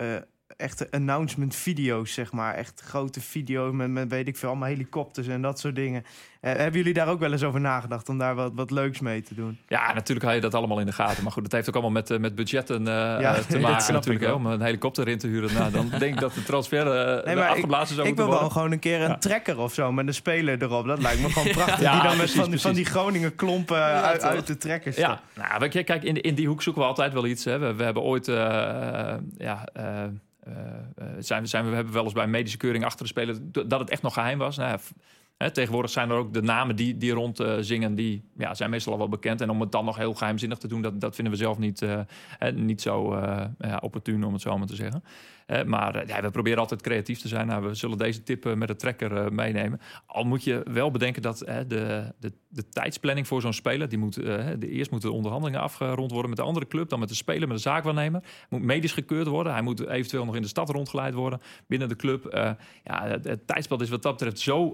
echte 0.58 0.88
announcement 0.92 1.56
video's, 1.56 2.14
zeg 2.14 2.32
maar. 2.32 2.54
Echt 2.56 2.82
grote 2.86 3.22
video's 3.22 3.74
met, 3.74 3.90
met 3.90 4.10
weet 4.10 4.28
ik 4.28 4.38
veel, 4.38 4.50
allemaal 4.50 4.68
helikopters 4.68 5.28
en 5.28 5.42
dat 5.42 5.60
soort 5.60 5.76
dingen. 5.76 6.04
Eh, 6.42 6.54
hebben 6.54 6.78
jullie 6.80 6.94
daar 6.94 7.08
ook 7.08 7.20
wel 7.20 7.32
eens 7.32 7.44
over 7.44 7.60
nagedacht 7.62 8.10
om 8.10 8.18
daar 8.18 8.36
wat, 8.36 8.52
wat 8.56 8.72
leuks 8.72 9.00
mee 9.00 9.22
te 9.22 9.36
doen? 9.36 9.58
Ja, 9.68 9.94
natuurlijk 9.94 10.26
had 10.26 10.36
je 10.36 10.42
dat 10.42 10.54
allemaal 10.54 10.80
in 10.80 10.86
de 10.86 10.92
gaten. 10.92 11.24
Maar 11.24 11.32
goed, 11.32 11.44
dat 11.44 11.52
heeft 11.52 11.68
ook 11.68 11.74
allemaal 11.74 11.92
met, 11.92 12.12
eh, 12.12 12.18
met 12.20 12.36
budgetten 12.36 12.88
eh, 12.88 12.94
Ja, 12.94 13.34
te 13.34 13.60
maken 13.70 13.94
natuurlijk. 13.94 14.22
ik 14.24 14.28
hè, 14.28 14.34
om 14.34 14.46
een 14.46 14.62
helikopter 14.62 15.08
in 15.08 15.18
te 15.18 15.28
huren. 15.28 15.54
Nou, 15.54 15.72
dan 15.72 15.90
denk 16.00 16.14
ik 16.14 16.20
dat 16.20 16.34
de 16.34 16.44
transfer 16.44 16.86
uh, 17.20 17.26
Nee, 17.26 17.36
maar 17.36 17.50
afgeblazen 17.50 17.96
zou 17.96 18.08
Ik 18.08 18.16
moeten 18.16 18.32
wil 18.32 18.40
wel 18.42 18.50
gewoon 18.50 18.72
een 18.72 18.80
keer 18.80 19.02
een 19.02 19.10
Ja. 19.10 19.18
trekker 19.18 19.60
of 19.60 19.74
zo 19.74 19.92
met 19.92 20.08
een 20.08 20.14
speler 20.14 20.62
erop. 20.62 20.86
Dat 20.86 21.02
lijkt 21.02 21.22
me 21.22 21.30
gewoon 21.30 21.52
prachtig. 21.64 21.80
Ja, 21.80 21.94
die 22.00 22.10
dan 22.10 22.18
met 22.18 22.32
van, 22.32 22.50
die- 22.50 22.60
van 22.60 22.74
die. 22.74 22.86
Groningen 22.86 23.36
klompen 23.36 23.78
Ja, 23.78 24.02
uit, 24.02 24.24
uit 24.24 24.48
de 24.48 24.58
trekkers. 24.58 24.96
Ja, 24.96 25.22
nou, 25.36 25.68
kijk, 25.68 26.04
in, 26.04 26.22
in 26.22 26.36
die 26.36 26.48
hoek 26.48 26.62
zoeken 26.62 26.82
we 26.82 26.88
altijd 26.88 27.14
wel 27.14 27.26
iets. 27.26 27.46
Hè. 27.46 27.58
We, 27.58 27.74
we 27.74 27.84
hebben 27.84 28.04
ooit, 28.04 28.28
eh, 28.28 28.36
ja, 29.38 29.66
zijn, 31.20 31.42
we- 31.42 31.48
zijn 31.48 31.70
we, 31.70 31.76
hebben 31.76 31.94
wel 31.94 32.04
eens 32.04 32.14
bij 32.14 32.24
een 32.24 32.30
medische 32.30 32.58
keuring 32.58 32.86
achter 32.86 33.02
de 33.02 33.08
speler 33.08 33.38
dat 33.68 33.80
het 33.80 33.90
echt 33.90 34.02
nog 34.02 34.14
geheim 34.14 34.38
was. 34.38 34.58
Nou, 34.58 34.80
tegenwoordig 35.52 35.92
zijn 35.92 36.10
er 36.10 36.16
ook 36.16 36.34
de 36.34 36.42
namen 36.42 36.76
die, 36.76 36.98
die 36.98 37.12
rond 37.12 37.40
eh, 37.40 37.56
zingen, 37.60 37.96
die 37.96 38.24
ja, 38.38 38.54
zijn 38.54 38.70
meestal 38.70 38.94
al 38.94 39.00
wel 39.00 39.10
bekend. 39.10 39.42
En 39.42 39.50
om 39.50 39.62
het 39.62 39.72
dan 39.72 39.86
nog 39.86 39.98
heel 39.98 40.14
geheimzinnig 40.14 40.58
te 40.58 40.68
doen, 40.68 40.82
dat, 40.82 41.02
dat 41.02 41.16
vinden 41.16 41.34
we 41.34 41.40
zelf 41.40 41.58
niet, 41.58 41.82
eh, 41.82 42.00
eh, 42.40 42.54
niet 42.54 42.82
zo 42.82 43.14
eh 43.14 43.46
ja, 43.60 43.78
opportun, 43.82 44.24
om 44.24 44.34
het 44.34 44.42
zo 44.42 44.58
maar 44.58 44.68
te 44.68 44.76
zeggen. 44.76 45.04
Eh, 45.50 45.64
maar 45.64 45.96
eh, 45.96 46.08
ja, 46.08 46.22
we 46.22 46.30
proberen 46.30 46.60
altijd 46.60 46.82
creatief 46.82 47.20
te 47.20 47.28
zijn. 47.28 47.48
Nou, 47.48 47.64
we 47.64 47.74
zullen 47.74 47.98
deze 47.98 48.24
tip 48.24 48.46
eh, 48.46 48.54
met 48.54 48.68
de 48.68 48.76
trekker 48.76 49.34
meenemen. 49.34 49.80
Al 50.06 50.24
moet 50.24 50.44
je 50.44 50.64
wel 50.72 50.92
bedenken 50.92 51.22
dat 51.22 51.38
de, 51.38 52.14
de, 52.20 52.32
de 52.48 52.70
tijdsplanning 52.70 53.28
voor 53.28 53.42
zo'n 53.42 53.54
speler... 53.54 53.90
Die 53.90 53.98
moet, 53.98 54.14
de, 54.14 54.70
eerst 54.70 54.92
moeten 54.92 55.10
de 55.10 55.16
onderhandelingen 55.16 55.62
afgerond 55.62 56.12
worden 56.12 56.30
met 56.30 56.40
de 56.40 56.46
andere 56.46 56.68
club... 56.68 56.90
dan 56.90 57.00
met 57.00 57.10
de 57.10 57.16
speler, 57.16 57.48
met 57.48 57.58
de 57.58 57.64
zaakwaarnemer. 57.64 58.24
Moet 58.50 58.62
medisch 58.62 58.92
gekeurd 58.92 59.28
worden. 59.28 59.54
Hij 59.54 59.62
moet 59.62 59.88
eventueel 59.88 60.26
nog 60.26 60.36
in 60.36 60.42
de 60.42 60.48
stad 60.48 60.70
rondgeleid 60.70 61.14
worden 61.14 61.42
binnen 61.68 61.88
de 61.88 61.96
club. 61.96 62.28
Ja, 62.84 63.08
het, 63.08 63.26
het 63.26 63.48
tijdspad 63.48 63.82
is 63.82 63.90
wat 63.90 64.04
dat 64.04 64.12
betreft 64.12 64.40
zo 64.40 64.72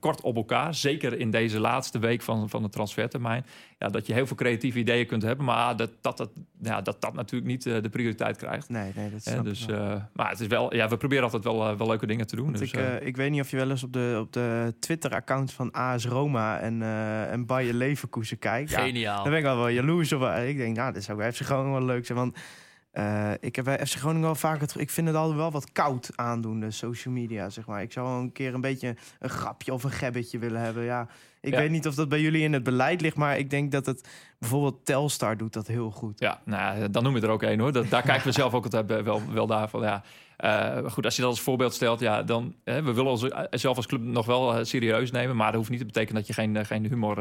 kort 0.00 0.20
op 0.20 0.36
elkaar. 0.36 0.74
Zeker 0.74 1.18
in 1.18 1.30
deze 1.30 1.60
laatste 1.60 1.98
week 1.98 2.22
van, 2.22 2.48
van 2.48 2.62
de 2.62 2.68
transfertermijn. 2.68 3.46
Ja, 3.78 3.88
dat 3.88 4.06
je 4.06 4.12
heel 4.12 4.26
veel 4.26 4.36
creatieve 4.36 4.78
ideeën 4.78 5.06
kunt 5.06 5.22
hebben... 5.22 5.44
maar 5.44 5.76
dat 5.76 5.90
dat, 6.00 6.16
dat, 6.16 6.30
ja, 6.62 6.80
dat, 6.80 7.00
dat 7.00 7.14
natuurlijk 7.14 7.50
niet 7.50 7.62
de 7.62 7.88
prioriteit 7.90 8.36
krijgt. 8.36 8.68
Nee, 8.68 8.92
nee, 8.94 9.10
dat 9.10 9.44
dus, 9.44 9.66
eh, 9.66 9.81
maar 10.12 10.30
het 10.30 10.40
is 10.40 10.46
wel, 10.46 10.74
ja, 10.74 10.88
we 10.88 10.96
proberen 10.96 11.24
altijd 11.24 11.44
wel, 11.44 11.68
eh, 11.68 11.76
wel 11.76 11.86
leuke 11.86 12.06
dingen 12.06 12.26
te 12.26 12.36
doen. 12.36 12.52
Dus, 12.52 12.60
ik, 12.60 12.72
eh, 12.72 12.96
eh, 12.96 13.06
ik 13.06 13.16
weet 13.16 13.30
niet 13.30 13.40
of 13.40 13.50
je 13.50 13.56
wel 13.56 13.70
eens 13.70 13.82
op 13.82 13.92
de, 13.92 14.18
op 14.20 14.32
de 14.32 14.74
Twitter-account 14.80 15.52
van 15.52 15.70
AS 15.72 16.06
Roma 16.06 16.58
en, 16.58 16.82
eh 16.82 17.32
en 17.32 17.46
Bayer 17.46 17.74
Leverkusen 17.74 18.38
kijkt. 18.38 18.70
Ja, 18.70 18.80
Geniaal. 18.80 19.22
daar 19.22 19.30
ben 19.30 19.38
ik 19.38 19.44
wel 19.44 19.56
wel 19.56 19.68
jaloers 19.68 20.12
op. 20.12 20.22
Ik 20.22 20.56
denk, 20.56 20.76
nou, 20.76 20.92
dit 20.92 21.04
zou 21.04 21.32
FC 21.32 21.40
Groningen 21.40 21.72
wel 21.72 21.86
leuk 21.86 22.06
zijn. 22.06 22.18
Want 22.18 22.36
eh, 22.92 23.30
ik 23.40 23.56
heb 23.56 23.64
bij 23.64 23.86
FC 23.86 23.94
Groningen 23.98 24.22
wel 24.26 24.34
vaak 24.34 24.60
het... 24.60 24.74
Ik 24.78 24.90
vind 24.90 25.06
het 25.06 25.16
altijd 25.16 25.36
wel 25.36 25.50
wat 25.50 25.72
koud 25.72 26.10
aandoen, 26.14 26.60
de 26.60 26.70
social 26.70 27.14
media, 27.14 27.50
zeg 27.50 27.66
maar. 27.66 27.82
Ik 27.82 27.92
zou 27.92 28.06
wel 28.08 28.18
een 28.18 28.32
keer 28.32 28.54
een 28.54 28.60
beetje 28.60 28.96
een 29.18 29.30
grapje 29.30 29.72
of 29.72 29.84
een 29.84 29.90
gebbetje 29.90 30.38
willen 30.38 30.60
hebben. 30.60 30.84
Ja, 30.84 31.06
ik 31.40 31.52
Ja. 31.52 31.58
weet 31.58 31.70
niet 31.70 31.86
of 31.86 31.94
dat 31.94 32.08
bij 32.08 32.20
jullie 32.20 32.42
in 32.42 32.52
het 32.52 32.62
beleid 32.62 33.00
ligt, 33.00 33.16
maar 33.16 33.38
ik 33.38 33.50
denk 33.50 33.72
dat 33.72 33.86
het... 33.86 34.08
Bijvoorbeeld 34.38 34.84
Telstar 34.84 35.36
doet 35.36 35.52
dat 35.52 35.66
heel 35.66 35.90
goed. 35.90 36.20
Ja, 36.20 36.40
nou, 36.44 36.90
dan 36.90 37.02
noem 37.02 37.14
je 37.16 37.22
er 37.22 37.28
ook 37.28 37.42
één 37.42 37.58
hoor. 37.60 37.72
Dat, 37.72 37.90
daar 37.90 38.02
kijken 38.02 38.26
we 38.26 38.32
zelf 38.32 38.54
ook 38.54 38.64
altijd 38.64 39.02
wel, 39.04 39.22
wel 39.32 39.46
daar 39.46 39.68
van. 39.68 39.82
Ja. 39.82 40.02
Eh, 40.36 40.90
goed, 40.90 41.04
als 41.04 41.16
je 41.16 41.22
dat 41.22 41.30
als 41.30 41.40
voorbeeld 41.40 41.74
stelt, 41.74 42.00
ja, 42.00 42.22
dan 42.22 42.54
hè, 42.64 42.82
we 42.82 42.92
willen 42.92 43.10
ons 43.10 43.28
eh, 43.28 43.40
zelf 43.50 43.76
als 43.76 43.86
club 43.86 44.00
nog 44.00 44.26
wel 44.26 44.54
eh, 44.56 44.64
serieus 44.64 45.10
nemen, 45.10 45.36
maar 45.36 45.46
dat 45.46 45.56
hoeft 45.56 45.70
niet 45.70 45.78
te 45.78 45.84
betekenen 45.84 46.14
dat 46.14 46.26
je 46.26 46.32
geen, 46.32 46.66
geen 46.66 46.86
humor 46.86 47.16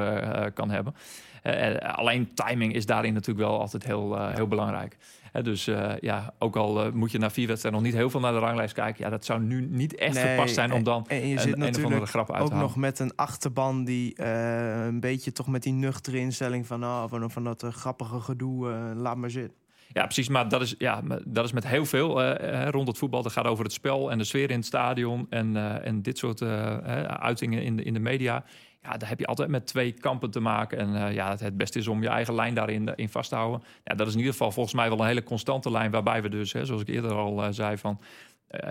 kan 0.53 0.69
hebben. 0.69 0.95
Eh, 1.41 1.75
eh, 1.75 1.97
alleen 1.97 2.33
timing 2.33 2.73
is 2.73 2.85
daarin 2.85 3.13
natuurlijk 3.13 3.47
wel 3.47 3.59
altijd 3.59 3.83
heel, 3.83 4.17
eh, 4.17 4.33
heel 4.33 4.47
belangrijk. 4.47 4.97
Dus 5.41 5.69
ja, 5.99 6.33
ook 6.39 6.55
al 6.55 6.91
moet 6.93 7.11
je 7.11 7.17
na 7.17 7.29
vier 7.29 7.47
wedstrijden 7.47 7.81
nog 7.81 7.89
niet 7.91 7.99
heel 7.99 8.09
veel 8.09 8.19
naar 8.19 8.31
de 8.31 8.39
ranglijst 8.39 8.73
kijken, 8.73 9.03
ja, 9.03 9.09
dat 9.09 9.25
zou 9.25 9.41
nu 9.41 9.67
niet 9.69 9.95
echt 9.95 10.13
Nee, 10.13 10.35
gepast 10.35 10.53
zijn 10.53 10.71
om 10.71 10.83
dan 10.83 11.05
en, 11.07 11.21
en 11.21 11.27
je 11.27 11.33
een, 11.33 11.39
zit 11.39 11.53
een 11.53 11.61
of 11.61 11.65
andere 11.65 11.79
natuurlijk 11.79 12.09
grap 12.09 12.31
uit 12.31 12.43
ook 12.43 12.49
halen. 12.49 12.65
nog 12.65 12.75
met 12.75 12.99
een 12.99 13.15
achterban 13.15 13.83
die 13.83 14.21
een 14.23 14.99
beetje 14.99 15.31
toch 15.31 15.47
met 15.47 15.63
die 15.63 15.73
nuchtere 15.73 16.17
instelling 16.17 16.67
van, 16.67 16.83
ah, 16.83 17.03
van, 17.09 17.31
van 17.31 17.43
dat 17.43 17.65
grappige 17.69 18.19
gedoe, 18.19 18.69
laat 18.95 19.17
maar 19.17 19.29
zitten. 19.29 19.57
Ja, 19.93 20.03
precies. 20.03 20.29
Maar 20.29 20.49
dat 20.49 20.61
is, 20.61 20.75
ja, 20.77 21.01
dat 21.25 21.45
is 21.45 21.51
met 21.51 21.67
heel 21.67 21.85
veel 21.85 22.33
rond 22.69 22.87
het 22.87 22.97
voetbal. 22.97 23.21
Dat 23.21 23.31
gaat 23.31 23.45
over 23.45 23.63
het 23.63 23.73
spel 23.73 24.11
en 24.11 24.17
de 24.17 24.23
sfeer 24.23 24.49
in 24.49 24.57
het 24.57 24.65
stadion. 24.65 25.27
En, 25.29 25.81
en 25.83 26.01
dit 26.01 26.17
soort 26.17 26.41
uitingen 26.41 27.63
in 27.63 27.75
de, 27.75 27.83
in 27.83 27.93
de 27.93 27.99
media. 27.99 28.43
Ja, 28.83 28.97
daar 28.97 29.09
heb 29.09 29.19
je 29.19 29.25
altijd 29.25 29.49
met 29.49 29.67
twee 29.67 29.91
kampen 29.91 30.31
te 30.31 30.39
maken. 30.39 30.77
En 30.77 30.95
eh, 30.95 31.13
ja, 31.13 31.29
het, 31.29 31.39
het 31.39 31.57
beste 31.57 31.79
is 31.79 31.87
om 31.87 32.01
je 32.01 32.07
eigen 32.07 32.35
lijn 32.35 32.53
daarin 32.53 32.87
eh, 32.87 32.93
in 32.95 33.09
vast 33.09 33.29
te 33.29 33.35
houden. 33.35 33.63
Ja, 33.83 33.95
dat 33.95 34.07
is 34.07 34.13
in 34.13 34.19
ieder 34.19 34.33
geval 34.33 34.51
volgens 34.51 34.75
mij 34.75 34.89
wel 34.89 34.99
een 34.99 35.07
hele 35.07 35.23
constante 35.23 35.71
lijn. 35.71 35.91
Waarbij 35.91 36.21
we 36.21 36.29
dus, 36.29 36.53
hè, 36.53 36.65
zoals 36.65 36.81
ik 36.81 36.87
eerder 36.87 37.11
al 37.11 37.43
eh, 37.43 37.51
zei, 37.51 37.77
van. 37.77 37.99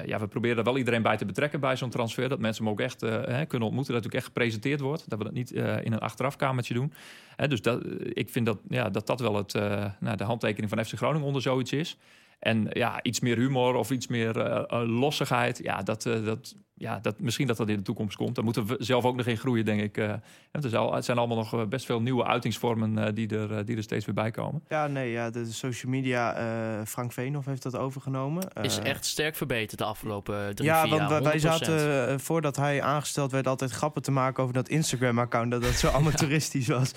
ja, 0.07 0.19
we 0.19 0.29
proberen 0.29 0.57
er 0.57 0.65
wel 0.65 0.79
iedereen 0.79 1.03
bij 1.03 1.17
te 1.17 1.25
betrekken 1.25 1.61
bij 1.61 1.77
zo'n 1.77 1.91
transfer. 1.91 2.29
Dat 2.29 2.39
mensen 2.39 2.65
hem 2.65 2.73
ook 2.73 2.81
echt 2.81 3.01
hè, 3.01 3.47
kunnen 3.47 3.69
ontmoeten. 3.69 3.95
Dat 3.95 4.05
het 4.05 4.13
ook 4.13 4.19
echt 4.19 4.27
gepresenteerd 4.27 4.81
wordt. 4.81 5.11
Dat 5.11 5.19
we 5.19 5.25
dat 5.25 5.33
niet 5.33 5.51
in 5.51 5.93
een 5.93 5.99
achterafkamertje 5.99 6.75
doen. 6.75 6.93
Dus 7.37 7.63
dat, 7.63 7.85
ik 8.03 8.31
vind 8.31 8.47
dat, 8.47 8.59
ja, 8.69 8.91
dat 8.91 9.07
dat 9.07 9.21
wel 9.21 9.37
het, 9.37 9.53
nou, 10.01 10.17
de 10.17 10.25
handtekening 10.25 10.71
van 10.71 10.85
FC 10.85 10.97
Groningen 10.97 11.27
onder 11.27 11.43
zoiets 11.43 11.73
is. 11.73 11.99
En 12.41 12.67
ja, 12.71 13.03
iets 13.03 13.21
meer 13.21 13.37
humor 13.37 13.75
of 13.75 13.91
iets 13.91 14.07
meer 14.07 14.41
eh, 14.41 14.81
eh, 14.81 14.89
lossigheid. 14.89 15.61
Ja, 15.63 15.83
dat, 15.83 16.07
eh, 16.07 16.25
dat, 16.25 16.55
ja 16.81 16.99
dat, 16.99 17.21
misschien 17.21 17.47
dat 17.47 17.57
dat 17.57 17.69
in 17.69 17.77
de 17.77 17.83
toekomst 17.83 18.17
komt. 18.17 18.35
Daar 18.35 18.45
moeten 18.45 18.67
we 18.67 18.77
zelf 18.79 19.05
ook 19.05 19.17
nog 19.17 19.27
in 19.27 19.37
groeien, 19.37 19.65
denk 19.65 19.81
ik. 19.81 19.97
Eh, 19.97 20.15
het, 20.53 20.65
is 20.65 20.75
al, 20.75 20.95
het 20.95 21.05
zijn 21.05 21.19
allemaal 21.19 21.37
nog 21.37 21.69
best 21.69 21.87
veel 21.87 22.01
nieuwe 22.01 22.25
uitingsvormen 22.25 22.99
eh, 22.99 23.15
die, 23.15 23.37
er, 23.37 23.65
die 23.65 23.77
er 23.77 23.83
steeds 23.83 24.05
weer 24.05 24.15
bij 24.15 24.31
komen. 24.31 24.63
Ja, 24.69 24.87
nee, 24.87 25.11
ja, 25.11 25.31
de 25.31 25.53
social 25.53 25.93
media, 25.93 26.35
eh, 26.35 26.87
Frank 26.87 27.13
Veenhoff 27.13 27.47
heeft 27.47 27.63
dat 27.63 27.77
overgenomen. 27.77 28.49
Is 28.63 28.79
echt 28.79 29.05
sterk 29.05 29.37
verbeterd 29.37 29.79
de 29.79 29.85
afgelopen 29.85 30.55
drie, 30.55 30.69
ja, 30.69 30.83
vier 30.83 30.91
want 30.91 31.09
wij, 31.09 31.21
jaar. 31.21 31.23
wij 31.23 31.39
100%. 31.39 31.43
zaten, 31.43 32.21
voordat 32.21 32.57
hij 32.57 32.83
aangesteld 32.83 33.31
werd, 33.31 33.47
altijd 33.47 33.71
grappen 33.71 34.03
te 34.03 34.11
maken 34.11 34.43
over 34.43 34.55
dat 34.55 34.69
Instagram-account. 34.69 35.51
Dat 35.51 35.63
dat 35.63 35.75
zo 35.75 35.91
amateuristisch 36.01 36.69
was. 36.69 36.93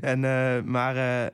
En, 0.00 0.24
eh, 0.24 0.62
maar 0.62 0.96
eh, 0.96 1.32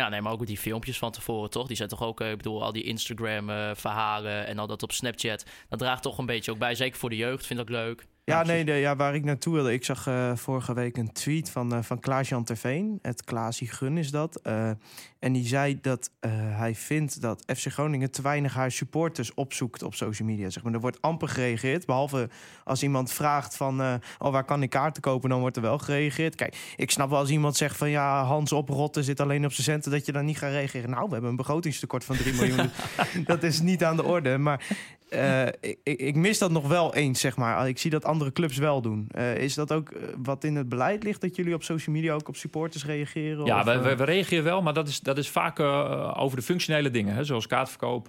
Ja, 0.00 0.08
nee, 0.08 0.20
maar 0.20 0.32
ook 0.32 0.46
die 0.46 0.58
filmpjes 0.58 0.98
van 0.98 1.12
tevoren, 1.12 1.50
toch? 1.50 1.66
Die 1.66 1.76
zijn 1.76 1.88
toch 1.88 2.02
ook, 2.02 2.20
eh, 2.20 2.30
ik 2.30 2.36
bedoel, 2.36 2.62
al 2.62 2.72
die 2.72 2.82
Instagram-verhalen 2.82 4.46
en 4.46 4.58
al 4.58 4.66
dat 4.66 4.82
op 4.82 4.92
Snapchat. 4.92 5.44
Dat 5.68 5.78
draagt 5.78 6.02
toch 6.02 6.18
een 6.18 6.26
beetje 6.26 6.50
ook 6.50 6.58
bij. 6.58 6.74
Zeker 6.74 6.98
voor 6.98 7.10
de 7.10 7.16
jeugd, 7.16 7.46
vind 7.46 7.60
ik 7.60 7.68
leuk. 7.68 8.06
Ja, 8.30 8.42
nee, 8.42 8.64
de, 8.64 8.72
ja, 8.72 8.96
waar 8.96 9.14
ik 9.14 9.24
naartoe 9.24 9.54
wilde. 9.54 9.72
Ik 9.72 9.84
zag 9.84 10.06
eh, 10.06 10.36
vorige 10.36 10.74
week 10.74 10.96
een 10.96 11.12
tweet 11.12 11.50
van, 11.50 11.74
uh, 11.74 11.82
van 11.82 12.00
Klaas-Jan 12.00 12.44
Terveen. 12.44 12.98
Het 13.02 13.24
Klaasie 13.24 13.68
Gun 13.68 13.98
is 13.98 14.10
dat. 14.10 14.40
Uh, 14.46 14.70
en 15.18 15.32
die 15.32 15.46
zei 15.46 15.78
dat 15.80 16.10
hij 16.56 16.74
vindt 16.74 17.20
dat 17.20 17.44
FC 17.56 17.66
Groningen 17.66 18.10
te 18.10 18.22
weinig 18.22 18.54
haar 18.54 18.70
supporters 18.70 19.34
opzoekt 19.34 19.82
op 19.82 19.94
social 19.94 20.28
media. 20.28 20.50
Zeg 20.50 20.62
maar. 20.62 20.72
Er 20.72 20.80
wordt 20.80 21.02
amper 21.02 21.28
gereageerd. 21.28 21.86
Behalve 21.86 22.28
als 22.64 22.82
iemand 22.82 23.12
vraagt 23.12 23.56
van, 23.56 23.80
oh, 24.18 24.32
waar 24.32 24.44
kan 24.44 24.62
ik 24.62 24.70
kaarten 24.70 25.02
kopen? 25.02 25.30
Dan 25.30 25.40
wordt 25.40 25.56
er 25.56 25.62
wel 25.62 25.78
gereageerd. 25.78 26.34
Kijk, 26.34 26.74
ik 26.76 26.90
snap 26.90 27.10
wel 27.10 27.18
als 27.18 27.30
iemand 27.30 27.56
zegt 27.56 27.76
van, 27.76 27.90
ja, 27.90 28.24
Hans 28.24 28.52
oprotten 28.52 29.04
zit 29.04 29.20
alleen 29.20 29.44
op 29.44 29.52
zijn 29.52 29.64
centen. 29.64 29.90
Dat 29.90 30.06
je 30.06 30.12
dan 30.12 30.24
niet 30.24 30.38
gaat 30.38 30.50
reageren. 30.50 30.90
Nou, 30.90 31.04
we 31.06 31.12
hebben 31.12 31.30
een 31.30 31.36
begrotingstekort 31.36 32.04
van 32.04 32.16
3 32.16 32.34
miljoen. 32.34 32.70
dat 33.24 33.42
is 33.42 33.60
niet 33.60 33.84
aan 33.84 33.96
de 33.96 34.04
orde. 34.04 34.38
Maar 34.38 34.66
uh, 35.10 35.46
ik, 35.60 35.78
ik, 35.82 36.14
mis 36.14 36.38
dat 36.38 36.50
nog 36.50 36.68
wel 36.68 36.94
eens, 36.94 37.20
zeg 37.20 37.36
maar. 37.36 37.68
Ik 37.68 37.78
zie 37.78 37.90
dat 37.90 38.04
andere 38.04 38.32
clubs 38.32 38.56
wel 38.56 38.82
doen. 38.82 39.08
Uh, 39.16 39.36
is 39.36 39.54
dat 39.54 39.72
ook 39.72 39.92
wat 40.22 40.44
in 40.44 40.56
het 40.56 40.68
beleid 40.68 41.02
ligt, 41.02 41.20
dat 41.20 41.36
jullie 41.36 41.54
op 41.54 41.62
social 41.62 41.94
media 41.94 42.14
ook 42.14 42.28
op 42.28 42.36
supporters 42.36 42.84
reageren? 42.84 43.44
Ja, 43.44 43.58
of, 43.58 43.64
we, 43.64 43.78
we, 43.78 43.96
we, 43.96 44.04
reageren 44.04 44.44
wel, 44.44 44.62
maar 44.62 44.74
dat 44.74 44.88
is, 44.88 45.00
dat 45.00 45.18
is 45.18 45.28
vaak 45.28 45.58
uh, 45.58 46.14
over 46.16 46.36
de 46.36 46.42
functionele 46.42 46.90
dingen. 46.90 47.14
Hè, 47.14 47.24
zoals 47.24 47.46
kaartverkoop, 47.46 48.06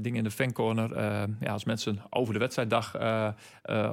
dingen 0.00 0.18
in 0.18 0.24
de 0.24 0.30
fancorner. 0.30 0.98
ja, 1.40 1.52
als 1.52 1.64
mensen 1.64 2.02
over 2.10 2.32
de 2.32 2.38
wedstrijddag 2.38 2.94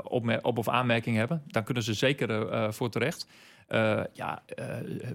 op, 0.04 0.40
op 0.42 0.58
of 0.58 0.68
aanmerking 0.68 1.16
hebben, 1.16 1.44
dan 1.48 1.64
kunnen 1.64 1.84
ze 1.84 1.94
zeker 1.94 2.74
voor 2.74 2.90
terecht. 2.90 3.28
Uh, 3.70 4.02
ja, 4.14 4.42
uh, 4.60 4.66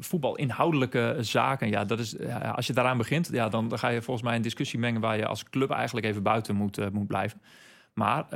voetbal 0.00 0.36
inhoudelijke 0.36 1.16
zaken. 1.20 1.68
Ja, 1.68 1.84
dat 1.84 1.98
is, 1.98 2.16
als 2.54 2.66
je 2.66 2.72
daaraan 2.72 2.96
begint, 2.96 3.28
ja, 3.32 3.48
dan, 3.48 3.68
dan, 3.68 3.78
ga 3.78 3.88
je 3.88 4.02
volgens 4.02 4.26
mij 4.26 4.36
een 4.36 4.42
discussie 4.42 4.78
mengen 4.78 5.00
waar 5.00 5.16
je 5.16 5.26
als 5.26 5.44
club 5.44 5.70
eigenlijk 5.70 6.06
even 6.06 6.22
buiten 6.22 6.54
moet, 6.54 6.92
moet 6.92 7.06
blijven. 7.06 7.40
Maar 7.94 8.26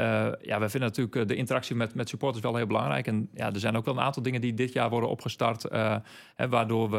ja, 0.41 0.61
we 0.61 0.69
vinden 0.69 0.89
natuurlijk 0.89 1.29
de 1.29 1.35
interactie 1.35 1.77
met, 1.77 1.95
met 1.95 2.09
supporters 2.09 2.43
wel 2.43 2.57
heel 2.57 2.67
belangrijk. 2.67 3.07
En 3.07 3.29
ja, 3.35 3.53
er 3.53 3.61
zijn 3.61 3.77
ook 3.77 3.85
wel 3.85 3.95
een 3.95 4.03
aantal 4.03 4.23
dingen 4.23 4.41
die 4.41 4.55
dit 4.55 4.73
jaar 4.73 4.91
worden 4.91 5.09
opgestart. 5.09 5.63
Hè, 6.35 6.49
waardoor 6.49 6.91
we 6.91 6.97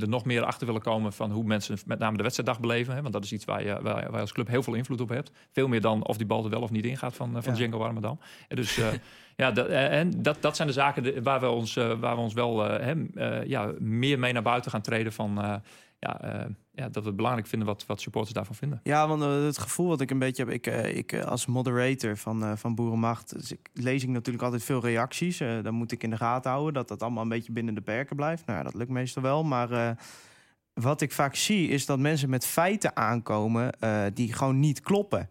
er 0.00 0.08
nog 0.08 0.24
meer 0.24 0.44
achter 0.44 0.66
willen 0.66 0.82
komen 0.82 1.12
van 1.12 1.30
hoe 1.30 1.44
mensen 1.44 1.78
met 1.86 1.98
name 1.98 2.16
de 2.16 2.22
wedstrijddag 2.22 2.60
beleven. 2.60 2.94
Hè, 2.94 3.00
want 3.00 3.12
dat 3.12 3.24
is 3.24 3.32
iets 3.32 3.44
waar 3.44 3.64
je, 3.64 3.72
waar, 3.72 3.82
waar 3.82 4.12
je 4.12 4.20
als 4.20 4.32
club 4.32 4.48
heel 4.48 4.62
veel 4.62 4.74
invloed 4.74 5.00
op 5.00 5.08
hebt. 5.08 5.30
Veel 5.50 5.68
meer 5.68 5.80
dan 5.80 6.06
of 6.06 6.16
die 6.16 6.26
bal 6.26 6.44
er 6.44 6.50
wel 6.50 6.62
of 6.62 6.70
niet 6.70 6.84
ingaat 6.84 7.16
van, 7.16 7.30
van 7.32 7.52
ja. 7.52 7.58
Django 7.58 7.78
Warmerdam. 7.78 8.18
En 8.48 8.56
dus 8.56 8.80
ja, 9.36 9.50
dat, 9.50 9.66
en 9.66 10.22
dat, 10.22 10.42
dat 10.42 10.56
zijn 10.56 10.68
de 10.68 10.74
zaken 10.74 11.22
waar 11.22 11.40
we 11.40 11.48
ons, 11.48 11.74
waar 11.74 12.14
we 12.14 12.22
ons 12.22 12.34
wel 12.34 12.58
hè, 12.58 12.92
ja, 13.44 13.72
meer 13.78 14.18
mee 14.18 14.32
naar 14.32 14.42
buiten 14.42 14.70
gaan 14.70 14.82
treden 14.82 15.12
van 15.12 15.62
ja, 16.02 16.24
uh, 16.24 16.44
ja, 16.72 16.88
dat 16.88 17.02
we 17.02 17.08
het 17.08 17.16
belangrijk 17.16 17.46
vinden 17.46 17.68
wat, 17.68 17.86
wat 17.86 18.00
supporters 18.00 18.34
daarvan 18.34 18.54
vinden. 18.54 18.80
Ja, 18.82 19.08
want 19.08 19.22
uh, 19.22 19.44
het 19.44 19.58
gevoel 19.58 19.88
wat 19.88 20.00
ik 20.00 20.10
een 20.10 20.18
beetje 20.18 20.44
heb, 20.44 20.52
ik, 20.52 20.66
uh, 20.66 20.96
ik 20.96 21.14
als 21.14 21.46
moderator 21.46 22.16
van, 22.16 22.58
van 22.58 22.74
Boerenmacht, 22.74 23.34
dus 23.38 23.52
ik, 23.52 23.68
lees 23.72 24.02
ik 24.02 24.08
natuurlijk 24.08 24.44
altijd 24.44 24.64
veel 24.64 24.80
reacties. 24.80 25.38
dan 25.38 25.74
moet 25.74 25.92
ik 25.92 26.02
in 26.02 26.10
de 26.10 26.16
gaten 26.16 26.50
houden 26.50 26.74
dat 26.74 26.88
dat 26.88 27.02
allemaal 27.02 27.22
een 27.22 27.28
beetje 27.28 27.52
binnen 27.52 27.74
de 27.74 27.80
perken 27.80 28.16
blijft. 28.16 28.46
Nou 28.46 28.58
ja, 28.58 28.64
dat 28.64 28.74
lukt 28.74 28.90
meestal 28.90 29.22
wel, 29.22 29.44
maar 29.44 29.96
wat 30.72 31.00
ik 31.00 31.12
vaak 31.12 31.34
zie 31.34 31.68
is 31.68 31.86
dat 31.86 31.98
mensen 31.98 32.30
met 32.30 32.46
feiten 32.46 32.96
aankomen 32.96 33.72
die 34.14 34.32
gewoon 34.32 34.60
niet 34.60 34.80
kloppen. 34.80 35.28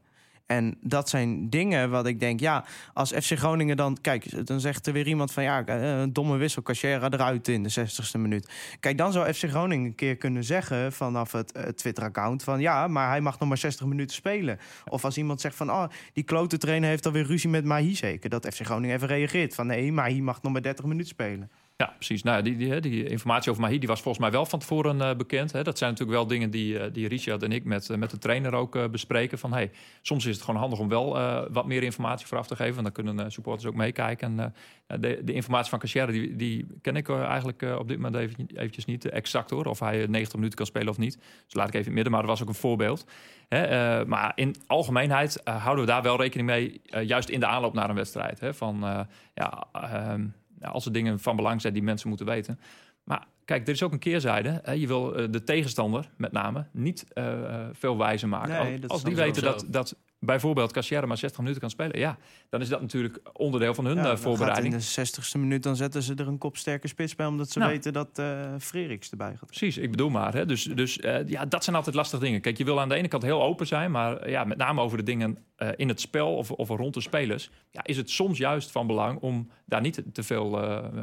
En 0.52 0.78
dat 0.82 1.10
zijn 1.10 1.50
dingen 1.50 1.90
wat 1.90 2.06
ik 2.06 2.20
denk, 2.20 2.40
ja, 2.40 2.66
als 2.94 3.12
FC 3.12 3.38
Groningen 3.38 3.78
dan... 3.78 3.98
Kijk, 4.02 4.48
dan 4.48 4.60
zegt 4.60 4.88
er 4.88 4.94
weer 4.94 5.08
iemand 5.08 5.32
van, 5.32 5.44
ja, 5.44 5.68
een 5.68 6.14
domme 6.14 6.38
wissel, 6.38 6.62
Cachera 6.62 7.10
eruit 7.10 7.48
in 7.48 7.64
de 7.64 7.72
60ste 7.80 8.20
minuut. 8.20 8.50
Kijk, 8.80 8.98
dan 8.98 9.12
zou 9.12 9.34
FC 9.34 9.50
Groningen 9.50 9.86
een 9.86 9.96
keer 9.96 10.16
kunnen 10.16 10.44
zeggen 10.44 10.94
vanaf 10.94 11.32
het 11.32 11.58
uh, 11.58 11.64
Twitter-account... 11.64 12.44
van 12.44 12.60
ja, 12.60 12.88
maar 12.88 13.10
hij 13.10 13.22
mag 13.22 13.40
nog 13.40 13.50
maar 13.50 13.58
60 13.58 13.86
minuten 13.86 14.16
spelen. 14.16 14.60
Of 14.86 15.06
als 15.06 15.18
iemand 15.18 15.42
zegt 15.42 15.56
van, 15.56 15.70
oh, 15.72 15.86
die 16.14 16.24
klote 16.24 16.58
trainer 16.58 16.90
heeft 16.90 17.06
alweer 17.06 17.26
ruzie 17.26 17.50
met 17.50 17.66
Mahi 17.66 17.96
zeker. 17.96 18.30
Dat 18.30 18.48
FC 18.54 18.66
Groningen 18.66 18.96
even 18.96 19.08
reageert 19.08 19.56
van, 19.56 19.68
nee, 19.68 19.92
Mahi 19.92 20.22
mag 20.22 20.42
nog 20.42 20.52
maar 20.52 20.62
30 20.62 20.86
minuten 20.86 21.10
spelen. 21.10 21.50
Ja, 21.82 21.94
precies. 21.96 22.24
Nou, 22.24 22.42
die, 22.42 22.80
die, 22.80 23.10
informatie 23.10 23.52
over 23.52 23.64
Mahi 23.64 23.80
die 23.80 23.88
was 23.88 24.02
volgens 24.02 24.24
mij 24.24 24.32
wel 24.34 24.46
van 24.46 24.60
tevoren 24.60 25.02
eh, 25.02 25.16
bekend. 25.16 25.52
Hè. 25.52 25.64
Dat 25.64 25.78
zijn 25.78 25.90
natuurlijk 25.92 26.18
wel 26.18 26.28
dingen 26.28 26.50
die, 26.50 26.80
eh, 26.80 26.94
die 26.94 27.08
Richard 27.08 27.44
en 27.44 27.52
ik 27.52 27.64
met, 27.64 27.90
eh, 27.90 27.98
met 27.98 28.10
de 28.10 28.18
trainer 28.18 28.54
ook 28.54 28.92
bespreken. 28.92 29.40
Van, 29.40 29.54
hey, 29.54 29.72
soms 30.02 30.26
is 30.26 30.36
het 30.36 30.44
gewoon 30.44 30.60
handig 30.60 30.80
om 30.80 30.90
wel 30.90 31.20
wat 31.52 31.66
meer 31.66 31.84
informatie 31.84 32.28
vooraf 32.28 32.48
te 32.48 32.56
geven. 32.56 32.84
Dan 32.84 32.92
kunnen 32.92 33.32
supporters 33.32 33.66
ook 33.66 33.76
meekijken. 33.76 34.40
En, 34.40 34.54
de, 35.02 35.22
de 35.24 35.34
informatie 35.34 35.70
van 35.70 35.80
Cachère, 35.80 36.12
die, 36.12 36.36
die 36.36 36.68
ken 36.82 36.96
ik 36.96 37.10
eigenlijk 37.10 37.62
op 37.62 37.88
dit 37.88 37.98
moment 37.98 38.16
even, 38.16 38.48
eventjes 38.54 38.86
niet 38.86 39.10
exact 39.10 39.50
hoor. 39.50 39.66
Of 39.66 39.80
hij 39.80 40.02
eh, 40.02 40.08
90 40.08 40.36
minuten 40.36 40.58
kan 40.58 40.66
spelen 40.66 40.90
of 40.90 40.98
niet. 40.98 41.18
Dus 41.46 41.54
laat 41.54 41.68
ik 41.68 41.74
even 41.74 41.88
in 41.88 41.94
midden, 41.94 42.12
maar 42.12 42.22
dat 42.22 42.30
was 42.30 42.42
ook 42.42 42.48
een 42.48 42.56
voorbeeld. 42.56 43.06
Hè, 43.48 44.06
maar 44.06 44.32
in 44.36 44.56
algemeenheid 44.68 45.42
houden 45.44 45.86
we 45.86 45.92
daar 45.92 46.02
wel 46.02 46.18
rekening 46.18 46.50
mee. 46.50 46.82
juist 47.06 47.30
in 47.30 47.40
de 47.40 47.46
aanloop 47.46 47.74
naar 47.74 47.90
een 47.90 47.96
wedstrijd. 47.96 48.40
Hè, 48.40 48.54
van, 48.54 49.08
ja, 49.34 49.68
ehm, 49.72 50.26
als 50.62 50.86
er 50.86 50.92
dingen 50.92 51.20
van 51.20 51.36
belang 51.36 51.62
zijn 51.62 51.74
die 51.74 51.84
mensen 51.84 52.10
moeten 52.10 52.26
weten. 52.26 52.60
Maar 53.04 53.28
kijk, 53.46 53.68
er 53.68 53.74
is 53.74 53.84
ook 53.84 53.92
een 53.92 54.00
keerzijde. 54.00 54.60
Hè. 54.64 54.72
Je 54.72 54.88
wil 54.88 55.16
eh, 55.16 55.28
de 55.30 55.44
tegenstander, 55.44 56.10
met 56.18 56.32
name, 56.32 56.66
niet 56.72 57.06
eh, 57.14 57.44
eh, 57.44 57.68
veel 57.74 57.98
wijzer 57.98 58.28
maken. 58.28 58.64
Nee, 58.64 58.82
als 58.82 58.92
als 58.92 59.04
die 59.04 59.16
weten 59.16 59.44
dat, 59.44 59.66
dat 59.68 59.96
bijvoorbeeld 60.24 60.72
Cassière 60.72 61.08
maar 61.08 61.18
60 61.18 61.40
minuten 61.40 61.62
kan 61.62 61.70
spelen... 61.70 62.00
ja, 62.00 62.18
dan 62.50 62.62
is 62.62 62.70
dat 62.70 62.82
natuurlijk 62.82 63.20
onderdeel 63.34 63.74
van 63.74 63.86
hun 63.86 63.98
Ja, 63.98 64.12
eh, 64.12 64.18
voorbereiding. 64.18 64.74
In 64.74 64.80
de 64.80 65.08
60ste 65.08 65.40
minuut 65.40 65.64
dan 65.64 65.76
zetten 65.76 66.04
ze 66.04 66.16
er 66.16 66.28
een 66.28 66.38
kopsterke 66.38 66.88
spits 66.88 67.16
bij, 67.16 67.26
omdat 67.26 67.50
ze 67.50 67.60
Nou. 67.60 67.72
weten 67.72 67.94
dat 67.94 68.22
Freriks 68.60 69.10
erbij 69.10 69.36
gaat. 69.36 69.46
Precies, 69.46 69.78
ik 69.78 69.92
bedoel 69.92 70.10
maar. 70.10 70.34
Hè. 70.34 70.46
Dus, 70.46 70.64
dus 70.64 71.00
eh, 71.00 71.28
ja, 71.28 71.46
dat 71.46 71.64
zijn 71.64 71.76
altijd 71.76 71.96
lastige 71.96 72.24
dingen. 72.24 72.42
Kijk, 72.42 72.58
je 72.58 72.64
wil 72.64 72.80
aan 72.80 72.90
de 72.90 72.96
ene 72.96 73.08
kant 73.08 73.24
heel 73.24 73.44
open 73.44 73.68
zijn, 73.68 73.92
maar 73.92 74.30
ja, 74.30 74.44
met 74.44 74.58
name 74.58 74.82
over 74.82 74.98
de 74.98 75.04
dingen 75.04 75.38
in 75.76 75.88
het 75.88 76.02
spel 76.02 76.36
of, 76.36 76.52
of 76.52 76.70
rond 76.70 76.94
de 76.94 77.02
spelers, 77.02 77.50
ja, 77.70 77.84
is 77.84 77.98
het 77.98 78.10
soms 78.10 78.38
juist 78.38 78.72
van 78.72 78.88
belang 78.88 79.20
om 79.20 79.50
daar 79.66 79.82
niet 79.82 80.04
te 80.14 80.24
veel 80.24 80.50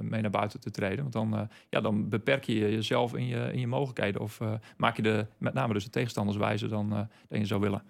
mee 0.03 0.21
naar 0.21 0.31
buiten 0.31 0.61
te 0.61 0.71
treden. 0.71 0.99
Want 0.99 1.13
dan, 1.13 1.49
ja, 1.69 1.81
dan 1.81 2.09
beperk 2.09 2.45
je 2.45 2.55
jezelf 2.55 3.15
in 3.15 3.27
je, 3.27 3.51
in 3.53 3.61
je 3.61 3.67
mogelijkheden 3.67 4.21
of 4.21 4.41
maak 4.77 4.97
je 4.97 5.03
de, 5.03 5.27
met 5.39 5.55
name 5.55 5.73
dus 5.73 5.85
de 5.85 5.91
tegenstanders 5.91 6.39
wijzer 6.39 6.69
dan, 6.69 7.09
dan 7.29 7.39
je 7.39 7.47
zou 7.47 7.61
willen. 7.61 7.83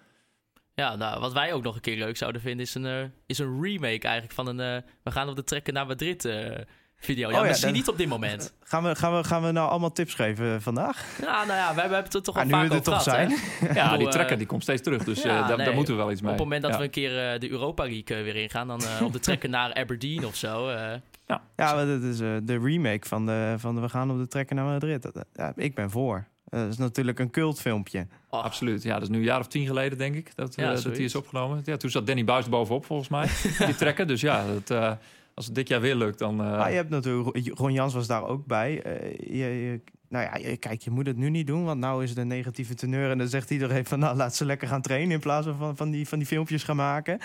Ja, 0.79 0.95
nou, 0.95 1.19
wat 1.19 1.33
wij 1.33 1.53
ook 1.53 1.63
nog 1.63 1.75
een 1.75 1.81
keer 1.81 1.97
leuk 1.97 2.17
zouden 2.17 2.41
vinden 2.41 2.65
is 2.65 2.75
een, 2.75 2.85
eh, 2.85 3.03
is 3.25 3.39
een 3.39 3.61
remake 3.61 4.01
eigenlijk 4.07 4.33
van 4.33 4.47
een... 4.47 4.59
eh, 4.59 4.81
we 5.03 5.11
gaan 5.11 5.29
op 5.29 5.35
de 5.35 5.43
trekken 5.43 5.73
naar 5.73 5.85
Madrid 5.87 6.25
eh, 6.25 6.57
video. 6.97 7.29
Ja, 7.29 7.35
Oh 7.37 7.41
ja, 7.43 7.47
misschien 7.49 7.73
niet 7.73 7.87
op 7.87 7.97
dit 7.97 8.07
moment. 8.07 8.53
Gaan 8.63 8.83
we, 8.83 8.95
gaan, 8.95 9.15
we, 9.17 9.23
gaan 9.23 9.41
we 9.43 9.51
nou 9.51 9.69
allemaal 9.69 9.91
tips 9.91 10.13
geven 10.13 10.61
vandaag? 10.61 11.05
Ja, 11.21 11.45
nou 11.45 11.57
ja, 11.59 11.65
wij, 11.67 11.73
wij 11.75 11.81
hebben 11.83 12.03
het 12.03 12.13
er 12.13 12.21
toch 12.23 12.35
al 12.35 12.41
Ah, 12.41 12.47
nu 12.47 12.53
vaak 12.53 12.67
we 12.67 12.73
er 12.75 12.81
toch 12.81 12.95
hè? 12.95 13.01
zijn. 13.01 13.33
Ja, 13.73 13.97
die 13.97 14.07
trekker 14.07 14.37
die 14.37 14.47
komt 14.47 14.63
steeds 14.63 14.81
terug, 14.81 15.03
dus 15.03 15.17
eh, 15.17 15.23
ja, 15.25 15.47
daar, 15.47 15.57
nee, 15.57 15.65
daar 15.65 15.75
moeten 15.75 15.93
we 15.95 15.99
wel 16.01 16.11
iets 16.11 16.21
mee. 16.21 16.31
Op 16.31 16.37
het 16.37 16.45
moment 16.45 16.61
dat 16.63 16.71
Ja. 16.71 16.77
we 16.77 16.83
een 16.83 16.89
keer 16.89 17.31
eh, 17.33 17.39
de 17.39 17.49
Europa 17.49 17.83
League 17.83 18.23
weer 18.23 18.35
ingaan, 18.35 18.67
dan 18.67 18.81
eh, 18.83 19.05
op 19.05 19.13
de 19.13 19.19
trekken 19.19 19.49
naar 19.49 19.73
Aberdeen 19.73 20.25
of 20.25 20.35
zo. 20.35 20.69
eh. 20.69 20.93
Ja, 21.27 21.41
maar 21.75 21.85
dat 21.85 22.01
is 22.01 22.19
eh, 22.19 22.29
de 22.43 22.59
remake 22.59 23.07
van 23.07 23.25
de, 23.25 23.53
van 23.57 23.75
de 23.75 23.81
We 23.81 23.89
gaan 23.89 24.11
op 24.11 24.17
de 24.17 24.27
trekker 24.27 24.55
naar 24.55 24.65
Madrid. 24.65 25.01
Dat- 25.01 25.25
Ja, 25.33 25.53
ik 25.55 25.75
ben 25.75 25.89
voor. 25.91 26.25
Eh, 26.49 26.59
Dat 26.59 26.69
is 26.69 26.77
natuurlijk 26.77 27.19
een 27.19 27.29
cultfilmpje. 27.29 28.07
oh, 28.29 28.43
Absoluut. 28.43 28.83
Ja, 28.83 28.93
dat 28.93 29.01
is 29.01 29.09
nu 29.09 29.17
een 29.17 29.23
jaar 29.23 29.39
of 29.39 29.47
tien 29.47 29.65
geleden, 29.67 29.97
denk 29.97 30.15
ik, 30.15 30.35
dat, 30.35 30.55
Ja, 30.55 30.73
eh, 30.73 30.81
dat 30.83 30.95
die 30.95 31.03
is 31.05 31.15
opgenomen. 31.15 31.61
Ja, 31.65 31.77
toen 31.77 31.89
zat 31.89 32.07
Danny 32.07 32.23
Buis 32.23 32.43
er 32.45 32.51
bovenop, 32.51 32.85
volgens 32.85 33.09
mij, 33.09 33.27
die 33.67 33.75
trekken. 33.75 34.07
Dus 34.07 34.21
ja, 34.21 34.45
dat, 34.53 34.69
eh, 34.69 34.91
als 35.33 35.45
het 35.45 35.55
dit 35.55 35.67
jaar 35.67 35.81
weer 35.81 35.95
lukt, 35.95 36.19
dan... 36.19 36.41
eh, 36.41 36.57
Maar 36.57 36.69
je 36.69 36.75
hebt 36.75 36.89
natuurlijk, 36.89 37.57
Ron 37.57 37.73
Jans 37.73 37.93
was 37.93 38.07
daar 38.07 38.23
ook 38.27 38.45
bij. 38.45 38.81
Eh, 38.81 39.11
je, 39.17 39.37
je- 39.37 39.81
nou 40.09 40.25
ja, 40.25 40.49
je- 40.49 40.57
kijk, 40.57 40.81
je 40.81 40.91
moet 40.91 41.05
het 41.05 41.17
nu 41.17 41.29
niet 41.29 41.47
doen, 41.47 41.63
want 41.63 41.79
nou 41.79 42.03
is 42.03 42.09
het 42.09 42.17
een 42.19 42.27
negatieve 42.27 42.73
teneur. 42.75 43.09
En 43.11 43.17
dan 43.17 43.27
zegt 43.27 43.49
iedereen 43.51 43.85
van, 43.85 43.99
nou, 43.99 44.15
laat 44.17 44.35
ze 44.35 44.45
lekker 44.45 44.67
gaan 44.67 44.81
trainen 44.81 45.11
in 45.11 45.19
plaats 45.19 45.45
van 45.47 45.55
van, 45.57 45.77
van, 45.77 45.91
die, 45.91 46.07
van 46.07 46.17
die 46.17 46.27
filmpjes 46.27 46.63
gaan 46.63 46.75
maken. 46.75 47.19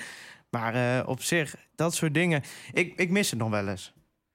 Maar 0.51 0.75
eh, 0.75 1.09
op 1.09 1.23
zich, 1.23 1.55
dat 1.75 1.95
soort 1.95 2.15
dingen, 2.15 2.43
ik, 2.73 2.93
ik 2.97 3.11
mis 3.11 3.31
het 3.31 3.39
nog 3.39 3.51
wel 3.51 3.69
eens. 3.69 3.93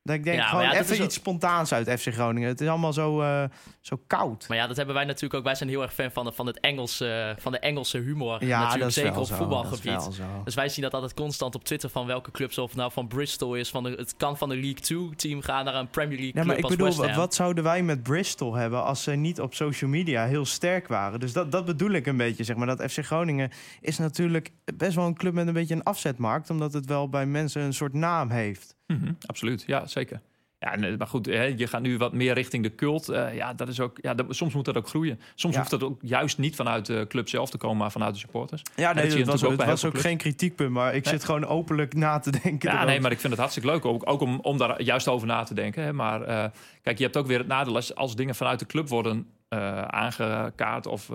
Dat 0.10 0.18
ik 0.18 0.24
denk, 0.24 0.38
Ja, 0.40 0.46
gewoon 0.48 0.64
ja, 0.64 0.74
even 0.80 0.96
ook- 0.96 1.04
iets 1.04 1.16
spontaans 1.16 1.74
uit 1.74 2.02
FC 2.02 2.14
Groningen. 2.14 2.50
Het 2.50 2.62
is 2.62 2.68
allemaal 2.68 2.94
zo, 2.94 3.22
eh, 3.22 3.44
zo 3.82 4.02
koud. 4.08 4.46
Maar 4.48 4.58
ja, 4.58 4.68
dat 4.68 4.78
hebben 4.78 4.96
wij 4.96 5.06
natuurlijk 5.06 5.34
ook. 5.34 5.44
Wij 5.44 5.56
zijn 5.56 5.70
heel 5.70 5.82
erg 5.82 5.94
fan 5.94 6.12
van, 6.12 6.26
de, 6.26 6.32
van, 6.32 6.46
het 6.46 6.60
Engelse, 6.60 7.36
van 7.40 7.52
de 7.52 7.60
Engelse 7.60 7.98
humor. 7.98 8.46
Ja, 8.46 8.60
natuurlijk, 8.60 8.84
dat 8.84 8.94
zeker 8.94 9.20
op 9.20 9.26
zo, 9.26 9.36
voetbalgebied. 9.36 10.10
Dus 10.44 10.56
wij 10.56 10.70
zien 10.70 10.84
dat 10.84 10.94
altijd 10.94 11.14
constant 11.14 11.56
op 11.56 11.64
Twitter 11.64 11.90
van 11.90 12.06
welke 12.06 12.32
clubs, 12.32 12.58
of 12.58 12.76
nou 12.76 12.92
van 12.92 13.08
Bristol 13.08 13.56
is, 13.56 13.70
van 13.70 13.84
de, 13.84 13.90
het 13.90 14.16
kan 14.18 14.38
van 14.38 14.50
de 14.50 14.56
League 14.56 14.80
2 14.80 15.10
team 15.16 15.42
gaan 15.42 15.66
naar 15.66 15.76
een 15.76 15.90
Premier 15.90 16.18
League 16.18 16.26
Ja, 16.28 16.34
club 16.34 16.46
maar 16.46 16.58
ik 16.58 16.68
bedoel, 16.78 16.96
wat, 16.96 17.16
wat 17.16 17.36
zouden 17.36 17.64
wij 17.64 17.84
met 17.84 18.04
Bristol 18.04 18.54
hebben 18.54 18.84
als 18.84 19.04
ze 19.04 19.12
niet 19.12 19.42
op 19.42 19.54
social 19.54 19.90
media 19.90 20.26
heel 20.26 20.46
sterk 20.46 20.88
waren? 20.88 21.20
Dus 21.20 21.34
dat, 21.34 21.52
dat 21.52 21.66
bedoel 21.66 21.92
ik 21.92 22.06
een 22.06 22.18
beetje, 22.18 22.44
zeg 22.44 22.56
maar. 22.56 22.68
Dat 22.68 22.92
FC 22.92 23.06
Groningen 23.06 23.52
is 23.82 23.98
natuurlijk 23.98 24.52
best 24.76 24.96
wel 24.96 25.06
een 25.06 25.16
club 25.16 25.34
met 25.34 25.48
een 25.48 25.54
beetje 25.54 25.76
een 25.76 25.84
afzetmarkt, 25.84 26.50
omdat 26.50 26.74
het 26.74 26.86
wel 26.86 27.10
bij 27.10 27.26
mensen 27.26 27.62
een 27.62 27.74
soort 27.74 27.94
naam 27.94 28.30
heeft. 28.30 28.78
Mhm, 28.98 29.12
absoluut, 29.26 29.64
ja, 29.68 29.86
zeker. 29.88 30.22
Ja, 30.60 30.76
maar 30.98 31.08
goed, 31.08 31.26
hè, 31.26 31.44
je 31.44 31.68
gaat 31.68 31.82
nu 31.82 31.98
wat 31.98 32.14
meer 32.14 32.34
richting 32.34 32.64
de 32.64 32.76
cult. 32.76 33.10
Eh, 33.10 33.36
ja, 33.36 33.54
dat 33.54 33.68
is 33.68 33.80
ook, 33.80 33.98
ja, 34.02 34.14
dat, 34.14 34.26
soms 34.30 34.54
moet 34.54 34.66
dat 34.66 34.78
ook 34.78 34.88
groeien. 34.88 35.20
Soms 35.36 35.54
Ja. 35.54 35.60
hoeft 35.60 35.72
dat 35.72 35.84
ook 35.84 36.00
juist 36.02 36.38
niet 36.38 36.56
vanuit 36.56 36.86
de 36.86 37.06
club 37.08 37.30
zelf 37.30 37.50
te 37.50 37.58
komen, 37.58 37.78
maar 37.78 37.92
vanuit 37.92 38.14
de 38.14 38.20
supporters. 38.20 38.62
Ja, 38.76 38.94
dat 38.94 39.04
nee, 39.04 39.12
je 39.12 39.18
dat 39.18 39.28
was, 39.42 39.44
ook 39.44 39.58
het 39.58 39.66
was 39.66 39.86
ook 39.86 40.00
geen 40.00 40.18
kritiekpunt, 40.18 40.72
maar 40.72 40.96
ik 40.96 41.04
Nee. 41.06 41.14
zit 41.14 41.24
gewoon 41.24 41.46
openlijk 41.46 41.94
na 41.94 42.20
te 42.20 42.32
denken. 42.32 42.70
Ja, 42.70 42.70
erover. 42.70 42.86
nee, 42.88 43.00
maar 43.00 43.12
ik 43.12 43.20
vind 43.20 43.32
het 43.32 43.40
hartstikke 43.42 43.70
leuk 43.70 43.86
ook, 43.86 44.10
ook 44.10 44.22
om, 44.22 44.40
om 44.40 44.58
daar 44.58 44.82
juist 44.82 45.08
over 45.08 45.28
na 45.28 45.44
te 45.44 45.54
denken. 45.54 45.84
Hè. 45.84 45.94
Maar 45.94 46.22
eh, 46.22 46.46
kijk, 46.82 46.98
je 46.98 47.04
hebt 47.04 47.18
ook 47.18 47.28
weer 47.28 47.38
het 47.40 47.48
nadeel 47.48 47.76
als, 47.76 47.96
als 47.96 48.16
dingen 48.16 48.36
vanuit 48.36 48.60
de 48.60 48.66
club 48.66 48.88
worden 48.90 49.28
eh, 49.50 49.82
aangekaart 49.82 50.86
of 50.86 51.10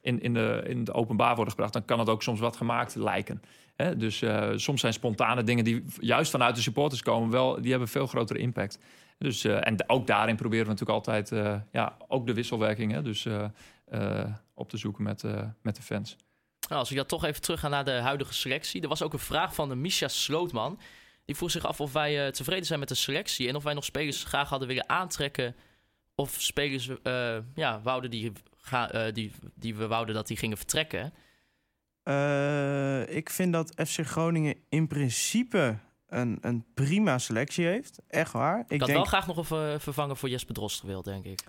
in, 0.00 0.20
in, 0.22 0.34
de, 0.34 0.62
in 0.66 0.78
het 0.78 0.92
openbaar 0.92 1.34
worden 1.34 1.52
gebracht, 1.52 1.72
dan 1.72 1.84
kan 1.84 1.98
het 1.98 2.08
ook 2.08 2.22
soms 2.22 2.40
wat 2.40 2.56
gemaakt 2.56 2.94
lijken. 2.94 3.42
Hè. 3.76 3.96
Dus 3.96 4.22
eh, 4.22 4.50
soms 4.56 4.80
zijn 4.80 4.92
spontane 4.92 5.42
dingen 5.42 5.64
die 5.64 5.84
juist 6.00 6.30
vanuit 6.30 6.56
de 6.56 6.62
supporters 6.62 7.02
komen, 7.02 7.30
wel, 7.30 7.60
die 7.60 7.70
hebben 7.70 7.88
veel 7.88 8.06
grotere 8.06 8.38
impact. 8.38 8.78
Dus, 9.18 9.44
eh, 9.44 9.66
en 9.66 9.88
ook 9.88 10.06
daarin 10.06 10.36
proberen 10.36 10.64
we 10.64 10.70
natuurlijk 10.70 10.98
altijd 10.98 11.32
eh, 11.32 11.60
ja, 11.72 11.96
ook 12.08 12.26
de 12.26 12.34
wisselwerking 12.34 12.92
hè, 12.92 13.02
dus, 13.02 13.26
op 14.54 14.68
te 14.68 14.76
zoeken 14.76 15.02
met, 15.02 15.24
met 15.62 15.76
de 15.76 15.82
fans. 15.82 16.16
Nou, 16.68 16.80
als 16.80 16.90
ik 16.90 16.96
dat 16.96 17.08
toch 17.08 17.24
even 17.24 17.42
terug 17.42 17.60
ga 17.60 17.68
naar 17.68 17.84
de 17.84 17.90
huidige 17.90 18.34
selectie. 18.34 18.82
Er 18.82 18.88
was 18.88 19.02
ook 19.02 19.12
een 19.12 19.18
vraag 19.18 19.54
van 19.54 19.68
de 19.68 19.74
Misha 19.74 20.08
Slootman. 20.08 20.80
Die 21.24 21.36
vroeg 21.36 21.50
zich 21.50 21.66
af 21.66 21.80
of 21.80 21.92
wij 21.92 22.32
tevreden 22.32 22.66
zijn 22.66 22.78
met 22.78 22.88
de 22.88 22.94
selectie. 22.94 23.48
En 23.48 23.56
of 23.56 23.62
wij 23.62 23.74
nog 23.74 23.84
spelers 23.84 24.24
graag 24.24 24.48
hadden 24.48 24.68
willen 24.68 24.88
aantrekken. 24.88 25.56
Of 26.14 26.34
spelers 26.38 26.90
ja, 27.54 27.80
wouden 27.82 28.10
die, 28.10 28.32
die, 29.12 29.32
die 29.54 29.74
we 29.74 29.86
wouden 29.86 30.14
dat 30.14 30.26
die 30.26 30.36
gingen 30.36 30.56
vertrekken. 30.56 31.12
Eh, 32.04 33.16
ik 33.16 33.30
vind 33.30 33.52
dat 33.52 33.72
FC 33.86 34.06
Groningen 34.06 34.54
in 34.68 34.86
principe 34.86 35.76
een, 36.08 36.38
een 36.40 36.64
prima 36.74 37.18
selectie 37.18 37.66
heeft. 37.66 37.98
Echt 38.08 38.32
waar. 38.32 38.58
Ik, 38.58 38.64
Ik 38.68 38.78
had 38.78 38.88
denk, 38.88 38.98
wel 39.00 39.08
graag 39.08 39.26
nog 39.26 39.36
een 39.36 39.44
ver- 39.44 39.80
vervanger 39.80 40.16
voor 40.16 40.28
Jesper 40.28 40.54
Drost 40.54 40.80
gewild, 40.80 41.04
denk 41.04 41.24
ik. 41.24 41.40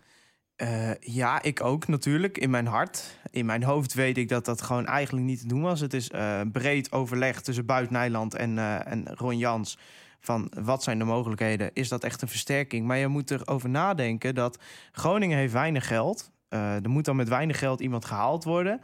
Eh, 0.56 0.92
ja, 1.00 1.42
ik 1.42 1.64
ook 1.64 1.88
natuurlijk. 1.88 2.38
In 2.38 2.50
mijn 2.50 2.68
hart. 2.68 3.20
In 3.32 3.46
mijn 3.46 3.64
hoofd 3.64 3.94
weet 3.94 4.18
ik 4.18 4.30
dat 4.30 4.46
dat 4.46 4.62
gewoon 4.62 4.86
eigenlijk 4.86 5.26
niet 5.26 5.40
te 5.40 5.48
doen 5.48 5.62
was. 5.62 5.80
Het 5.80 5.94
is 5.94 6.10
eh, 6.10 6.42
breed 6.52 6.92
overleg 6.92 7.42
tussen 7.42 7.66
Buit 7.66 7.90
Nijland 7.90 8.36
en, 8.36 8.58
en 8.86 9.08
Ron 9.16 9.38
Jans. 9.38 9.78
Van 10.20 10.52
wat 10.60 10.84
zijn 10.84 10.98
de 11.00 11.04
mogelijkheden? 11.06 11.70
Is 11.74 11.90
dat 11.90 12.04
echt 12.04 12.22
een 12.22 12.28
versterking? 12.28 12.86
Maar 12.86 12.98
je 12.98 13.08
moet 13.08 13.32
erover 13.32 13.70
nadenken 13.70 14.36
dat 14.36 14.60
Groningen 14.92 15.38
heeft 15.38 15.54
weinig 15.54 15.88
geld. 15.88 16.32
Eh 16.50 16.84
er 16.84 16.90
moet 16.90 17.06
dan 17.06 17.16
met 17.16 17.30
weinig 17.30 17.60
geld 17.60 17.80
iemand 17.80 18.06
gehaald 18.06 18.44
worden. 18.44 18.82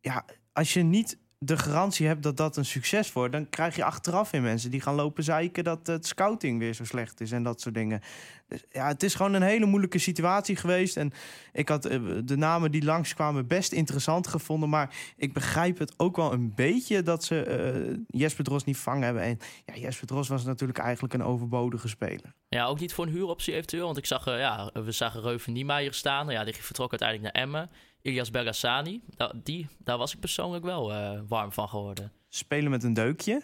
Ja, 0.00 0.24
als 0.56 0.72
je 0.72 0.82
niet 0.82 1.18
de 1.38 1.58
garantie 1.58 2.06
hebt 2.06 2.22
dat 2.22 2.36
dat 2.36 2.56
een 2.56 2.64
succes 2.64 3.12
wordt, 3.12 3.32
dan 3.32 3.48
krijg 3.48 3.76
je 3.76 3.84
achteraf 3.84 4.30
weer 4.30 4.42
mensen 4.42 4.70
die 4.70 4.80
gaan 4.80 4.94
lopen 4.94 5.24
zeiken 5.24 5.64
dat 5.64 5.86
het 5.86 6.06
scouting 6.06 6.58
weer 6.58 6.74
zo 6.74 6.84
slecht 6.84 7.20
is 7.20 7.32
en 7.32 7.42
dat 7.42 7.60
soort 7.60 7.74
dingen. 7.74 8.00
Dus 8.48 8.64
ja, 8.70 8.86
het 8.86 9.02
is 9.02 9.14
gewoon 9.14 9.32
een 9.32 9.42
hele 9.42 9.66
moeilijke 9.66 9.98
situatie 9.98 10.56
geweest. 10.56 10.96
En 10.96 11.12
ik 11.52 11.68
had 11.68 11.84
eh, 11.84 12.00
de 12.24 12.36
namen 12.36 12.70
die 12.70 12.84
langskwamen 12.84 13.46
best 13.46 13.72
interessant 13.72 14.26
gevonden. 14.26 14.68
Maar 14.68 14.94
ik 15.16 15.32
begrijp 15.32 15.78
het 15.78 15.94
ook 15.96 16.16
wel 16.16 16.32
een 16.32 16.54
beetje 16.54 17.02
dat 17.02 17.24
ze 17.24 17.42
eh, 17.42 17.98
Jesper 18.06 18.44
Dros 18.44 18.64
niet 18.64 18.76
vangen 18.76 19.02
hebben. 19.02 19.22
En 19.22 19.38
ja, 19.64 19.74
Jesper 19.74 20.06
Dros 20.06 20.28
was 20.28 20.44
natuurlijk 20.44 20.78
eigenlijk 20.78 21.14
een 21.14 21.22
overbodige 21.22 21.88
speler. 21.88 22.34
Ja, 22.48 22.66
ook 22.66 22.80
niet 22.80 22.92
voor 22.92 23.06
een 23.06 23.12
huuroptie 23.12 23.54
eventueel. 23.54 23.84
Want 23.84 23.96
ik 23.96 24.06
zag, 24.06 24.26
eh, 24.26 24.38
ja, 24.38 24.70
we 24.72 24.92
zagen 24.92 25.22
Reuven 25.22 25.52
Niemeyer 25.52 25.94
staan. 25.94 26.28
Ja, 26.28 26.44
die 26.44 26.54
vertrok 26.54 26.90
uiteindelijk 26.90 27.34
naar 27.34 27.42
Emmen. 27.42 27.70
Ilias 28.02 28.30
Bergassani, 28.30 29.02
die, 29.42 29.68
daar 29.78 29.98
was 29.98 30.14
ik 30.14 30.20
persoonlijk 30.20 30.64
wel 30.64 30.92
warm 31.28 31.52
van 31.52 31.68
geworden. 31.68 32.12
Spelen 32.28 32.70
met 32.70 32.82
een 32.82 32.94
deukje. 32.94 33.42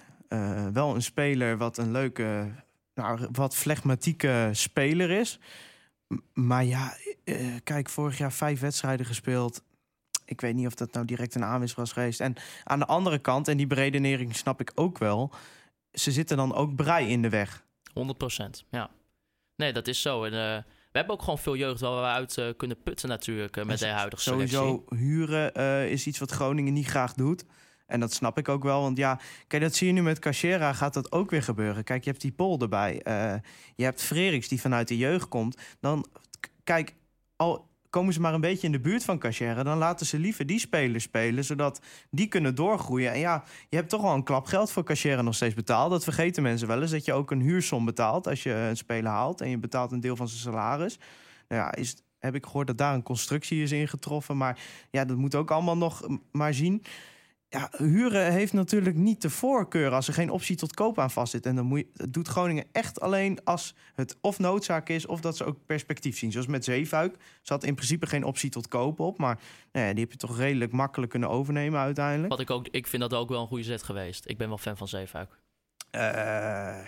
Wel 0.73 0.95
een 0.95 1.03
speler 1.03 1.59
wat 1.59 1.79
een 1.79 1.91
leuke, 1.91 2.51
nou, 2.95 3.29
wat 3.33 3.57
flegmatieke 3.57 4.49
speler 4.53 5.11
is. 5.11 5.39
Maar 6.33 6.65
ja, 6.65 6.97
eh, 7.25 7.37
kijk, 7.65 7.89
vorig 7.89 8.19
jaar 8.19 8.33
vijf 8.33 8.61
wedstrijden 8.61 9.07
gespeeld. 9.07 9.63
Ik 10.25 10.41
weet 10.41 10.55
niet 10.55 10.67
of 10.67 10.75
dat 10.75 10.93
nou 10.93 11.07
direct 11.07 11.35
een 11.35 11.45
aanwinst 11.45 11.75
was 11.75 11.93
geweest. 11.93 12.21
En 12.21 12.35
aan 12.65 12.79
de 12.79 12.87
andere 12.87 13.19
kant, 13.19 13.49
en 13.49 13.57
die 13.57 13.67
beredenering 13.67 14.37
snap 14.37 14.61
ik 14.61 14.73
ook 14.75 14.99
wel... 14.99 15.33
ze 15.93 16.13
zitten 16.13 16.37
dan 16.37 16.55
ook 16.55 16.75
brei 16.75 17.09
in 17.09 17.23
de 17.23 17.29
weg. 17.29 17.65
100 17.93 18.19
procent, 18.19 18.65
ja. 18.71 18.91
Nee, 19.57 19.73
dat 19.73 19.89
is 19.89 20.03
zo. 20.03 20.25
En, 20.25 20.33
eh, 20.33 20.63
we 20.93 20.99
hebben 20.99 21.15
ook 21.15 21.23
gewoon 21.23 21.39
veel 21.39 21.57
jeugd 21.57 21.81
waar 21.81 22.01
we 22.01 22.07
uit 22.07 22.39
eh, 22.39 22.49
kunnen 22.57 22.83
putten 22.83 23.09
natuurlijk 23.09 23.65
met 23.65 23.79
de 23.79 23.87
huidige 23.87 24.23
selectie. 24.23 24.57
Sowieso 24.57 24.85
huren 24.95 25.55
is 25.91 26.07
iets 26.07 26.19
wat 26.19 26.31
Groningen 26.31 26.73
niet 26.73 26.87
graag 26.87 27.13
doet. 27.15 27.45
En 27.93 28.01
dat 28.01 28.13
snap 28.13 28.39
ik 28.39 28.49
ook 28.49 28.63
wel. 28.63 28.81
Want 28.81 28.97
ja, 28.97 29.21
kijk, 29.47 29.63
dat 29.63 29.75
zie 29.75 29.87
je 29.87 29.93
nu 29.93 30.03
met 30.03 30.19
Cachera, 30.19 30.73
gaat 30.73 30.95
dat 30.95 31.13
ook 31.13 31.31
weer 31.31 31.43
gebeuren. 31.43 31.85
Kijk, 31.85 32.05
je 32.05 32.11
hebt 32.11 32.23
die 32.23 32.33
Pol 32.33 32.59
erbij. 32.61 33.03
Eh, 33.03 33.35
je 33.77 33.85
hebt 33.85 34.03
Freriks 34.03 34.49
die 34.49 34.61
vanuit 34.61 34.89
de 34.89 34.97
jeugd 34.97 35.29
komt. 35.29 35.57
Dan, 35.81 36.07
kijk, 36.65 36.95
al 37.37 37.71
komen 37.91 38.13
ze 38.13 38.21
maar 38.21 38.35
een 38.35 38.41
beetje 38.41 38.67
in 38.67 38.73
de 38.73 38.81
buurt 38.81 39.05
van 39.05 39.19
Cachera... 39.19 39.63
dan 39.63 39.79
laten 39.79 40.07
ze 40.07 40.19
liever 40.19 40.47
die 40.47 40.59
spelers 40.59 41.05
spelen, 41.05 41.45
zodat 41.45 41.81
die 42.11 42.27
kunnen 42.27 42.55
doorgroeien. 42.55 43.13
En 43.13 43.19
ja, 43.19 43.45
je 43.69 43.77
hebt 43.77 43.89
toch 43.89 44.03
wel 44.03 44.15
een 44.15 44.23
klap 44.23 44.47
geld 44.47 44.71
voor 44.71 44.85
Cachera 44.85 45.23
nog 45.23 45.35
steeds 45.35 45.55
betaald. 45.55 45.91
Dat 45.91 46.05
vergeten 46.05 46.43
mensen 46.43 46.69
wel 46.69 46.81
eens, 46.81 46.91
dat 46.91 47.05
je 47.05 47.13
ook 47.13 47.31
een 47.31 47.41
huursom 47.41 47.85
betaalt... 47.85 48.29
als 48.29 48.43
je 48.43 48.53
een 48.53 48.77
speler 48.77 49.11
haalt 49.11 49.41
en 49.41 49.51
je 49.51 49.59
betaalt 49.59 49.93
een 49.93 50.01
deel 50.01 50.17
van 50.17 50.29
zijn 50.29 50.41
salaris. 50.41 50.99
Nou 51.49 51.63
ja, 51.63 51.75
is, 51.75 51.97
heb 52.19 52.35
ik 52.35 52.45
gehoord 52.45 52.67
dat 52.67 52.79
daar 52.79 52.95
een 52.95 53.03
constructie 53.03 53.63
is 53.63 53.73
ingetroffen. 53.73 54.37
Maar 54.37 54.59
ja, 54.91 55.05
dat 55.05 55.17
moet 55.17 55.35
ook 55.35 55.51
allemaal 55.51 55.77
nog 55.77 56.09
maar 56.31 56.55
zien. 56.55 56.83
Ja, 57.53 57.71
huren 57.77 58.33
heeft 58.33 58.53
natuurlijk 58.53 58.97
niet 58.97 59.23
de 59.23 59.31
voorkeur 59.31 59.91
als 59.91 60.09
er 60.09 60.15
geen 60.15 60.31
optie 60.31 60.57
tot 60.57 60.75
koop 60.75 60.99
aan 60.99 61.11
vastzit. 61.11 61.47
En 61.47 61.57
dan 61.57 61.65
moet 61.65 61.79
je, 61.79 61.87
dat 61.95 62.13
doet 62.13 62.29
Groningen 62.29 62.65
echt 62.73 63.01
alleen 63.01 63.45
als 63.45 63.75
het 63.95 64.17
of 64.21 64.39
noodzaak 64.39 64.89
is... 64.89 65.07
of 65.07 65.21
dat 65.21 65.37
ze 65.37 65.45
ook 65.45 65.57
perspectief 65.67 66.19
zien. 66.19 66.33
Zoals 66.33 66.47
met 66.47 66.65
Zeefuik 66.65 67.17
zat 67.43 67.65
in 67.65 67.75
principe 67.75 68.07
geen 68.07 68.25
optie 68.25 68.51
tot 68.51 68.69
koop 68.69 69.01
op. 69.01 69.19
Maar 69.19 69.39
nou 69.73 69.87
ja, 69.87 69.93
die 69.93 70.03
heb 70.03 70.13
je 70.13 70.19
toch 70.19 70.37
redelijk 70.37 70.73
makkelijk 70.73 71.11
kunnen 71.11 71.29
overnemen 71.29 71.81
uiteindelijk. 71.81 72.29
Wat 72.29 72.41
ik 72.41 72.51
ook, 72.51 72.69
ik 72.71 72.87
vind 72.87 73.03
dat 73.03 73.15
ook 73.15 73.29
wel 73.29 73.41
een 73.41 73.47
goede 73.47 73.65
zet 73.65 73.83
geweest. 73.83 74.29
Ik 74.29 74.39
ben 74.39 74.49
wel 74.49 74.59
fan 74.59 74.77
van 74.77 74.89
Zeefuik. 74.89 75.39
Eh, 75.91 76.79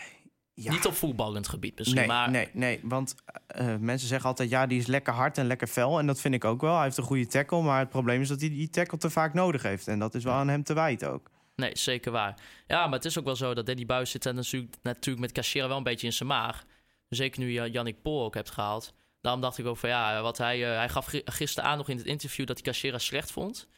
ja. 0.54 0.72
Niet 0.72 0.86
op 0.86 0.94
voetballend 0.94 1.48
gebied 1.48 1.78
misschien, 1.78 1.98
nee, 1.98 2.06
maar 2.06 2.30
nee, 2.30 2.48
nee, 2.52 2.80
want 2.82 3.14
eh, 3.46 3.76
mensen 3.76 4.08
zeggen 4.08 4.28
altijd... 4.28 4.50
ja, 4.50 4.66
die 4.66 4.78
is 4.78 4.86
lekker 4.86 5.12
hard 5.12 5.38
en 5.38 5.46
lekker 5.46 5.66
fel. 5.66 5.98
En 5.98 6.06
dat 6.06 6.20
vind 6.20 6.34
ik 6.34 6.44
ook 6.44 6.60
wel. 6.60 6.74
Hij 6.74 6.84
heeft 6.84 6.96
een 6.96 7.04
goede 7.04 7.26
tackle. 7.26 7.62
Maar 7.62 7.78
het 7.78 7.88
probleem 7.88 8.20
is 8.20 8.28
dat 8.28 8.40
hij 8.40 8.48
die 8.48 8.70
tackle 8.70 8.98
te 8.98 9.10
vaak 9.10 9.34
nodig 9.34 9.62
heeft. 9.62 9.88
En 9.88 9.98
dat 9.98 10.14
is 10.14 10.24
wel 10.24 10.34
aan 10.34 10.48
hem 10.48 10.62
te 10.62 10.74
wijten 10.74 11.12
ook. 11.12 11.30
Nee, 11.56 11.76
zeker 11.76 12.12
waar. 12.12 12.34
Ja, 12.66 12.84
maar 12.84 12.94
het 12.96 13.04
is 13.04 13.18
ook 13.18 13.24
wel 13.24 13.36
zo 13.36 13.54
dat 13.54 13.66
Danny 13.66 13.86
Buis 13.86 14.10
zit 14.10 14.24
er 14.24 14.34
natuurlijk, 14.34 14.74
natuurlijk 14.82 15.20
met 15.24 15.32
Cachera 15.32 15.68
wel 15.68 15.76
een 15.76 15.82
beetje 15.82 16.06
in 16.06 16.12
zijn 16.12 16.28
maag. 16.28 16.64
Zeker 17.08 17.40
nu 17.40 17.50
je 17.50 17.70
Yannick 17.70 18.02
Pol 18.02 18.24
ook 18.24 18.34
hebt 18.34 18.50
gehaald. 18.50 18.92
Daarom 19.20 19.40
dacht 19.42 19.58
ik 19.58 19.66
ook 19.66 19.76
van 19.76 19.88
ja, 19.88 20.22
wat 20.22 20.38
hij, 20.38 20.70
eh, 20.70 20.76
hij 20.76 20.88
gaf 20.88 21.06
gi- 21.06 21.22
gisteren 21.24 21.70
aan 21.70 21.76
nog 21.78 21.88
in 21.88 21.96
het 21.96 22.06
interview 22.06 22.46
dat 22.46 22.56
hij 22.62 22.72
Cachera 22.72 22.98
slecht 22.98 23.30
vond. 23.32 23.68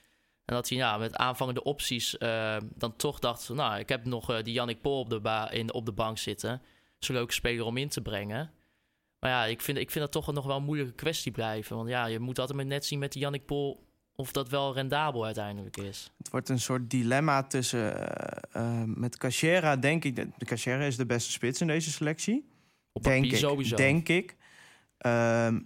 En 0.46 0.54
dat 0.54 0.68
hij 0.68 0.78
ja, 0.78 0.96
met 0.98 1.16
aanvangende 1.16 1.62
opties 1.62 2.18
eh, 2.18 2.56
dan 2.74 2.96
toch 2.96 3.18
dacht, 3.18 3.48
nou, 3.48 3.78
ik 3.78 3.88
heb 3.88 4.04
nog 4.04 4.30
eh, 4.30 4.42
die 4.42 4.52
Yannick 4.52 4.80
Pol 4.80 4.98
op 5.00 5.10
de, 5.10 5.20
ba- 5.20 5.50
in, 5.50 5.72
op 5.72 5.86
de 5.86 5.92
bank 5.92 6.18
zitten. 6.18 6.62
Zo'n 6.98 7.14
leuke 7.16 7.32
speler 7.32 7.64
om 7.64 7.76
in 7.76 7.88
te 7.88 8.00
brengen. 8.00 8.50
Maar 9.20 9.30
ja, 9.30 9.44
ik 9.44 9.60
vind, 9.60 9.78
ik 9.78 9.90
vind 9.90 10.04
dat 10.04 10.12
toch 10.24 10.34
nog 10.34 10.44
wel 10.46 10.56
een 10.56 10.62
moeilijke 10.64 10.92
kwestie 10.94 11.32
blijven. 11.32 11.76
Want 11.76 11.88
ja, 11.88 12.06
je 12.06 12.18
moet 12.18 12.38
altijd 12.38 12.56
maar 12.56 12.66
net 12.66 12.84
zien 12.86 12.98
met 12.98 13.12
die 13.12 13.20
Yannick 13.22 13.46
Pol 13.46 13.84
of 14.14 14.32
dat 14.32 14.48
wel 14.48 14.74
rendabel 14.74 15.24
uiteindelijk 15.24 15.76
is. 15.76 16.10
Het 16.18 16.30
wordt 16.30 16.48
een 16.48 16.60
soort 16.60 16.90
dilemma 16.90 17.42
tussen... 17.42 18.08
eh, 18.52 18.82
met 18.86 19.16
Cachera 19.18 19.76
denk 19.76 20.04
ik... 20.04 20.16
dat- 20.16 20.26
De 20.38 20.44
Cachera 20.44 20.84
is 20.84 20.96
de 20.96 21.06
beste 21.06 21.30
spits 21.30 21.60
in 21.60 21.66
deze 21.66 21.90
selectie. 21.90 22.48
Op 22.92 23.02
denk 23.02 23.24
ik, 23.24 23.36
sowieso. 23.36 23.76
Denk 23.76 24.08
ik. 24.08 24.36
Ehm, 24.98 25.60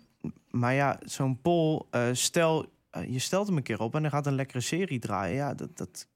maar 0.50 0.74
ja, 0.74 1.00
zo'n 1.04 1.40
Pol... 1.40 1.88
stel, 2.12 2.66
je 3.08 3.18
stelt 3.18 3.46
hem 3.46 3.56
een 3.56 3.62
keer 3.62 3.80
op 3.80 3.94
en 3.94 4.00
hij 4.00 4.10
gaat 4.10 4.26
een 4.26 4.34
lekkere 4.34 4.60
serie 4.60 4.98
draaien. 4.98 5.34
Ja, 5.34 5.54
dat... 5.54 5.76
dat 5.76 6.06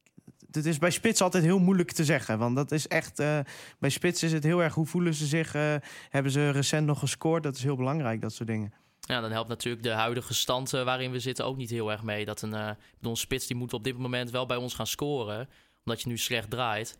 het 0.51 0.66
is 0.66 0.79
bij 0.79 0.91
spits 0.91 1.20
altijd 1.20 1.45
heel 1.45 1.59
moeilijk 1.59 1.93
te 1.93 2.05
zeggen. 2.05 2.39
Want 2.39 2.57
dat 2.57 2.72
is 2.72 2.89
echt. 2.89 3.18
eh, 3.18 3.39
bij 3.79 3.91
spits 3.91 4.22
is 4.22 4.33
het 4.33 4.45
heel 4.45 4.62
erg. 4.62 4.75
Hoe 4.75 4.87
voelen 4.87 5.14
ze 5.14 5.27
zich? 5.27 5.55
eh, 5.55 5.75
hebben 6.09 6.33
ze 6.33 6.51
recent 6.51 6.87
nog 6.87 6.99
gescoord? 6.99 7.43
Dat 7.43 7.57
is 7.57 7.62
heel 7.62 7.77
belangrijk, 7.77 8.20
dat 8.20 8.33
soort 8.33 8.49
dingen. 8.49 8.72
Ja, 9.01 9.20
dan 9.20 9.31
helpt 9.31 9.49
natuurlijk 9.49 9.83
de 9.83 9.91
huidige 9.91 10.35
stand 10.35 10.72
eh, 10.72 10.85
waarin 10.85 11.11
we 11.11 11.18
zitten 11.20 11.45
ook 11.45 11.57
niet 11.57 11.70
heel 11.70 11.91
erg 11.91 12.03
mee. 12.03 12.25
Dat 12.25 12.43
een, 12.43 12.55
eh, 12.55 12.70
een 13.01 13.16
spits 13.16 13.47
die 13.47 13.57
moet 13.57 13.72
op 13.72 13.85
dit 13.85 13.99
moment 13.99 14.31
wel 14.31 14.47
bij 14.47 14.57
ons 14.57 14.75
gaan 14.75 14.87
scoren. 14.87 15.49
Omdat 15.85 16.03
je 16.03 16.09
nu 16.09 16.18
slecht 16.18 16.51
draait. 16.51 16.99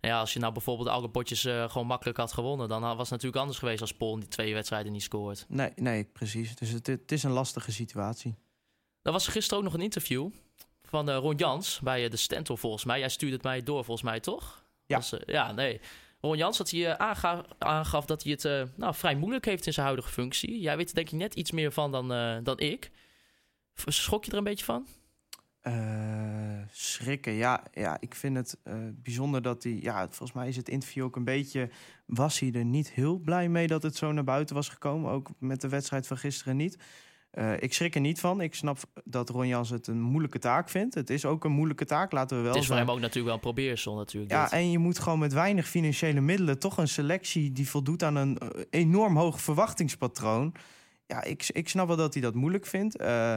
En 0.00 0.08
ja, 0.10 0.20
als 0.20 0.32
je 0.32 0.38
nou 0.38 0.52
bijvoorbeeld 0.52 0.88
alle 0.88 1.10
potjes 1.10 1.44
eh, 1.44 1.70
gewoon 1.70 1.86
makkelijk 1.86 2.18
had 2.18 2.32
gewonnen... 2.32 2.68
dan 2.68 2.80
was 2.80 2.98
het 2.98 3.10
natuurlijk 3.10 3.36
anders 3.36 3.58
geweest 3.58 3.80
als 3.80 3.94
Paul 3.94 4.14
in 4.14 4.20
die 4.20 4.28
twee 4.28 4.54
wedstrijden 4.54 4.92
niet 4.92 5.02
scoort. 5.02 5.44
Nee, 5.48 5.70
nee, 5.76 6.04
precies. 6.04 6.54
Dus 6.56 6.70
het, 6.70 6.86
het 6.86 7.12
is 7.12 7.22
een 7.22 7.30
lastige 7.30 7.72
situatie. 7.72 8.34
Er 9.04 9.12
was 9.12 9.28
gisteren 9.28 9.58
ook 9.58 9.64
nog 9.64 9.74
een 9.74 9.80
interview 9.80 10.30
van 10.82 11.08
eh, 11.10 11.16
Ron 11.16 11.36
Jans 11.36 11.80
bij 11.80 12.04
eh, 12.04 12.10
de 12.10 12.16
Stentor 12.16 12.58
volgens 12.58 12.84
mij. 12.84 12.98
Jij 12.98 13.08
stuurde 13.08 13.34
het 13.34 13.44
mij 13.44 13.62
door 13.62 13.84
volgens 13.84 14.06
mij, 14.06 14.20
toch? 14.20 14.64
Ja. 14.86 14.96
Was, 14.96 15.12
eh, 15.12 15.34
ja, 15.34 15.52
nee. 15.52 15.80
Ron 16.20 16.36
Jans 16.36 16.58
dat 16.58 16.70
hij 16.70 16.98
aangaf, 16.98 17.40
aangaf 17.58 18.04
dat 18.04 18.22
hij 18.22 18.32
het 18.32 18.76
nou, 18.76 18.94
vrij 18.94 19.14
moeilijk 19.16 19.44
heeft 19.44 19.66
in 19.66 19.72
zijn 19.72 19.86
huidige 19.86 20.12
functie. 20.12 20.60
Jij 20.60 20.76
weet 20.76 20.88
er 20.88 20.94
denk 20.94 21.10
ik 21.10 21.18
net 21.18 21.34
iets 21.34 21.50
meer 21.50 21.72
van 21.72 21.92
dan, 21.92 22.08
dan 22.44 22.58
ik. 22.58 22.90
Schok 23.74 24.24
je 24.24 24.30
er 24.30 24.36
een 24.36 24.44
beetje 24.44 24.64
van? 24.64 24.86
Schrikken, 26.72 27.32
ja, 27.32 27.64
ja. 27.72 27.96
Ik 28.00 28.14
vind 28.14 28.36
het 28.36 28.56
bijzonder 29.02 29.42
dat 29.42 29.62
hij... 29.62 29.78
Ja, 29.80 30.06
volgens 30.06 30.32
mij 30.32 30.48
is 30.48 30.56
het 30.56 30.68
interview 30.68 31.04
ook 31.04 31.16
een 31.16 31.24
beetje... 31.24 31.70
Was 32.06 32.38
hij 32.38 32.52
er 32.52 32.64
niet 32.64 32.90
heel 32.90 33.18
blij 33.18 33.48
mee 33.48 33.66
dat 33.66 33.82
het 33.82 33.96
zo 33.96 34.12
naar 34.12 34.24
buiten 34.24 34.54
was 34.54 34.68
gekomen? 34.68 35.10
Ook 35.10 35.30
met 35.38 35.60
de 35.60 35.68
wedstrijd 35.68 36.06
van 36.06 36.18
gisteren 36.18 36.56
niet. 36.56 36.78
Eh, 37.34 37.52
ik 37.58 37.72
schrik 37.72 37.94
er 37.94 38.00
niet 38.00 38.20
van. 38.20 38.40
Ik 38.40 38.54
snap 38.54 38.78
dat 39.04 39.28
Ron 39.28 39.46
Jans 39.46 39.70
het 39.70 39.86
een 39.86 40.00
moeilijke 40.00 40.38
taak 40.38 40.68
vindt. 40.68 40.94
Het 40.94 41.10
is 41.10 41.24
ook 41.24 41.44
een 41.44 41.52
moeilijke 41.52 41.84
taak, 41.84 42.12
laten 42.12 42.36
we 42.36 42.42
wel 42.42 42.52
Het 42.52 42.60
is 42.60 42.66
voor 42.66 42.76
zijn. 42.76 42.86
hem 42.86 42.96
ook 42.96 43.02
natuurlijk 43.02 43.26
wel 43.26 43.34
een 43.34 43.54
probeersel 43.54 43.94
natuurlijk. 43.94 44.32
Ja, 44.32 44.42
dit. 44.42 44.52
en 44.52 44.70
je 44.70 44.78
moet 44.78 44.98
gewoon 44.98 45.18
met 45.18 45.32
weinig 45.32 45.68
financiële 45.68 46.20
middelen... 46.20 46.58
toch 46.58 46.78
een 46.78 46.88
selectie 46.88 47.52
die 47.52 47.68
voldoet 47.68 48.02
aan 48.02 48.16
een 48.16 48.38
eh, 48.38 48.48
enorm 48.70 49.16
hoog 49.16 49.40
verwachtingspatroon. 49.40 50.54
Ja, 51.06 51.22
ik, 51.22 51.48
ik 51.52 51.68
snap 51.68 51.86
wel 51.86 51.96
dat 51.96 52.12
hij 52.12 52.22
dat 52.22 52.34
moeilijk 52.34 52.66
vindt. 52.66 52.96
Eh, 52.96 53.36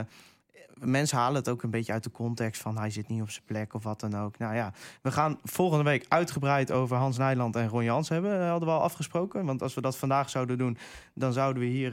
mensen 0.74 1.18
halen 1.18 1.36
het 1.36 1.48
ook 1.48 1.62
een 1.62 1.70
beetje 1.70 1.92
uit 1.92 2.04
de 2.04 2.10
context 2.10 2.62
van... 2.62 2.78
hij 2.78 2.90
zit 2.90 3.08
niet 3.08 3.22
op 3.22 3.30
zijn 3.30 3.44
plek 3.44 3.74
of 3.74 3.82
wat 3.82 4.00
dan 4.00 4.16
ook. 4.16 4.38
Nou 4.38 4.54
ja, 4.54 4.72
we 5.02 5.10
gaan 5.10 5.38
volgende 5.42 5.84
week 5.84 6.04
uitgebreid 6.08 6.72
over 6.72 6.96
Hans 6.96 7.18
Nijland 7.18 7.56
en 7.56 7.68
Ron 7.68 7.84
Jans 7.84 8.08
hebben. 8.08 8.48
hadden 8.48 8.68
we 8.68 8.74
al 8.74 8.82
afgesproken. 8.82 9.44
Want 9.44 9.62
als 9.62 9.74
we 9.74 9.80
dat 9.80 9.96
vandaag 9.96 10.30
zouden 10.30 10.58
doen... 10.58 10.78
dan 11.14 11.32
zouden 11.32 11.62
we 11.62 11.68
hier... 11.68 11.92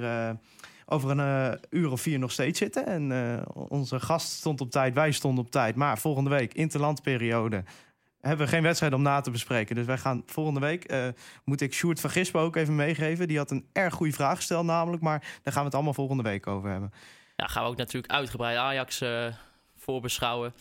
over 0.86 1.10
een 1.10 1.20
eh, 1.20 1.60
uur 1.70 1.92
of 1.92 2.02
vier 2.02 2.20
nog 2.20 2.32
steeds 2.32 2.60
zitten. 2.60 2.86
En 2.86 3.12
eh, 3.12 3.42
onze 3.54 4.00
gast 4.00 4.32
stond 4.32 4.62
op 4.62 4.72
tijd, 4.72 4.94
wij 4.94 5.12
stonden 5.12 5.46
op 5.46 5.52
tijd. 5.52 5.76
Maar 5.76 5.98
volgende 5.98 6.30
week, 6.30 6.54
interlandperiode, 6.54 7.64
hebben 8.22 8.46
we 8.46 8.52
geen 8.52 8.64
wedstrijd 8.64 8.94
om 8.94 9.02
na 9.02 9.22
te 9.22 9.32
bespreken. 9.32 9.76
Dus 9.76 9.86
wij 9.86 9.98
gaan 9.98 10.24
volgende 10.26 10.60
week, 10.60 10.84
eh, 10.84 11.08
moet 11.44 11.62
ik 11.62 11.74
Sjoerd 11.74 12.00
van 12.00 12.10
Gispen 12.10 12.42
ook 12.42 12.56
even 12.56 12.76
meegeven. 12.76 13.28
Die 13.28 13.38
had 13.38 13.52
een 13.52 13.68
erg 13.72 13.94
goede 13.94 14.14
vraag 14.14 14.36
gesteld 14.36 14.66
namelijk. 14.66 15.02
Maar 15.04 15.20
daar 15.20 15.54
gaan 15.54 15.62
we 15.62 15.68
het 15.68 15.76
allemaal 15.76 15.94
volgende 15.94 16.24
week 16.24 16.48
over 16.48 16.70
hebben. 16.70 16.94
Ja, 17.36 17.48
gaan 17.48 17.64
we 17.64 17.70
ook 17.70 17.78
natuurlijk 17.78 18.14
uitgebreid 18.14 18.58
Ajax 18.58 19.04
voorbeschouwen. 19.78 20.54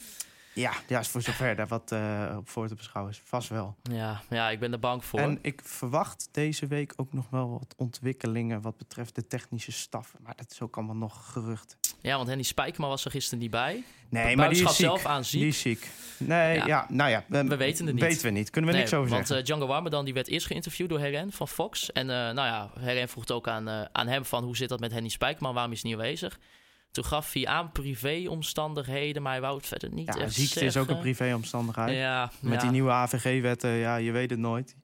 Ja, 0.54 0.72
ja 0.88 0.98
is 1.00 1.08
voor 1.08 1.22
zover 1.22 1.56
daar 1.56 1.66
wat 1.66 1.92
eh, 1.92 2.34
op 2.36 2.48
voor 2.48 2.68
te 2.68 2.74
beschouwen 2.74 3.12
is. 3.12 3.20
Vast 3.24 3.48
wel. 3.48 3.76
Ja, 3.82 4.20
ja, 4.30 4.50
ik 4.50 4.58
ben 4.60 4.72
er 4.72 4.78
bang 4.78 5.04
voor. 5.04 5.20
En 5.20 5.38
ik 5.42 5.60
verwacht 5.64 6.28
deze 6.32 6.66
week 6.66 6.92
ook 6.96 7.12
nog 7.12 7.30
wel 7.30 7.50
wat 7.50 7.74
ontwikkelingen... 7.76 8.60
wat 8.60 8.76
betreft 8.76 9.14
de 9.14 9.26
technische 9.26 9.72
staf. 9.72 10.14
Maar 10.22 10.32
dat 10.36 10.50
is 10.50 10.60
ook 10.60 10.76
allemaal 10.76 10.96
nog 10.96 11.32
gerucht. 11.32 11.76
Ja, 12.00 12.16
want 12.16 12.28
Henny 12.28 12.42
Spijkerman 12.42 12.90
was 12.90 13.04
er 13.04 13.10
gisteren 13.10 13.38
niet 13.38 13.50
bij. 13.50 13.82
Nee, 14.08 14.36
maar 14.36 14.50
die 14.50 14.64
is 14.64 14.76
zelf 14.76 15.04
aan 15.06 15.24
ziek. 15.24 15.40
Die 15.40 15.48
is 15.48 15.60
ziek. 15.60 15.88
Nee, 16.18 16.56
Ja. 16.56 16.66
ja, 16.66 16.86
nou 16.88 17.10
ja. 17.10 17.24
We 17.28 17.56
weten 17.56 17.86
het 17.86 17.94
niet. 17.94 18.04
Weten 18.04 18.22
we 18.26 18.30
niet. 18.30 18.50
Kunnen 18.50 18.70
we 18.70 18.76
Nee, 18.76 18.84
niks 18.86 18.96
over 18.96 19.10
want 19.10 19.26
zeggen. 19.26 19.46
eh, 19.46 19.50
Django 19.52 19.66
Warmerdam 19.66 20.04
die 20.04 20.14
werd 20.14 20.28
eerst 20.28 20.46
geïnterviewd 20.46 20.88
door 20.88 20.98
Heren 20.98 21.32
van 21.32 21.48
Fox. 21.48 21.92
En 21.92 22.10
eh, 22.10 22.16
nou 22.16 22.34
ja, 22.34 22.70
Heren 22.78 23.08
vroeg 23.08 23.28
ook 23.28 23.48
aan, 23.48 23.68
aan 23.92 24.06
hem 24.08 24.24
van 24.24 24.44
hoe 24.44 24.56
zit 24.56 24.68
dat 24.68 24.80
met 24.80 24.92
Henny 24.92 25.08
Spijkerman? 25.08 25.54
Waarom 25.54 25.72
is 25.72 25.82
hij 25.82 25.90
niet 25.90 26.00
aanwezig? 26.00 26.38
Toen 26.94 27.04
gaf 27.04 27.32
hij 27.32 27.46
aan 27.46 27.72
privéomstandigheden, 27.72 29.22
maar 29.22 29.32
hij 29.32 29.40
wou 29.40 29.56
het 29.56 29.66
verder 29.66 29.92
niet 29.92 30.14
ja, 30.14 30.20
echt 30.20 30.34
ziekte 30.34 30.64
is 30.64 30.76
ook 30.76 30.88
een 30.88 30.98
privéomstandigheid. 30.98 31.96
Ja, 31.96 32.30
Met 32.40 32.52
ja. 32.52 32.60
die 32.60 32.70
nieuwe 32.70 32.90
AVG-wetten, 32.90 33.70
ja, 33.70 33.96
je 33.96 34.12
weet 34.12 34.30
het 34.30 34.38
nooit. 34.38 34.76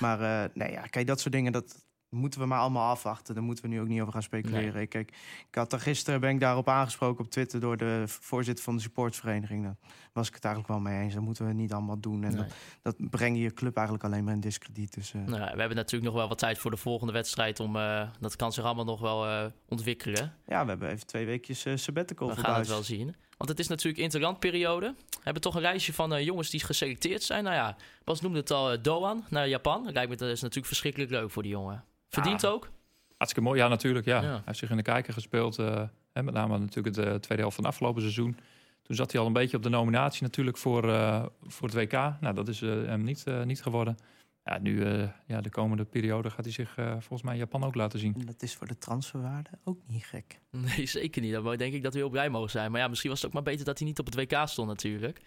maar 0.00 0.20
eh, 0.20 0.50
nee, 0.54 0.70
ja, 0.70 0.82
kijk, 0.82 1.06
dat 1.06 1.20
soort 1.20 1.34
dingen, 1.34 1.52
dat 1.52 1.85
moeten 2.08 2.40
we 2.40 2.46
maar 2.46 2.58
allemaal 2.58 2.90
afwachten. 2.90 3.34
Daar 3.34 3.42
moeten 3.44 3.64
we 3.64 3.70
nu 3.70 3.80
ook 3.80 3.88
niet 3.88 4.00
over 4.00 4.12
gaan 4.12 4.22
speculeren. 4.22 4.88
Kijk, 4.88 5.10
ik 5.48 5.54
had 5.54 5.72
er 5.72 5.80
gisteren, 5.80 6.20
ben 6.20 6.30
ik 6.30 6.40
daarop 6.40 6.68
aangesproken 6.68 7.24
op 7.24 7.30
Twitter... 7.30 7.60
door 7.60 7.76
de 7.76 8.04
voorzitter 8.06 8.64
van 8.64 8.76
de 8.76 8.82
supportsvereniging. 8.82 9.62
Daar 9.64 9.76
was 10.12 10.28
ik 10.28 10.34
het 10.34 10.44
eigenlijk 10.44 10.74
wel 10.74 10.82
mee 10.92 11.02
eens. 11.02 11.14
Dat 11.14 11.22
moeten 11.22 11.46
we 11.46 11.52
niet 11.52 11.72
allemaal 11.72 12.00
doen. 12.00 12.24
En 12.24 12.34
Nee. 12.34 12.46
dat, 12.82 12.96
dat 12.98 13.10
breng 13.10 13.36
je 13.36 13.42
je 13.42 13.54
club 13.54 13.76
eigenlijk 13.76 14.06
alleen 14.06 14.24
maar 14.24 14.34
in 14.34 14.40
discrediet. 14.40 14.94
Dus, 14.94 15.14
eh, 15.14 15.20
Nou, 15.20 15.40
we 15.40 15.58
hebben 15.58 15.76
natuurlijk 15.76 16.12
nog 16.12 16.14
wel 16.14 16.28
wat 16.28 16.38
tijd 16.38 16.58
voor 16.58 16.70
de 16.70 16.76
volgende 16.76 17.12
wedstrijd. 17.12 17.60
Om, 17.60 17.76
eh, 17.76 18.08
dat 18.20 18.36
kan 18.36 18.52
zich 18.52 18.64
allemaal 18.64 18.84
nog 18.84 19.00
wel 19.00 19.26
eh, 19.26 19.44
ontwikkelen. 19.68 20.34
ja, 20.46 20.62
we 20.62 20.68
hebben 20.68 20.90
even 20.90 21.06
twee 21.06 21.26
weekjes 21.26 21.64
eh 21.64 21.76
sabbatical 21.76 22.28
We 22.28 22.36
gaan 22.36 22.58
het 22.58 22.68
wel 22.68 22.82
zien. 22.82 23.14
Want 23.36 23.50
het 23.50 23.58
is 23.58 23.68
natuurlijk 23.68 24.02
interlandperiode. 24.02 24.94
We 25.08 25.20
hebben 25.22 25.42
toch 25.42 25.54
een 25.54 25.60
lijstje 25.60 25.92
van 25.92 26.24
jongens 26.24 26.50
die 26.50 26.60
geselecteerd 26.60 27.22
zijn. 27.22 27.44
Nou 27.44 27.56
ja, 27.56 27.76
Bas 28.04 28.20
noemde 28.20 28.38
het 28.38 28.50
al, 28.50 28.82
Doan 28.82 29.24
naar 29.30 29.48
Japan. 29.48 29.92
Lijkt 29.92 30.10
me 30.10 30.16
dat 30.16 30.28
is 30.28 30.40
natuurlijk 30.40 30.66
verschrikkelijk 30.66 31.10
leuk 31.10 31.30
voor 31.30 31.42
die 31.42 31.52
jongen. 31.52 31.84
Verdient 32.22 32.46
ook. 32.46 32.68
Hartstikke 33.16 33.48
mooi, 33.48 33.60
ja 33.60 33.68
natuurlijk. 33.68 34.06
Ja. 34.06 34.20
Ja. 34.22 34.28
Hij 34.28 34.42
heeft 34.44 34.58
zich 34.58 34.70
in 34.70 34.76
de 34.76 34.82
kijker 34.82 35.12
gespeeld. 35.12 35.58
eh, 35.58 35.82
hè, 36.12 36.22
met 36.22 36.34
name 36.34 36.58
natuurlijk 36.58 36.94
de 36.96 37.02
tweede 37.20 37.42
helft 37.42 37.54
van 37.56 37.64
het 37.64 37.72
afgelopen 37.72 38.00
seizoen. 38.02 38.38
Toen 38.82 38.96
zat 38.96 39.12
hij 39.12 39.20
al 39.20 39.26
een 39.26 39.32
beetje 39.32 39.56
op 39.56 39.62
de 39.62 39.68
nominatie 39.68 40.22
natuurlijk 40.22 40.56
voor, 40.56 40.88
eh, 40.92 41.24
voor 41.42 41.68
het 41.68 41.76
WK. 41.76 41.92
Nou, 42.20 42.34
dat 42.34 42.48
is 42.48 42.62
eh, 42.62 42.68
hem 42.70 43.02
niet, 43.02 43.24
eh, 43.26 43.42
niet 43.42 43.62
geworden. 43.62 43.96
Ja, 44.44 44.58
nu, 44.58 44.84
eh, 44.84 45.08
ja, 45.26 45.40
de 45.40 45.50
komende 45.50 45.84
periode 45.84 46.30
gaat 46.30 46.44
hij 46.44 46.52
zich 46.54 46.76
eh, 46.76 46.90
volgens 46.90 47.22
mij 47.22 47.32
in 47.32 47.38
Japan 47.38 47.64
ook 47.64 47.74
laten 47.74 47.98
zien. 47.98 48.14
En 48.18 48.26
dat 48.26 48.42
is 48.42 48.54
voor 48.54 48.66
de 48.66 48.78
transferwaarde 48.78 49.50
ook 49.64 49.78
niet 49.86 50.04
gek. 50.06 50.40
Nee, 50.50 50.86
zeker 50.86 51.22
niet. 51.22 51.32
Dan 51.32 51.56
denk 51.56 51.74
ik 51.74 51.82
dat 51.82 51.92
we 51.92 51.98
heel 51.98 52.08
blij 52.08 52.30
mogen 52.30 52.50
zijn. 52.50 52.70
Maar 52.70 52.80
ja, 52.80 52.88
misschien 52.88 53.10
was 53.10 53.18
het 53.18 53.28
ook 53.28 53.34
maar 53.34 53.42
beter 53.52 53.64
dat 53.64 53.78
hij 53.78 53.86
niet 53.88 53.98
op 53.98 54.06
het 54.06 54.14
WK 54.14 54.48
stond 54.48 54.68
natuurlijk. 54.68 55.20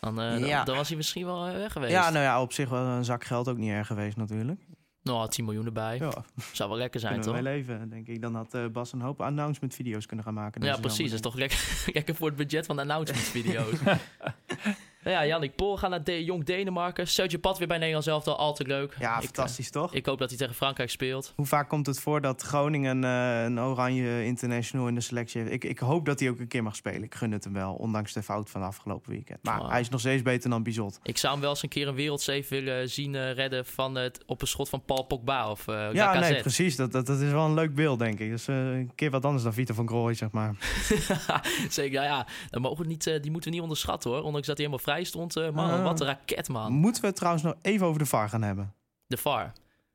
Dan, 0.00 0.20
eh, 0.20 0.30
dan- 0.30 0.44
Ja. 0.48 0.64
dan 0.64 0.76
was 0.76 0.88
hij 0.88 0.96
misschien 0.96 1.24
wel 1.24 1.46
eh, 1.46 1.52
weg 1.52 1.72
geweest. 1.72 1.92
Ja, 1.92 2.10
nou 2.10 2.24
ja, 2.24 2.42
op 2.42 2.52
zich 2.52 2.68
wel 2.68 2.82
een 2.84 3.04
zak 3.04 3.24
geld 3.24 3.48
ook 3.48 3.56
niet 3.56 3.70
erg 3.70 3.86
geweest 3.86 4.16
natuurlijk. 4.16 4.60
Nou, 5.06 5.28
10 5.28 5.44
miljoen 5.44 5.66
erbij. 5.66 5.98
Ja, 5.98 6.24
Zou 6.52 6.68
wel 6.68 6.78
lekker 6.78 7.00
zijn, 7.00 7.12
kunnen 7.12 7.32
toch? 7.32 7.42
wel 7.42 7.52
leven, 7.52 7.88
denk 7.90 8.06
ik. 8.08 8.20
Dan 8.20 8.34
had 8.34 8.54
eh, 8.54 8.66
Bas 8.66 8.92
een 8.92 9.00
hoop 9.00 9.20
announcement 9.20 9.74
video's 9.74 10.06
kunnen 10.06 10.24
gaan 10.24 10.34
maken. 10.34 10.62
Ja, 10.62 10.76
precies. 10.76 11.04
Dat 11.04 11.14
is 11.14 11.20
toch 11.20 11.34
lekker, 11.34 11.58
lekker 11.92 12.14
voor 12.14 12.26
het 12.28 12.36
budget 12.36 12.66
van 12.66 12.76
de 12.76 12.82
announcement-video's. 12.82 13.78
nou 15.12 15.18
ja, 15.18 15.26
Jannik 15.26 15.54
Pol 15.56 15.76
gaat 15.76 15.90
naar 15.90 16.04
de 16.04 16.24
Jong 16.24 16.44
Denemarken. 16.44 17.08
Sergio 17.08 17.38
Pat 17.38 17.58
weer 17.58 17.66
bij 17.68 17.76
Nederland 17.78 18.04
zelf 18.04 18.26
al 18.26 18.36
altijd 18.36 18.68
leuk. 18.68 18.96
Ja, 18.98 19.16
Ik, 19.16 19.22
eh, 19.22 19.24
fantastisch 19.24 19.70
toch? 19.70 19.94
Ik 19.94 20.06
hoop 20.06 20.18
dat 20.18 20.28
hij 20.28 20.38
tegen 20.38 20.54
Frankrijk 20.54 20.90
speelt. 20.90 21.32
Hoe 21.36 21.46
vaak 21.46 21.68
komt 21.68 21.86
het 21.86 22.00
voor 22.00 22.20
dat 22.20 22.42
Groningen 22.42 23.04
eh, 23.04 23.42
een 23.44 23.60
oranje 23.60 24.24
international 24.24 24.88
in 24.88 24.94
de 24.94 25.00
selectie 25.00 25.40
heeft? 25.40 25.52
Ik, 25.52 25.64
ik 25.64 25.78
hoop 25.78 26.06
dat 26.06 26.20
hij 26.20 26.28
ook 26.28 26.38
een 26.38 26.48
keer 26.48 26.62
mag 26.62 26.76
spelen. 26.76 27.02
Ik 27.02 27.14
gun 27.14 27.32
het 27.32 27.44
hem 27.44 27.52
wel, 27.52 27.74
ondanks 27.74 28.12
de 28.12 28.22
fout 28.22 28.50
van 28.50 28.62
afgelopen 28.62 29.10
weekend. 29.10 29.38
Maar 29.42 29.60
Oh. 29.60 29.70
hij 29.70 29.80
is 29.80 29.88
nog 29.88 30.00
steeds 30.00 30.22
beter 30.22 30.50
dan 30.50 30.62
Bizot. 30.62 30.98
Ik 31.02 31.18
zou 31.18 31.32
hem 31.32 31.42
wel 31.42 31.50
eens 31.50 31.62
een 31.62 31.68
keer 31.68 31.88
een 31.88 31.94
wereldsafe 31.94 32.46
willen 32.48 32.90
zien 32.90 33.14
eh, 33.14 33.32
redden 33.32 33.66
van 33.66 33.94
het, 33.94 34.22
op 34.26 34.40
een 34.40 34.46
schot 34.48 34.68
van 34.68 34.82
Paul 34.84 35.02
Pogba 35.02 35.50
of 35.50 35.66
Ja, 35.66 35.92
Lacazette. 35.92 36.32
nee, 36.32 36.40
precies. 36.40 36.76
Dat, 36.76 36.92
dat, 36.92 37.06
dat 37.06 37.20
is 37.20 37.30
wel 37.30 37.44
een 37.44 37.54
leuk 37.54 37.74
beeld, 37.74 37.98
denk 37.98 38.18
ik. 38.18 38.30
Dus 38.30 38.46
een 38.46 38.90
keer 38.94 39.10
wat 39.10 39.24
anders 39.24 39.42
dan 39.42 39.52
Vita 39.52 39.74
van 39.74 39.86
Krooi, 39.86 40.14
zeg 40.14 40.30
maar. 40.30 40.54
Zeker, 41.68 41.92
ja, 41.92 42.04
ja. 42.04 42.26
Dan 42.50 42.62
mogen 42.62 42.82
we 42.82 42.86
niet, 42.88 43.04
die 43.04 43.30
moeten 43.30 43.44
we 43.50 43.50
niet 43.50 43.60
onderschatten 43.60 44.10
hoor. 44.10 44.22
Ondanks 44.22 44.46
dat 44.46 44.56
hij 44.56 44.66
helemaal 44.66 44.84
vrij 44.84 44.95
stond. 45.04 45.36
eh, 45.36 45.50
man, 45.50 45.70
Ah. 45.70 45.82
wat 45.82 46.00
een 46.00 46.06
raket 46.06 46.48
man. 46.48 46.72
Moeten 46.72 47.00
we 47.02 47.06
het 47.08 47.16
trouwens 47.16 47.44
nog 47.44 47.54
even 47.62 47.86
over 47.86 47.98
de 47.98 48.06
VAR 48.06 48.28
gaan 48.28 48.42
hebben? 48.42 48.74
De 49.06 49.16
VAR. 49.16 49.52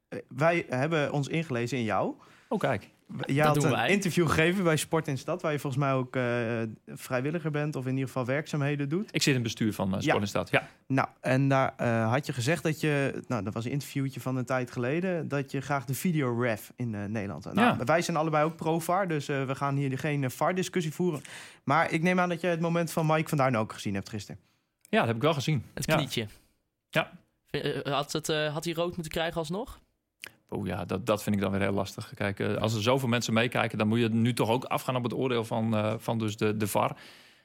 Eh, 0.08 0.20
Wij 0.28 0.66
hebben 0.70 1.12
ons 1.12 1.28
ingelezen 1.28 1.78
in 1.78 1.84
jou. 1.84 2.14
Oh, 2.48 2.60
kijk. 2.60 2.90
Jij 3.26 3.46
had 3.46 3.56
doen 3.56 3.66
een 3.66 3.72
wij. 3.72 3.90
interview 3.90 4.28
gegeven 4.28 4.64
bij 4.64 4.78
Sport 4.78 5.08
in 5.08 5.18
Stad... 5.18 5.42
waar 5.42 5.52
je 5.52 5.60
volgens 5.60 5.84
mij 5.84 5.94
ook 5.94 6.16
eh, 6.16 6.24
vrijwilliger 6.88 7.52
bent... 7.52 7.76
of 7.76 7.86
in 7.86 7.92
ieder 7.92 8.08
geval 8.08 8.26
werkzaamheden 8.26 8.90
doet. 8.90 9.06
Ik 9.12 9.22
zit 9.22 9.28
in 9.28 9.34
het 9.34 9.44
bestuur 9.44 9.74
van 9.74 9.88
uh, 9.88 9.94
Sport 9.94 10.06
Ja. 10.06 10.20
in 10.22 10.28
Stad. 10.28 10.50
Ja. 10.50 10.68
Nou, 10.88 11.08
en 11.22 11.48
daar 11.48 11.74
eh, 11.78 12.10
had 12.12 12.26
je 12.26 12.34
gezegd 12.34 12.64
dat 12.64 12.80
je... 12.82 13.24
Nou, 13.28 13.44
dat 13.44 13.54
was 13.54 13.66
een 13.66 13.72
interviewtje 13.72 14.20
van 14.20 14.36
een 14.36 14.46
tijd 14.46 14.72
geleden... 14.72 15.28
dat 15.28 15.52
je 15.52 15.62
graag 15.62 15.86
de 15.86 15.94
videoref 15.94 16.72
in 16.76 16.96
eh, 16.96 17.04
Nederland... 17.06 17.44
Nou, 17.54 17.78
Ja. 17.78 17.84
Wij 17.86 18.02
zijn 18.02 18.18
allebei 18.18 18.46
ook 18.46 18.56
pro-VAR, 18.56 19.08
dus 19.08 19.28
eh, 19.28 19.46
we 19.46 19.56
gaan 19.56 19.76
hier 19.76 20.00
geen 20.00 20.32
VAR-discussie 20.32 20.94
voeren. 20.94 21.22
Maar 21.64 21.92
ik 21.92 22.02
neem 22.02 22.20
aan 22.20 22.30
dat 22.30 22.42
je 22.42 22.48
het 22.48 22.60
moment 22.60 22.92
van 22.92 23.06
Mike 23.06 23.30
van 23.30 23.38
Duin 23.38 23.58
ook 23.58 23.74
gezien 23.74 23.94
hebt 23.94 24.10
gisteren. 24.10 24.42
Ja, 24.92 24.98
dat 24.98 25.08
heb 25.08 25.16
ik 25.16 25.22
wel 25.22 25.34
gezien. 25.34 25.66
Het 25.74 25.86
knietje. 25.86 26.28
Ja. 26.90 27.12
Eh, 27.50 27.94
Had, 27.94 28.12
het, 28.12 28.30
eh, 28.30 28.54
had 28.54 28.64
hij 28.66 28.74
rood 28.74 28.94
moeten 28.94 29.12
krijgen 29.12 29.38
alsnog? 29.38 29.80
Oh 30.50 30.68
ja, 30.68 30.86
dat, 30.86 31.06
dat 31.06 31.24
vind 31.24 31.36
ik 31.36 31.42
dan 31.42 31.52
weer 31.52 31.62
heel 31.62 31.72
lastig. 31.72 32.12
Kijk, 32.16 32.40
eh, 32.40 32.56
als 32.56 32.74
er 32.76 32.82
zoveel 32.82 33.08
mensen 33.10 33.34
meekijken, 33.34 33.78
dan 33.78 33.88
moet 33.88 34.00
je 34.00 34.10
nu 34.10 34.34
toch 34.34 34.50
ook 34.50 34.64
afgaan 34.64 34.96
op 34.96 35.04
het 35.04 35.14
oordeel 35.14 35.44
van, 35.46 35.76
eh, 35.76 35.94
van 35.98 36.18
dus 36.18 36.38
de, 36.38 36.58
de 36.58 36.68
VAR. 36.68 36.98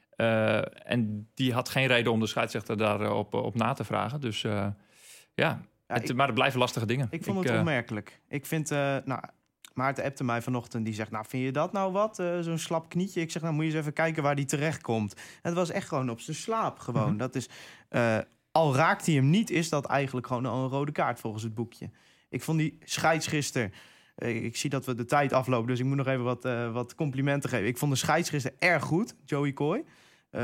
Eh, 0.09 0.91
en 0.91 1.29
die 1.33 1.53
had 1.53 1.69
geen 1.69 1.87
reden 1.87 2.11
om 2.11 2.19
de 2.19 2.27
scheidsrechter 2.27 2.77
daarop 2.77 3.33
op 3.33 3.55
na 3.55 3.73
te 3.73 3.83
vragen. 3.83 4.21
Dus 4.21 4.43
eh, 4.43 4.51
ja, 4.51 4.73
Ja, 5.33 5.61
het, 5.87 6.09
ik- 6.09 6.15
maar 6.15 6.25
het 6.25 6.35
blijven 6.35 6.59
lastige 6.59 6.85
dingen. 6.85 7.07
Ik 7.09 7.23
vond 7.23 7.43
het 7.49 7.57
opmerkelijk. 7.59 8.21
Ik 8.27 8.45
vind, 8.45 8.71
eh, 8.71 8.77
nou, 9.05 9.21
Maarten 9.77 10.03
appte 10.03 10.23
mij 10.23 10.41
vanochtend. 10.41 10.85
Die 10.85 10.93
zegt, 10.93 11.11
nou, 11.11 11.25
vind 11.27 11.43
je 11.43 11.51
dat 11.51 11.71
nou 11.71 11.91
wat? 11.91 12.19
Eh, 12.19 12.39
Zo'n 12.39 12.57
slap 12.57 12.89
knietje. 12.89 13.21
Ik 13.21 13.31
zeg, 13.31 13.41
nou, 13.41 13.53
moet 13.53 13.63
je 13.63 13.69
eens 13.69 13.79
even 13.79 13.93
kijken 13.93 14.23
waar 14.23 14.35
die 14.35 14.45
terecht 14.45 14.81
komt. 14.81 15.13
Het 15.41 15.53
was 15.53 15.69
echt 15.69 15.87
gewoon 15.87 16.09
op 16.09 16.19
zijn 16.19 16.35
slaap 16.35 16.79
gewoon. 16.79 17.09
Mhm. 17.09 17.17
Dat 17.17 17.35
is, 17.35 17.49
eh, 17.89 18.17
al 18.51 18.75
raakt 18.75 19.05
hij 19.05 19.15
hem 19.15 19.29
niet, 19.29 19.49
is 19.49 19.69
dat 19.69 19.85
eigenlijk 19.85 20.27
gewoon 20.27 20.45
al 20.45 20.63
een 20.63 20.69
rode 20.69 20.91
kaart 20.91 21.19
volgens 21.19 21.43
het 21.43 21.53
boekje. 21.55 21.89
Ik 22.29 22.43
vond 22.43 22.57
die 22.57 22.77
scheidsgister... 22.83 23.71
eh, 24.15 24.43
ik 24.43 24.55
zie 24.57 24.69
dat 24.69 24.85
we 24.85 24.95
de 24.95 25.05
tijd 25.05 25.33
aflopen, 25.33 25.67
dus 25.67 25.79
ik 25.79 25.85
moet 25.85 25.97
nog 25.97 26.07
even 26.07 26.23
wat, 26.23 26.43
wat 26.71 26.95
complimenten 26.95 27.49
geven. 27.49 27.67
Ik 27.67 27.77
vond 27.77 27.91
de 27.91 27.97
scheidsgister 27.97 28.53
erg 28.59 28.83
goed, 28.83 29.15
Joey 29.25 29.53
Coy. 29.53 29.83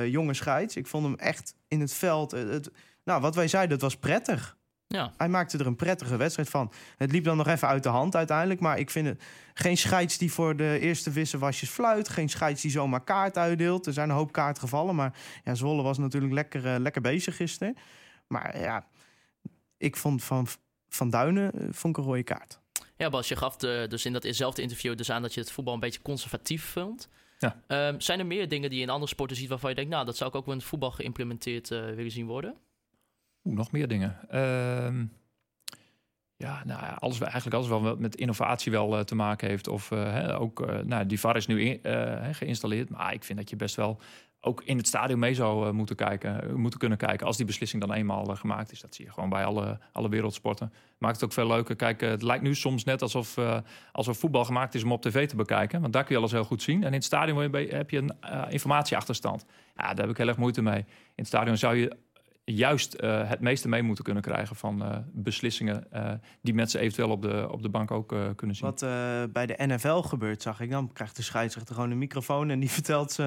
Jonge 0.05 0.33
scheids. 0.33 0.75
Ik 0.75 0.87
vond 0.87 1.03
hem 1.05 1.15
echt 1.15 1.55
in 1.67 1.79
het 1.79 1.93
veld. 1.93 2.31
het, 2.31 2.71
nou, 3.03 3.21
wat 3.21 3.35
wij 3.35 3.47
zeiden, 3.47 3.71
het 3.71 3.81
was 3.81 3.97
prettig. 3.97 4.57
Ja. 4.93 5.13
Hij 5.17 5.29
maakte 5.29 5.57
er 5.57 5.67
een 5.67 5.75
prettige 5.75 6.17
wedstrijd 6.17 6.49
van. 6.49 6.71
Het 6.97 7.11
liep 7.11 7.23
dan 7.23 7.37
nog 7.37 7.47
even 7.47 7.67
uit 7.67 7.83
de 7.83 7.89
hand 7.89 8.15
uiteindelijk. 8.15 8.59
Maar 8.59 8.79
ik 8.79 8.89
vind 8.89 9.07
het 9.07 9.23
geen 9.53 9.77
scheids 9.77 10.17
die 10.17 10.31
voor 10.31 10.55
de 10.55 10.79
eerste 10.79 11.11
wisselwasjes 11.11 11.69
fluit. 11.69 12.09
Geen 12.09 12.29
scheids 12.29 12.61
die 12.61 12.71
zomaar 12.71 13.03
kaart 13.03 13.37
uitdeelt. 13.37 13.85
Er 13.85 13.93
zijn 13.93 14.09
een 14.09 14.15
hoop 14.15 14.31
kaart 14.31 14.59
gevallen. 14.59 14.95
Maar 14.95 15.13
ja, 15.43 15.55
Zwolle 15.55 15.81
was 15.81 15.97
natuurlijk 15.97 16.33
lekker, 16.33 16.65
eh, 16.65 16.79
lekker 16.79 17.01
bezig 17.01 17.35
gisteren. 17.35 17.75
Maar 18.27 18.59
ja, 18.59 18.87
ik 19.77 19.95
vond 19.95 20.23
van, 20.23 20.47
van 20.89 21.09
Duinen 21.09 21.51
eh, 21.51 21.67
vond 21.71 21.97
ik 21.97 22.03
een 22.03 22.09
rode 22.09 22.23
kaart. 22.23 22.59
Ja, 22.97 23.09
Bas, 23.09 23.27
je 23.27 23.35
gaf 23.35 23.55
de, 23.55 23.85
dus 23.89 24.05
in 24.05 24.13
datzelfde 24.13 24.61
interview 24.61 24.97
dus 24.97 25.11
aan 25.11 25.21
dat 25.21 25.33
je 25.33 25.39
het 25.39 25.51
voetbal 25.51 25.73
een 25.73 25.79
beetje 25.79 26.01
conservatief 26.01 26.63
vond. 26.63 27.09
Ja. 27.39 27.61
Ehm, 27.67 27.99
zijn 27.99 28.19
er 28.19 28.25
meer 28.25 28.49
dingen 28.49 28.69
die 28.69 28.79
je 28.79 28.85
in 28.85 28.91
andere 28.91 29.11
sporten 29.11 29.37
ziet 29.37 29.49
waarvan 29.49 29.69
je 29.69 29.75
denkt, 29.75 29.91
nou, 29.91 30.05
dat 30.05 30.17
zou 30.17 30.29
ik 30.29 30.35
ook 30.35 30.45
wel 30.45 30.53
in 30.53 30.59
het 30.59 30.69
voetbal 30.69 30.91
geïmplementeerd 30.91 31.71
eh, 31.71 31.85
willen 31.85 32.11
zien 32.11 32.25
worden? 32.25 32.55
Oeh, 33.43 33.55
nog 33.55 33.71
meer 33.71 33.87
dingen. 33.87 34.29
Ehm, 34.29 35.05
ja, 36.35 36.61
nou, 36.65 36.97
alles, 36.99 37.19
eigenlijk 37.19 37.55
alles 37.55 37.67
wel 37.67 37.95
met 37.97 38.15
innovatie 38.15 38.71
wel 38.71 38.97
eh, 38.97 39.03
te 39.03 39.15
maken 39.15 39.47
heeft. 39.47 39.67
Of 39.67 39.91
eh, 39.91 40.41
ook, 40.41 40.61
eh, 40.61 40.79
nou, 40.79 41.05
die 41.05 41.19
VAR 41.19 41.35
is 41.35 41.47
nu 41.47 41.79
geïnstalleerd. 42.31 42.89
Maar 42.89 43.13
ik 43.13 43.23
vind 43.23 43.37
dat 43.39 43.49
je 43.49 43.55
best 43.55 43.75
wel 43.75 43.99
ook 44.45 44.63
in 44.63 44.77
het 44.77 44.87
stadion 44.87 45.19
mee 45.19 45.33
zou 45.33 45.73
moeten, 45.73 45.95
kijken, 45.95 46.59
moeten 46.59 46.79
kunnen 46.79 46.97
kijken. 46.97 47.27
Als 47.27 47.37
die 47.37 47.45
beslissing 47.45 47.81
dan 47.81 47.93
eenmaal 47.93 48.25
gemaakt 48.25 48.71
is. 48.71 48.81
Dat 48.81 48.95
zie 48.95 49.05
je 49.05 49.11
gewoon 49.11 49.29
bij 49.29 49.45
alle, 49.45 49.79
alle 49.91 50.09
wereldsporten. 50.09 50.73
Maakt 50.97 51.15
het 51.15 51.23
ook 51.23 51.33
veel 51.33 51.47
leuker. 51.47 51.75
Kijk, 51.75 52.01
het 52.01 52.21
lijkt 52.21 52.43
nu 52.43 52.55
soms 52.55 52.83
net 52.83 53.01
alsof, 53.01 53.37
eh, 53.37 53.57
alsof 53.91 54.17
voetbal 54.17 54.45
gemaakt 54.45 54.75
is 54.75 54.83
om 54.83 54.91
op 54.91 55.01
tv 55.01 55.27
te 55.27 55.35
bekijken. 55.35 55.81
Want 55.81 55.93
daar 55.93 56.03
kun 56.03 56.11
je 56.13 56.19
alles 56.19 56.31
heel 56.31 56.43
goed 56.43 56.61
zien. 56.61 56.81
En 56.81 56.87
in 56.87 56.93
het 56.93 57.03
stadion 57.03 57.41
heb 57.55 57.89
je- 57.89 57.97
een 57.97 58.49
informatieachterstand. 58.49 59.45
Ja, 59.75 59.87
daar 59.87 59.97
heb 59.97 60.09
ik 60.09 60.17
heel 60.17 60.27
erg 60.27 60.37
moeite 60.37 60.61
mee. 60.61 60.79
In 60.79 60.85
het 61.15 61.27
stadion 61.27 61.57
zou 61.57 61.75
je 61.75 61.97
juist 62.45 62.93
eh, 62.93 63.29
het 63.29 63.39
meeste 63.39 63.67
mee 63.67 63.81
moeten 63.81 64.03
kunnen 64.03 64.23
krijgen 64.23 64.55
van 64.55 64.83
eh, 64.83 64.97
beslissingen 65.11 65.91
eh, 65.91 66.13
die 66.41 66.53
mensen 66.53 66.79
eventueel 66.79 67.09
op 67.09 67.21
de, 67.21 67.47
op 67.51 67.61
de 67.61 67.69
bank 67.69 67.91
ook 67.91 68.15
kunnen 68.35 68.55
zien. 68.55 68.65
Wat 68.65 68.79
bij 69.33 69.45
de 69.45 69.55
NFL 69.57 70.01
gebeurt, 70.01 70.41
zag 70.41 70.59
ik. 70.59 70.71
Dan 70.71 70.93
krijgt 70.93 71.15
de 71.15 71.21
scheidsrechter 71.21 71.75
gewoon 71.75 71.91
een 71.91 71.97
microfoon... 71.97 72.49
en 72.49 72.59
die 72.59 72.69
vertelt 72.79 73.11
ze 73.11 73.23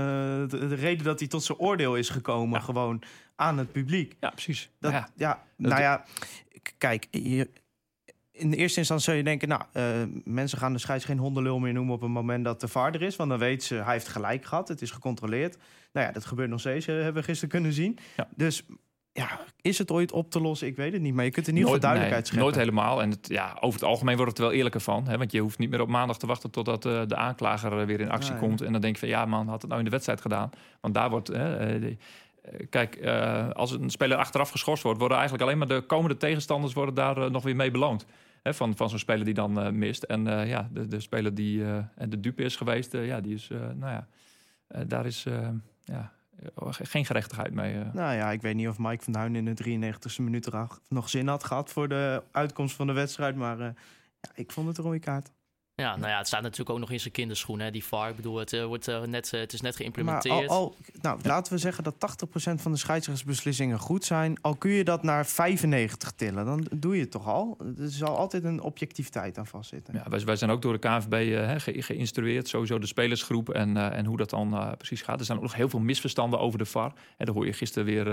de, 0.48 0.66
de 0.68 0.74
reden 0.74 1.04
dat 1.04 1.18
hij 1.18 1.28
tot 1.28 1.44
zijn 1.44 1.58
oordeel 1.58 1.96
is 1.96 2.08
gekomen... 2.08 2.62
gewoon 2.62 3.02
aan 3.36 3.58
het 3.58 3.72
publiek. 3.72 4.16
Ja, 4.20 4.30
precies. 4.30 4.70
Dat, 4.80 4.92
ja. 4.92 5.08
ja, 5.16 5.42
dat- 5.56 5.70
nou 5.70 5.82
ja, 5.82 6.04
kijk, 6.78 7.06
je, 7.10 7.50
in 8.32 8.50
de 8.50 8.56
eerste 8.56 8.78
instantie 8.78 9.04
zou 9.04 9.16
je 9.16 9.22
denken, 9.22 9.48
nou, 9.48 9.62
mensen 10.24 10.58
gaan 10.58 10.72
de 10.72 10.78
scheids 10.78 11.04
geen 11.04 11.18
hondenlul 11.18 11.58
meer 11.58 11.72
noemen 11.72 11.94
op 11.94 12.00
het 12.00 12.10
moment 12.10 12.44
dat 12.44 12.60
de 12.60 12.68
vader 12.68 13.02
is, 13.02 13.16
want 13.16 13.30
dan 13.30 13.38
weet 13.38 13.62
ze, 13.62 13.74
hij 13.74 13.92
heeft 13.92 14.08
gelijk 14.08 14.44
gehad, 14.44 14.68
het 14.68 14.82
is 14.82 14.90
gecontroleerd. 14.90 15.58
Nou 15.92 16.06
ja, 16.06 16.12
dat 16.12 16.24
gebeurt 16.24 16.50
nog 16.50 16.60
steeds, 16.60 16.86
hebben 16.86 17.14
we 17.14 17.22
gisteren 17.22 17.50
kunnen 17.50 17.72
zien. 17.72 17.98
Ja. 18.16 18.28
Dus 18.36 18.66
ja, 19.16 19.40
is 19.60 19.78
het 19.78 19.90
ooit 19.90 20.12
op 20.12 20.30
te 20.30 20.40
lossen? 20.40 20.66
Ik 20.66 20.76
weet 20.76 20.92
het 20.92 21.02
niet, 21.02 21.14
maar 21.14 21.24
je 21.24 21.30
kunt 21.30 21.48
in 21.48 21.56
ieder 21.56 21.66
geval 21.72 21.90
duidelijkheid 21.90 22.24
nee, 22.24 22.32
scheppen. 22.32 22.62
Nooit 22.62 22.68
helemaal. 22.68 23.02
En 23.02 23.10
het, 23.10 23.28
ja, 23.28 23.56
over 23.60 23.80
het 23.80 23.88
algemeen 23.88 24.16
wordt 24.16 24.30
het 24.30 24.40
er 24.40 24.46
wel 24.46 24.54
eerlijker 24.54 24.80
van. 24.80 25.08
Hè? 25.08 25.18
Want 25.18 25.32
je 25.32 25.40
hoeft 25.40 25.58
niet 25.58 25.70
meer 25.70 25.80
op 25.80 25.88
maandag 25.88 26.18
te 26.18 26.26
wachten 26.26 26.50
totdat 26.50 26.84
eh, 26.86 27.02
de 27.06 27.16
aanklager 27.16 27.80
eh, 27.80 27.86
weer 27.86 28.00
in 28.00 28.10
actie 28.10 28.36
komt. 28.36 28.60
En 28.60 28.72
dan 28.72 28.80
denk 28.80 28.94
je 28.94 29.00
van 29.00 29.08
ja 29.08 29.24
man, 29.24 29.48
had 29.48 29.60
het 29.60 29.66
nou 29.66 29.78
in 29.78 29.84
de 29.84 29.90
wedstrijd 29.90 30.20
gedaan. 30.20 30.50
Want 30.80 30.94
daar 30.94 31.10
wordt... 31.10 31.28
hè, 31.28 31.56
eh, 31.56 31.80
de- 31.80 31.96
Kijk, 32.70 33.06
als 33.52 33.70
een 33.70 33.90
speler 33.90 34.16
achteraf 34.16 34.50
geschorst 34.50 34.82
wordt, 34.82 34.98
worden 34.98 35.18
eigenlijk 35.18 35.48
alleen 35.48 35.58
maar 35.58 35.68
de 35.68 35.86
komende 35.86 36.16
tegenstanders 36.16 36.72
worden 36.72 36.94
daar 36.94 37.30
nog 37.30 37.42
weer 37.42 37.56
mee 37.56 37.70
beloond. 37.70 38.06
Hè, 38.42 38.54
van 38.54 38.76
van 38.76 38.88
zo'n 38.88 38.98
speler 38.98 39.24
die 39.24 39.34
dan 39.34 39.78
mist. 39.78 40.02
En 40.02 40.24
ja, 40.46 40.68
de, 40.72 40.86
de 40.86 41.00
speler 41.00 41.34
die 41.34 41.64
de 42.08 42.20
dupe 42.20 42.42
is 42.42 42.56
geweest, 42.56 42.92
ja, 42.92 43.20
die 43.20 43.34
is, 43.34 43.50
nou 43.74 43.92
ja, 43.92 44.06
daar 44.86 45.06
is 45.06 45.26
ja, 45.84 46.12
geen 46.70 47.04
gerechtigheid 47.04 47.52
mee. 47.52 47.74
eh. 47.74 47.92
Nou 47.92 48.14
ja, 48.14 48.30
ik 48.30 48.42
weet 48.42 48.54
niet 48.54 48.68
of 48.68 48.78
Mike 48.78 49.04
van 49.04 49.12
Duin 49.12 49.36
in 49.36 49.44
de 49.44 49.94
93e 49.94 50.16
minuut 50.18 50.50
nog 50.88 51.08
zin 51.08 51.28
had 51.28 51.44
gehad 51.44 51.72
voor 51.72 51.88
de 51.88 52.22
uitkomst 52.30 52.76
van 52.76 52.86
de 52.86 52.92
wedstrijd, 52.92 53.36
maar 53.36 53.60
eh, 53.60 53.70
ja, 54.20 54.30
ik 54.34 54.52
vond 54.52 54.68
het 54.68 54.78
een 54.78 54.84
rode 54.84 54.98
kaart. 54.98 55.32
Ja, 55.82 55.96
nou 55.96 56.08
ja, 56.10 56.18
het 56.18 56.26
staat 56.26 56.42
natuurlijk 56.42 56.70
ook 56.70 56.78
nog 56.78 56.90
in 56.90 57.00
zijn 57.00 57.12
kinderschoenen, 57.12 57.64
hè, 57.66 57.72
die 57.72 57.84
VAR. 57.84 58.08
Ik 58.10 58.16
bedoel, 58.16 58.36
het, 58.36 58.52
eh, 58.52 58.64
wordt, 58.64 58.88
eh, 58.88 59.02
net, 59.02 59.32
eh, 59.32 59.40
het 59.40 59.52
is 59.52 59.60
net 59.60 59.70
Maar 59.72 59.80
geïmplementeerd. 59.80 60.48
al, 60.48 60.56
al, 60.56 60.76
nou, 61.00 61.18
laten 61.22 61.52
we 61.52 61.58
zeggen 61.58 61.84
dat 61.84 61.94
80% 61.98 62.62
van 62.62 62.72
de 62.72 62.78
scheidsrechtsbeslissingen 62.78 63.78
goed 63.78 64.04
zijn. 64.04 64.38
Al 64.40 64.54
kun 64.56 64.70
je 64.70 64.84
dat 64.84 65.02
naar 65.02 65.26
95 65.26 66.10
tillen, 66.12 66.44
dan 66.44 66.66
doe 66.74 66.94
je 66.94 67.00
het 67.00 67.10
toch 67.10 67.26
al. 67.28 67.56
Er 67.78 67.88
zal 67.90 68.16
altijd 68.16 68.44
een 68.44 68.60
objectiviteit 68.60 69.38
aan 69.38 69.46
vastzitten. 69.46 69.94
Ja, 69.94 70.04
wij, 70.08 70.24
wij 70.24 70.36
zijn 70.36 70.50
ook 70.50 70.62
door 70.62 70.72
de 70.72 70.78
KNVB 70.78 71.32
hè, 71.34 71.60
ge- 71.60 71.82
geïnstrueerd, 71.82 72.48
sowieso 72.48 72.78
de 72.78 72.86
spelersgroep 72.86 73.48
en, 73.50 73.76
eh, 73.76 73.98
en 73.98 74.04
hoe 74.04 74.16
dat 74.16 74.30
dan 74.30 74.74
precies 74.76 75.02
gaat. 75.02 75.18
Er 75.20 75.26
zijn 75.26 75.38
ook 75.38 75.44
nog 75.44 75.54
heel 75.54 75.68
veel 75.68 75.80
misverstanden 75.80 76.38
over 76.40 76.58
de 76.58 76.64
VAR. 76.66 76.92
En 77.16 77.26
dan 77.26 77.34
hoor 77.34 77.46
je 77.46 77.52
gisteren 77.52 77.84
weer 77.86 78.06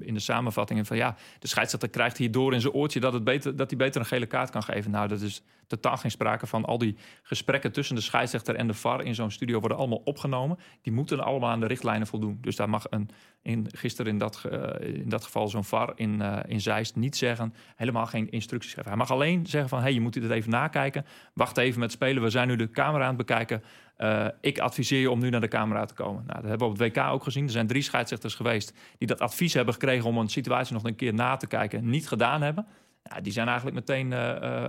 in 0.00 0.14
de 0.14 0.20
samenvattingen 0.20 0.86
van 0.86 0.96
ja, 0.96 1.16
de 1.38 1.48
scheidsrechter 1.48 1.88
krijgt 1.90 2.16
hierdoor 2.16 2.54
in 2.54 2.60
zijn 2.60 2.72
oortje 2.72 3.00
dat, 3.00 3.12
het 3.12 3.24
beter, 3.24 3.56
dat 3.56 3.68
hij 3.70 3.78
beter 3.78 4.00
een 4.00 4.06
gele 4.06 4.26
kaart 4.26 4.50
kan 4.50 4.62
geven. 4.62 4.90
Nou, 4.90 5.08
dat 5.08 5.20
is 5.20 5.42
totaal 5.66 5.96
geen 5.96 6.10
sprake 6.10 6.46
van. 6.46 6.64
Al 6.64 6.78
die 6.78 6.87
die 6.92 6.98
gesprekken 7.22 7.72
tussen 7.72 7.94
de 7.94 8.00
scheidsrechter 8.00 8.54
en 8.54 8.66
de 8.66 8.74
VAR 8.74 9.04
in 9.04 9.14
zo'n 9.14 9.30
studio 9.30 9.60
worden 9.60 9.78
allemaal 9.78 10.02
opgenomen. 10.04 10.58
Die 10.82 10.92
moeten 10.92 11.20
allemaal 11.20 11.50
aan 11.50 11.60
de 11.60 11.66
richtlijnen 11.66 12.06
voldoen. 12.06 12.38
Dus 12.40 12.56
daar 12.56 12.68
mag 12.68 12.86
een, 12.90 13.10
in, 13.42 13.66
gisteren 13.72 14.12
in 14.12 14.18
dat, 14.18 14.44
eh, 14.50 14.94
in 14.94 15.08
dat 15.08 15.24
geval 15.24 15.48
zo'n 15.48 15.64
VAR 15.64 15.92
in, 15.94 16.22
eh, 16.22 16.38
in 16.46 16.60
Zeist 16.60 16.96
niet 16.96 17.16
zeggen, 17.16 17.54
helemaal 17.76 18.06
geen 18.06 18.30
instructies 18.30 18.74
geven. 18.74 18.88
Hij 18.88 18.98
mag 18.98 19.10
alleen 19.10 19.46
zeggen 19.46 19.68
van, 19.70 19.80
hey, 19.80 19.92
je 19.92 20.00
moet 20.00 20.12
dit 20.12 20.30
even 20.30 20.50
nakijken. 20.50 21.04
Wacht 21.34 21.56
even 21.56 21.80
met 21.80 21.92
spelen, 21.92 22.22
we 22.22 22.30
zijn 22.30 22.48
nu 22.48 22.56
de 22.56 22.70
camera 22.70 23.02
aan 23.02 23.16
het 23.16 23.26
bekijken. 23.26 23.62
Eh, 23.96 24.26
ik 24.40 24.58
adviseer 24.58 25.00
je 25.00 25.10
om 25.10 25.18
nu 25.18 25.30
naar 25.30 25.40
de 25.40 25.48
camera 25.48 25.84
te 25.84 25.94
komen. 25.94 26.24
Nou, 26.26 26.40
dat 26.40 26.48
hebben 26.48 26.66
we 26.66 26.72
op 26.72 26.78
het 26.78 26.96
WK 26.96 27.04
ook 27.04 27.22
gezien. 27.22 27.44
Er 27.44 27.50
zijn 27.50 27.66
drie 27.66 27.82
scheidsrechters 27.82 28.34
geweest 28.34 28.72
die 28.98 29.08
dat 29.08 29.20
advies 29.20 29.54
hebben 29.54 29.74
gekregen 29.74 30.08
om 30.08 30.18
een 30.18 30.28
situatie 30.28 30.74
nog 30.74 30.84
een 30.84 30.96
keer 30.96 31.14
na 31.14 31.36
te 31.36 31.46
kijken, 31.46 31.90
niet 31.90 32.08
gedaan 32.08 32.42
hebben. 32.42 32.66
Die 33.22 33.32
zijn 33.32 33.46
eigenlijk 33.48 33.76
meteen 33.76 34.12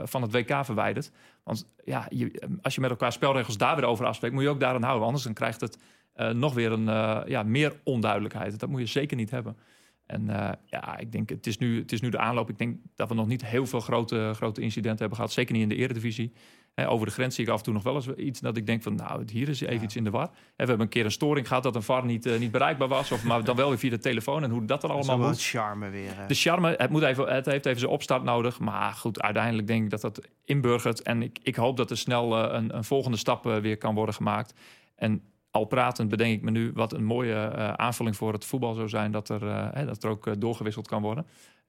van 0.08 0.22
het 0.22 0.32
WK 0.32 0.66
verwijderd. 0.66 1.12
Want 1.50 1.68
ja, 1.84 2.06
je, 2.10 2.42
als 2.62 2.76
je 2.76 2.82
met 2.82 2.90
elkaar 2.90 3.12
spelregels 3.12 3.58
daar 3.58 3.76
weer 3.76 3.86
over 3.86 4.06
afspreekt, 4.06 4.34
moet 4.34 4.44
je 4.44 4.50
ook 4.50 4.60
daaraan 4.60 4.84
houden. 4.84 5.06
Anders 5.06 5.24
dan 5.24 5.34
krijgt 5.34 5.62
het 5.62 5.78
eh, 6.14 6.30
nog 6.30 6.54
weer 6.54 6.72
een, 6.72 6.90
eh, 6.90 7.22
ja, 7.26 7.44
meer 7.44 7.80
onduidelijkheid. 7.84 8.60
Dat 8.60 8.70
moet 8.70 8.80
je 8.80 8.86
zeker 8.86 9.18
niet 9.18 9.32
hebben. 9.32 9.58
En 10.06 10.30
eh, 10.30 10.52
ja, 10.66 10.98
ik 10.98 11.12
denk, 11.12 11.30
het 11.30 11.48
is, 11.48 11.58
nu, 11.58 11.80
het 11.80 11.92
is 11.92 12.02
nu 12.02 12.10
de 12.10 12.18
aanloop. 12.18 12.50
Ik 12.50 12.58
denk 12.58 12.78
dat 12.96 13.08
we 13.10 13.14
nog 13.14 13.28
niet 13.28 13.46
heel 13.46 13.66
veel 13.66 13.80
grote, 13.80 14.32
grote 14.36 14.62
incidenten 14.62 15.00
hebben 15.00 15.18
gehad. 15.18 15.32
Zeker 15.32 15.54
niet 15.54 15.62
in 15.62 15.70
de 15.70 15.76
eredivisie. 15.76 16.34
Hè, 16.76 16.90
over 16.90 17.06
de 17.06 17.12
grens 17.12 17.36
zie 17.36 17.46
ik 17.46 17.50
af 17.50 17.58
en 17.58 17.64
toe 17.64 17.74
nog 17.74 17.84
wel 17.84 17.96
eens 17.96 18.08
iets 18.08 18.40
dat 18.40 18.58
ik 18.58 18.66
denk 18.66 18.84
van... 18.84 18.96
nou, 18.96 19.24
hier 19.32 19.50
is 19.50 19.62
even 19.62 19.84
iets 19.84 19.96
in 19.96 20.04
de 20.04 20.10
war. 20.10 20.30
We 20.32 20.40
hebben 20.56 20.80
een 20.80 20.90
keer 20.90 21.06
een 21.06 21.12
storing 21.12 21.48
gehad 21.48 21.64
dat 21.64 21.76
een 21.76 21.84
VAR 21.84 22.06
niet, 22.06 22.26
eh, 22.26 22.40
niet 22.40 22.52
bereikbaar 22.52 22.88
was. 22.88 23.12
Of, 23.12 23.24
maar 23.24 23.44
dan 23.44 23.56
wel 23.56 23.70
weer 23.70 23.78
via 23.78 23.90
de 23.90 23.98
telefoon 24.00 24.44
en 24.44 24.50
hoe 24.50 24.66
dat 24.66 24.84
is 24.84 24.90
allemaal 24.90 25.18
moet. 25.18 25.42
charme 25.42 25.90
weer. 25.90 26.16
hè. 26.16 26.26
De 26.26 26.34
charme, 26.34 26.76
het, 26.78 26.90
moet 26.90 27.02
even, 27.02 27.34
het 27.34 27.46
heeft 27.46 27.66
even 27.66 27.80
zijn 27.80 27.92
opstart 27.92 28.24
nodig. 28.24 28.60
Maar 28.60 28.94
goed, 28.94 29.22
uiteindelijk 29.22 29.68
denk 29.68 29.84
ik 29.84 29.90
dat 29.90 30.02
dat 30.02 30.28
inburgert. 30.46 31.02
En 31.02 31.22
ik, 31.22 31.40
ik 31.44 31.56
hoop 31.56 31.78
dat 31.78 31.92
er 31.92 31.98
snel 31.98 32.38
eh, 32.38 32.54
een, 32.54 32.76
een 32.76 32.84
volgende 32.84 33.18
stap 33.18 33.46
eh, 33.46 33.58
weer 33.58 33.78
kan 33.78 33.96
worden 33.96 34.16
gemaakt. 34.16 34.54
En 34.96 35.22
al 35.52 35.66
pratend 35.66 36.10
bedenk 36.10 36.34
ik 36.34 36.42
me 36.42 36.52
nu 36.52 36.72
wat 36.74 36.94
een 36.94 37.04
mooie 37.04 37.36
aanvulling 37.78 38.16
voor 38.16 38.34
het 38.34 38.46
voetbal 38.46 38.74
zou 38.74 38.90
zijn. 38.90 39.12
Dat 39.12 39.30
er, 39.30 39.74
hè, 39.76 39.86
dat 39.86 40.04
er 40.04 40.10
ook 40.10 40.42
doorgewisseld 40.42 40.88
kan 40.88 41.02
worden. 41.02 41.26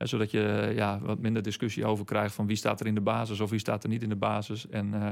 Zodat 0.07 0.31
je 0.31 0.47
eh, 0.47 0.77
ja, 0.77 1.01
wat 1.01 1.19
minder 1.19 1.43
discussie 1.43 1.85
over 1.85 2.05
krijgt 2.05 2.35
van 2.35 2.47
wie 2.47 2.57
staat 2.57 2.81
er 2.81 2.87
in 2.87 2.95
de 2.95 3.01
basis 3.01 3.41
of 3.41 3.51
wie 3.51 3.59
staat 3.59 3.83
er 3.83 3.89
niet 3.89 4.03
in 4.03 4.09
de 4.09 4.17
basis. 4.17 4.69
En 4.69 4.95
eh, 4.95 5.11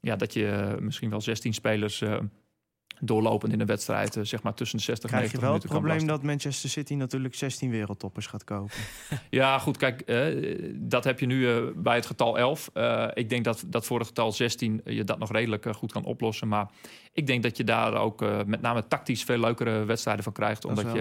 ja, 0.00 0.16
dat 0.16 0.32
je 0.32 0.48
eh, 0.48 0.78
misschien 0.78 1.10
wel 1.10 1.20
16 1.20 1.54
spelers 1.54 2.04
doorlopend 3.00 3.52
in 3.52 3.60
een 3.60 3.66
wedstrijd, 3.66 4.16
eh, 4.16 4.22
zeg 4.24 4.42
maar 4.42 4.54
tussen 4.54 4.78
de 4.78 4.84
60 4.84 5.10
en 5.10 5.16
Krijg 5.16 5.32
je 5.32 5.38
90 5.38 5.48
wel 5.48 5.52
het 5.52 5.70
minuten 5.70 5.98
probleem 5.98 6.18
dat 6.18 6.26
Manchester 6.26 6.70
City 6.70 6.94
natuurlijk 6.94 7.34
16 7.34 7.70
wereldtoppers 7.70 8.26
gaat 8.26 8.44
kopen. 8.44 8.76
Ja, 9.30 9.58
goed, 9.58 9.76
kijk, 9.76 10.00
eh, 10.00 10.24
dat 10.74 11.04
heb 11.04 11.20
je 11.20 11.26
nu 11.26 11.48
eh, 11.48 11.62
bij 11.76 11.94
het 11.94 12.06
getal 12.06 12.38
11. 12.38 12.70
Eh, 12.72 13.06
ik 13.14 13.28
denk 13.28 13.44
dat, 13.44 13.64
dat 13.66 13.86
voor 13.86 13.98
het 13.98 14.06
getal 14.06 14.32
16 14.32 14.80
je 14.84 15.04
dat 15.04 15.18
nog 15.18 15.32
redelijk 15.32 15.66
goed 15.76 15.92
kan 15.92 16.04
oplossen. 16.04 16.48
Maar 16.48 16.70
ik 17.12 17.26
denk 17.26 17.42
dat 17.42 17.56
je 17.56 17.64
daar 17.64 17.94
ook 17.94 18.24
met 18.46 18.60
name 18.60 18.86
tactisch 18.86 19.24
veel 19.24 19.38
leukere 19.38 19.84
wedstrijden 19.84 20.24
van 20.24 20.32
krijgt. 20.32 20.64
Omdat 20.64 20.84
wel 20.84 20.96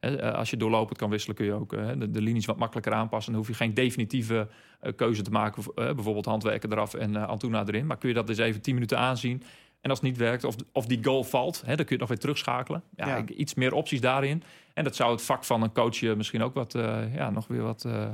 je, 0.00 0.32
als 0.32 0.50
je 0.50 0.56
doorlopend 0.56 0.98
kan 0.98 1.10
wisselen, 1.10 1.36
kun 1.36 1.44
je 1.44 1.52
ook 1.52 1.70
de, 1.70 2.10
de 2.10 2.20
linies 2.20 2.46
wat 2.46 2.58
makkelijker 2.58 2.92
aanpassen. 2.92 3.32
Dan 3.32 3.40
hoef 3.40 3.50
je 3.50 3.56
geen 3.56 3.74
definitieve 3.74 4.48
keuze 4.96 5.22
te 5.22 5.30
maken. 5.30 5.62
bijvoorbeeld 5.74 6.24
handwerken 6.24 6.72
eraf 6.72 6.94
en 6.94 7.16
Antuna 7.16 7.64
erin. 7.66 7.86
Maar 7.86 7.98
kun 7.98 8.08
je 8.08 8.14
dat 8.14 8.28
eens 8.28 8.38
even 8.38 8.60
10 8.60 8.74
minuten 8.74 8.98
aanzien. 8.98 9.42
En 9.84 9.90
als 9.90 9.98
het 9.98 10.08
niet 10.08 10.16
werkt, 10.18 10.44
of, 10.44 10.54
of 10.72 10.86
die 10.86 11.04
goal 11.04 11.24
valt, 11.24 11.60
hè, 11.60 11.66
dan 11.66 11.76
kun 11.76 11.84
je 11.84 11.90
het 11.90 12.00
nog 12.00 12.08
weer 12.08 12.18
terugschakelen. 12.18 12.82
Ja, 12.96 13.06
Ja. 13.06 13.16
ik- 13.16 13.30
iets 13.30 13.54
meer 13.54 13.72
opties 13.74 14.00
daarin. 14.00 14.42
En 14.74 14.84
dat 14.84 14.96
zou 14.96 15.12
het 15.12 15.22
vak 15.22 15.44
van 15.44 15.62
een 15.62 15.72
coach 15.72 15.96
je 15.96 16.14
misschien 16.14 16.42
ook 16.42 16.54
wat, 16.54 16.74
eh, 16.74 17.14
ja, 17.14 17.30
nog 17.30 17.46
weer 17.46 17.62
wat 17.62 17.84
eh, 17.84 18.10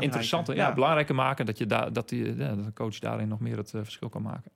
interessanter, 0.00 0.56
ja, 0.56 0.68
ja. 0.68 0.74
belangrijker 0.74 1.14
maken. 1.14 1.46
Dat, 1.46 1.58
je 1.58 1.66
daar 1.66 1.92
dat, 1.92 2.08
die, 2.08 2.24
ja, 2.36 2.54
dat 2.54 2.64
een 2.66 2.72
coach 2.74 2.98
daarin 2.98 3.28
nog 3.28 3.40
meer 3.40 3.56
het 3.56 3.74
eh, 3.74 3.80
verschil 3.82 4.08
kan 4.08 4.22
maken. 4.22 4.50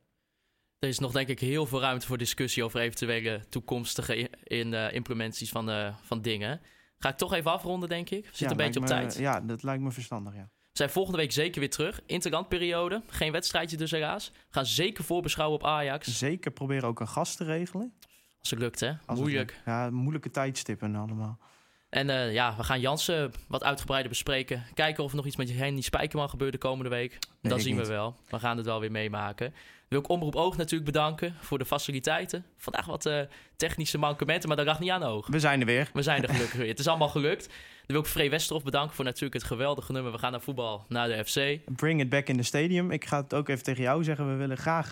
Er 0.78 0.88
is 0.88 0.98
nog 0.98 1.12
denk 1.12 1.28
ik 1.28 1.40
heel 1.40 1.66
veel 1.66 1.80
ruimte 1.80 2.06
voor 2.06 2.18
discussie 2.18 2.64
over 2.64 2.80
eventuele 2.80 3.40
toekomstige 3.48 4.30
in, 4.44 4.74
eh, 4.74 4.92
implementaties 4.92 5.50
van, 5.50 5.70
eh, 5.70 5.94
van 6.02 6.22
dingen. 6.22 6.60
Ga 6.98 7.08
ik 7.08 7.16
toch 7.16 7.32
even 7.34 7.50
afronden, 7.50 7.88
denk 7.88 8.10
ik. 8.10 8.22
We 8.24 8.36
zitten 8.36 8.44
Ja, 8.46 8.50
een 8.50 8.56
beetje 8.56 8.80
op 8.80 8.86
me- 8.86 8.92
tijd. 8.92 9.18
Ja, 9.18 9.40
dat 9.40 9.62
lijkt 9.62 9.82
me 9.82 9.90
verstandig, 9.90 10.34
ja. 10.34 10.48
We 10.70 10.76
zijn 10.76 10.90
volgende 10.90 11.18
week 11.18 11.32
zeker 11.32 11.60
weer 11.60 11.70
terug. 11.70 12.00
Interlandperiode. 12.06 13.02
Geen 13.06 13.32
wedstrijdje 13.32 13.76
dus 13.76 13.90
helaas. 13.90 14.32
Gaan 14.50 14.66
zeker 14.66 15.04
voorbeschouwen 15.04 15.58
op 15.58 15.66
Ajax. 15.66 16.18
Zeker 16.18 16.50
proberen 16.50 16.88
ook 16.88 17.00
een 17.00 17.08
gast 17.08 17.36
te 17.36 17.44
regelen. 17.44 17.92
Als 18.40 18.50
het 18.50 18.58
lukt, 18.58 18.80
hè? 18.80 18.92
Als 19.06 19.18
Moeilijk. 19.18 19.50
lukt. 19.50 19.62
Ja, 19.66 19.90
moeilijke 19.90 20.30
tijdstippen 20.30 20.94
allemaal. 20.94 21.38
En 21.88 22.10
eh, 22.10 22.32
ja, 22.32 22.56
we 22.56 22.64
gaan 22.64 22.80
Jansen 22.80 23.32
wat 23.48 23.64
uitgebreider 23.64 24.10
bespreken. 24.10 24.64
Kijken 24.74 25.04
of 25.04 25.10
er 25.10 25.16
nog 25.16 25.26
iets 25.26 25.36
met 25.36 25.52
Henny 25.52 25.80
Spijkerman 25.80 26.28
gebeurt 26.28 26.52
de 26.52 26.58
komende 26.58 26.90
week. 26.90 27.18
dat 27.42 27.60
zien 27.62 27.76
niet. 27.76 27.86
we 27.86 27.92
wel. 27.92 28.16
We 28.28 28.38
gaan 28.38 28.56
het 28.56 28.66
wel 28.66 28.80
weer 28.80 28.90
meemaken. 28.90 29.54
Wil 29.88 29.98
ik 30.00 30.08
Omroep 30.08 30.36
Oog 30.36 30.56
natuurlijk 30.56 30.92
bedanken 30.92 31.34
voor 31.40 31.58
de 31.58 31.64
faciliteiten. 31.64 32.44
Vandaag 32.56 32.86
wat 32.86 33.06
eh, 33.06 33.20
technische 33.56 33.98
mankementen, 33.98 34.48
maar 34.48 34.56
dat 34.56 34.66
lag 34.66 34.80
niet 34.80 34.90
aan 34.90 35.02
oog. 35.02 35.26
We 35.26 35.40
zijn 35.40 35.60
er 35.60 35.66
weer. 35.66 35.90
We 35.92 36.02
zijn 36.02 36.22
er 36.22 36.28
gelukkig 36.28 36.58
weer. 36.58 36.68
Het 36.68 36.78
is 36.78 36.88
allemaal 36.88 37.08
gelukt. 37.08 37.48
Dan 37.90 37.98
wil 38.00 38.08
ik 38.08 38.14
Free 38.16 38.30
Westerhof 38.30 38.62
bedanken 38.62 38.94
voor 38.96 39.04
natuurlijk 39.04 39.34
het 39.34 39.44
geweldige 39.44 39.92
nummer. 39.92 40.12
We 40.12 40.18
gaan 40.18 40.30
naar 40.30 40.40
voetbal, 40.40 40.84
naar 40.88 41.08
de 41.08 41.24
FC. 41.24 41.58
Bring 41.76 42.00
it 42.00 42.08
back 42.08 42.26
in 42.28 42.36
the 42.36 42.42
stadium. 42.42 42.90
Ik 42.90 43.04
ga 43.04 43.20
het 43.22 43.34
ook 43.34 43.48
even 43.48 43.64
tegen 43.64 43.82
jou 43.82 44.04
zeggen. 44.04 44.28
We 44.30 44.34
willen 44.34 44.56
graag, 44.56 44.84
eh, 44.84 44.90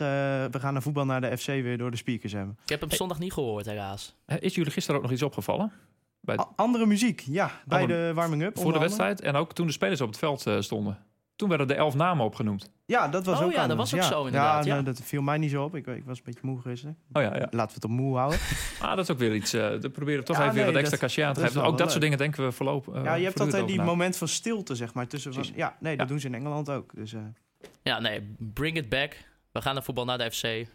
we 0.51 0.59
gaan 0.61 0.73
naar 0.73 0.83
voetbal 0.83 1.05
naar 1.05 1.21
de 1.21 1.37
FC 1.39 1.47
weer 1.47 1.79
door 1.79 1.91
de 1.91 1.97
speakers 1.97 2.33
hebben. 2.33 2.59
Ik 2.63 2.69
heb 2.69 2.81
hem 2.81 2.91
zondag 2.91 3.19
niet 3.19 3.33
gehoord, 3.33 3.67
helaas. 3.67 4.15
Eh, 4.25 4.37
Is 4.41 4.55
jullie 4.55 4.73
gisteren 4.73 4.97
ook 4.97 5.03
nog 5.03 5.13
iets 5.13 5.23
opgevallen? 5.23 5.73
Bij, 6.21 6.37
andere 6.57 6.87
muziek, 6.87 7.21
ja. 7.21 7.51
Bij 7.67 7.81
Andere- 7.83 8.07
de 8.09 8.15
warming-up. 8.15 8.59
voor 8.59 8.73
de 8.73 8.79
wedstrijd 8.79 9.21
en 9.21 9.35
ook 9.35 9.53
toen 9.55 9.67
de 9.67 9.73
spelers 9.73 10.01
op 10.01 10.09
het 10.09 10.19
veld 10.19 10.47
eh, 10.47 10.61
stonden. 10.61 10.99
Toen 11.39 11.49
werden 11.49 11.66
de 11.68 11.74
elf 11.74 11.95
namen 11.95 12.24
opgenoemd. 12.24 12.70
Ja, 12.86 13.09
dat 13.09 13.24
was 13.26 13.39
Oh 13.39 13.45
ook 13.45 13.53
ja, 13.53 13.66
dat 13.66 13.76
was 13.76 13.95
ook 13.95 14.03
zo 14.03 14.24
inderdaad, 14.24 14.64
Ja, 14.64 14.68
ja. 14.74 14.80
nou, 14.82 14.84
dat 14.95 15.01
viel 15.05 15.22
mij 15.22 15.39
niet 15.39 15.51
zo 15.51 15.64
op. 15.64 15.74
Ik, 15.76 15.86
ik 15.86 16.05
was 16.05 16.18
een 16.18 16.24
beetje 16.24 16.41
moe 16.43 16.61
gisteren. 16.61 16.97
Oh 17.12 17.22
ja, 17.22 17.34
ja. 17.36 17.49
Laten 17.51 17.66
we 17.68 17.74
het 17.74 17.84
op 17.84 17.91
moe 17.91 18.16
houden. 18.16 18.39
Maar 18.80 18.89
dat 18.97 19.05
is 19.05 19.11
ook 19.11 19.18
weer 19.18 19.34
iets. 19.34 19.53
eh 19.53 19.68
we 19.76 19.91
proberen 19.91 20.24
toch 20.24 20.36
Ja, 20.36 20.43
even 20.43 20.55
weer 20.55 20.64
wat 20.64 20.74
extra 20.74 20.97
cachet 20.97 21.24
aan 21.24 21.32
te 21.34 21.41
geven. 21.41 21.62
Ook 21.64 21.78
dat 21.78 21.91
soort 21.91 22.03
dingen 22.03 22.18
denken 22.18 22.45
we 22.45 22.53
voorlopig. 22.53 22.95
eh, 22.95 23.05
ja, 23.05 23.14
je 23.14 23.24
hebt 23.24 23.41
altijd 23.41 23.66
die 23.66 23.76
na. 23.76 23.84
moment 23.84 24.16
van 24.16 24.28
stilte, 24.28 24.74
zeg 24.74 24.95
maar. 24.95 25.07
Tussen 25.07 25.34
van, 25.34 25.45
ja, 25.55 25.76
nee, 25.80 25.97
dat 25.97 26.07
Ja. 26.07 26.12
doen 26.12 26.20
ze 26.20 26.26
in 26.26 26.34
Engeland 26.34 26.70
ook. 26.70 26.95
Dus, 26.95 27.12
eh, 27.12 27.20
Ja, 27.82 28.01
nee, 28.01 28.36
bring 28.39 28.76
it 28.76 28.89
back. 28.89 29.16
We 29.53 29.61
gaan 29.62 29.74
naar 29.74 29.82
voetbal, 29.82 30.05
naar 30.05 30.18
de 30.18 30.30
FC. 30.30 30.66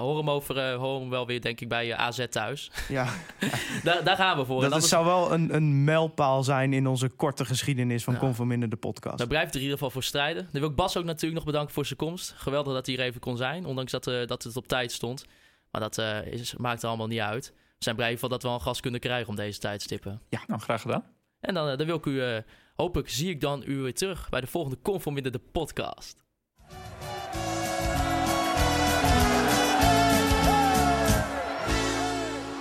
Hoor 0.00 0.16
hem, 0.16 0.30
over, 0.30 0.58
eh, 0.58 0.76
hoor 0.76 1.00
hem 1.00 1.10
wel 1.10 1.26
weer, 1.26 1.40
denk 1.40 1.60
ik, 1.60 1.68
bij 1.68 1.94
AZ 1.96 2.26
thuis. 2.30 2.70
ja, 2.88 3.08
daar, 3.84 4.04
daar 4.04 4.16
gaan 4.16 4.38
we 4.38 4.44
voor. 4.44 4.60
Dat 4.60 4.68
dan 4.70 4.78
is, 4.78 4.84
is- 4.84 4.90
zou 4.90 5.04
wel 5.04 5.32
een, 5.32 5.54
een 5.54 5.84
mijlpaal 5.84 6.42
zijn 6.42 6.72
in 6.72 6.86
onze 6.86 7.08
korte 7.08 7.44
geschiedenis 7.44 8.04
van 8.04 8.12
Ja. 8.14 8.18
Conforminder 8.20 8.68
de 8.68 8.76
podcast. 8.76 9.18
Daar 9.18 9.26
blijft 9.26 9.48
er 9.50 9.56
in 9.56 9.62
ieder 9.62 9.76
geval 9.76 9.92
voor 9.92 10.02
strijden. 10.02 10.48
Dan 10.52 10.60
wil 10.60 10.70
ik 10.70 10.76
Bas 10.76 10.96
ook 10.96 11.04
natuurlijk 11.04 11.34
nog 11.34 11.44
bedanken 11.44 11.74
voor 11.74 11.86
zijn 11.86 11.98
komst. 11.98 12.32
Geweldig 12.36 12.72
dat 12.74 12.86
hij 12.86 12.94
hier 12.94 13.04
even 13.04 13.20
kon 13.20 13.36
zijn, 13.36 13.64
ondanks 13.64 13.92
dat, 13.92 14.06
eh, 14.06 14.26
dat 14.26 14.42
het 14.42 14.56
op 14.56 14.68
tijd 14.68 14.92
stond. 14.92 15.24
Maar 15.70 15.80
dat 15.80 15.98
eh, 15.98 16.26
is, 16.26 16.56
maakt 16.56 16.82
er 16.82 16.88
allemaal 16.88 17.06
niet 17.06 17.20
uit. 17.20 17.52
We 17.56 17.84
zijn 17.84 17.96
blij 17.96 18.18
van 18.18 18.28
dat 18.30 18.42
we 18.42 18.48
wel 18.48 18.56
een 18.56 18.62
gast 18.62 18.80
kunnen 18.80 19.00
krijgen 19.00 19.28
om 19.28 19.36
deze 19.36 19.58
tijdstippen. 19.58 20.20
Nou, 20.46 20.60
graag 20.60 20.80
gedaan. 20.80 21.04
En 21.40 21.54
dan, 21.54 21.76
dan 21.76 21.86
wil 21.86 21.96
ik 21.96 22.06
u, 22.06 22.22
eh, 22.22 22.36
hopelijk 22.74 23.10
zie 23.10 23.30
ik 23.30 23.40
dan 23.40 23.62
u 23.66 23.76
weer 23.76 23.94
terug 23.94 24.28
bij 24.28 24.40
de 24.40 24.46
volgende 24.46 24.78
Conforminder 24.82 25.32
de 25.32 25.40
podcast. 25.52 26.16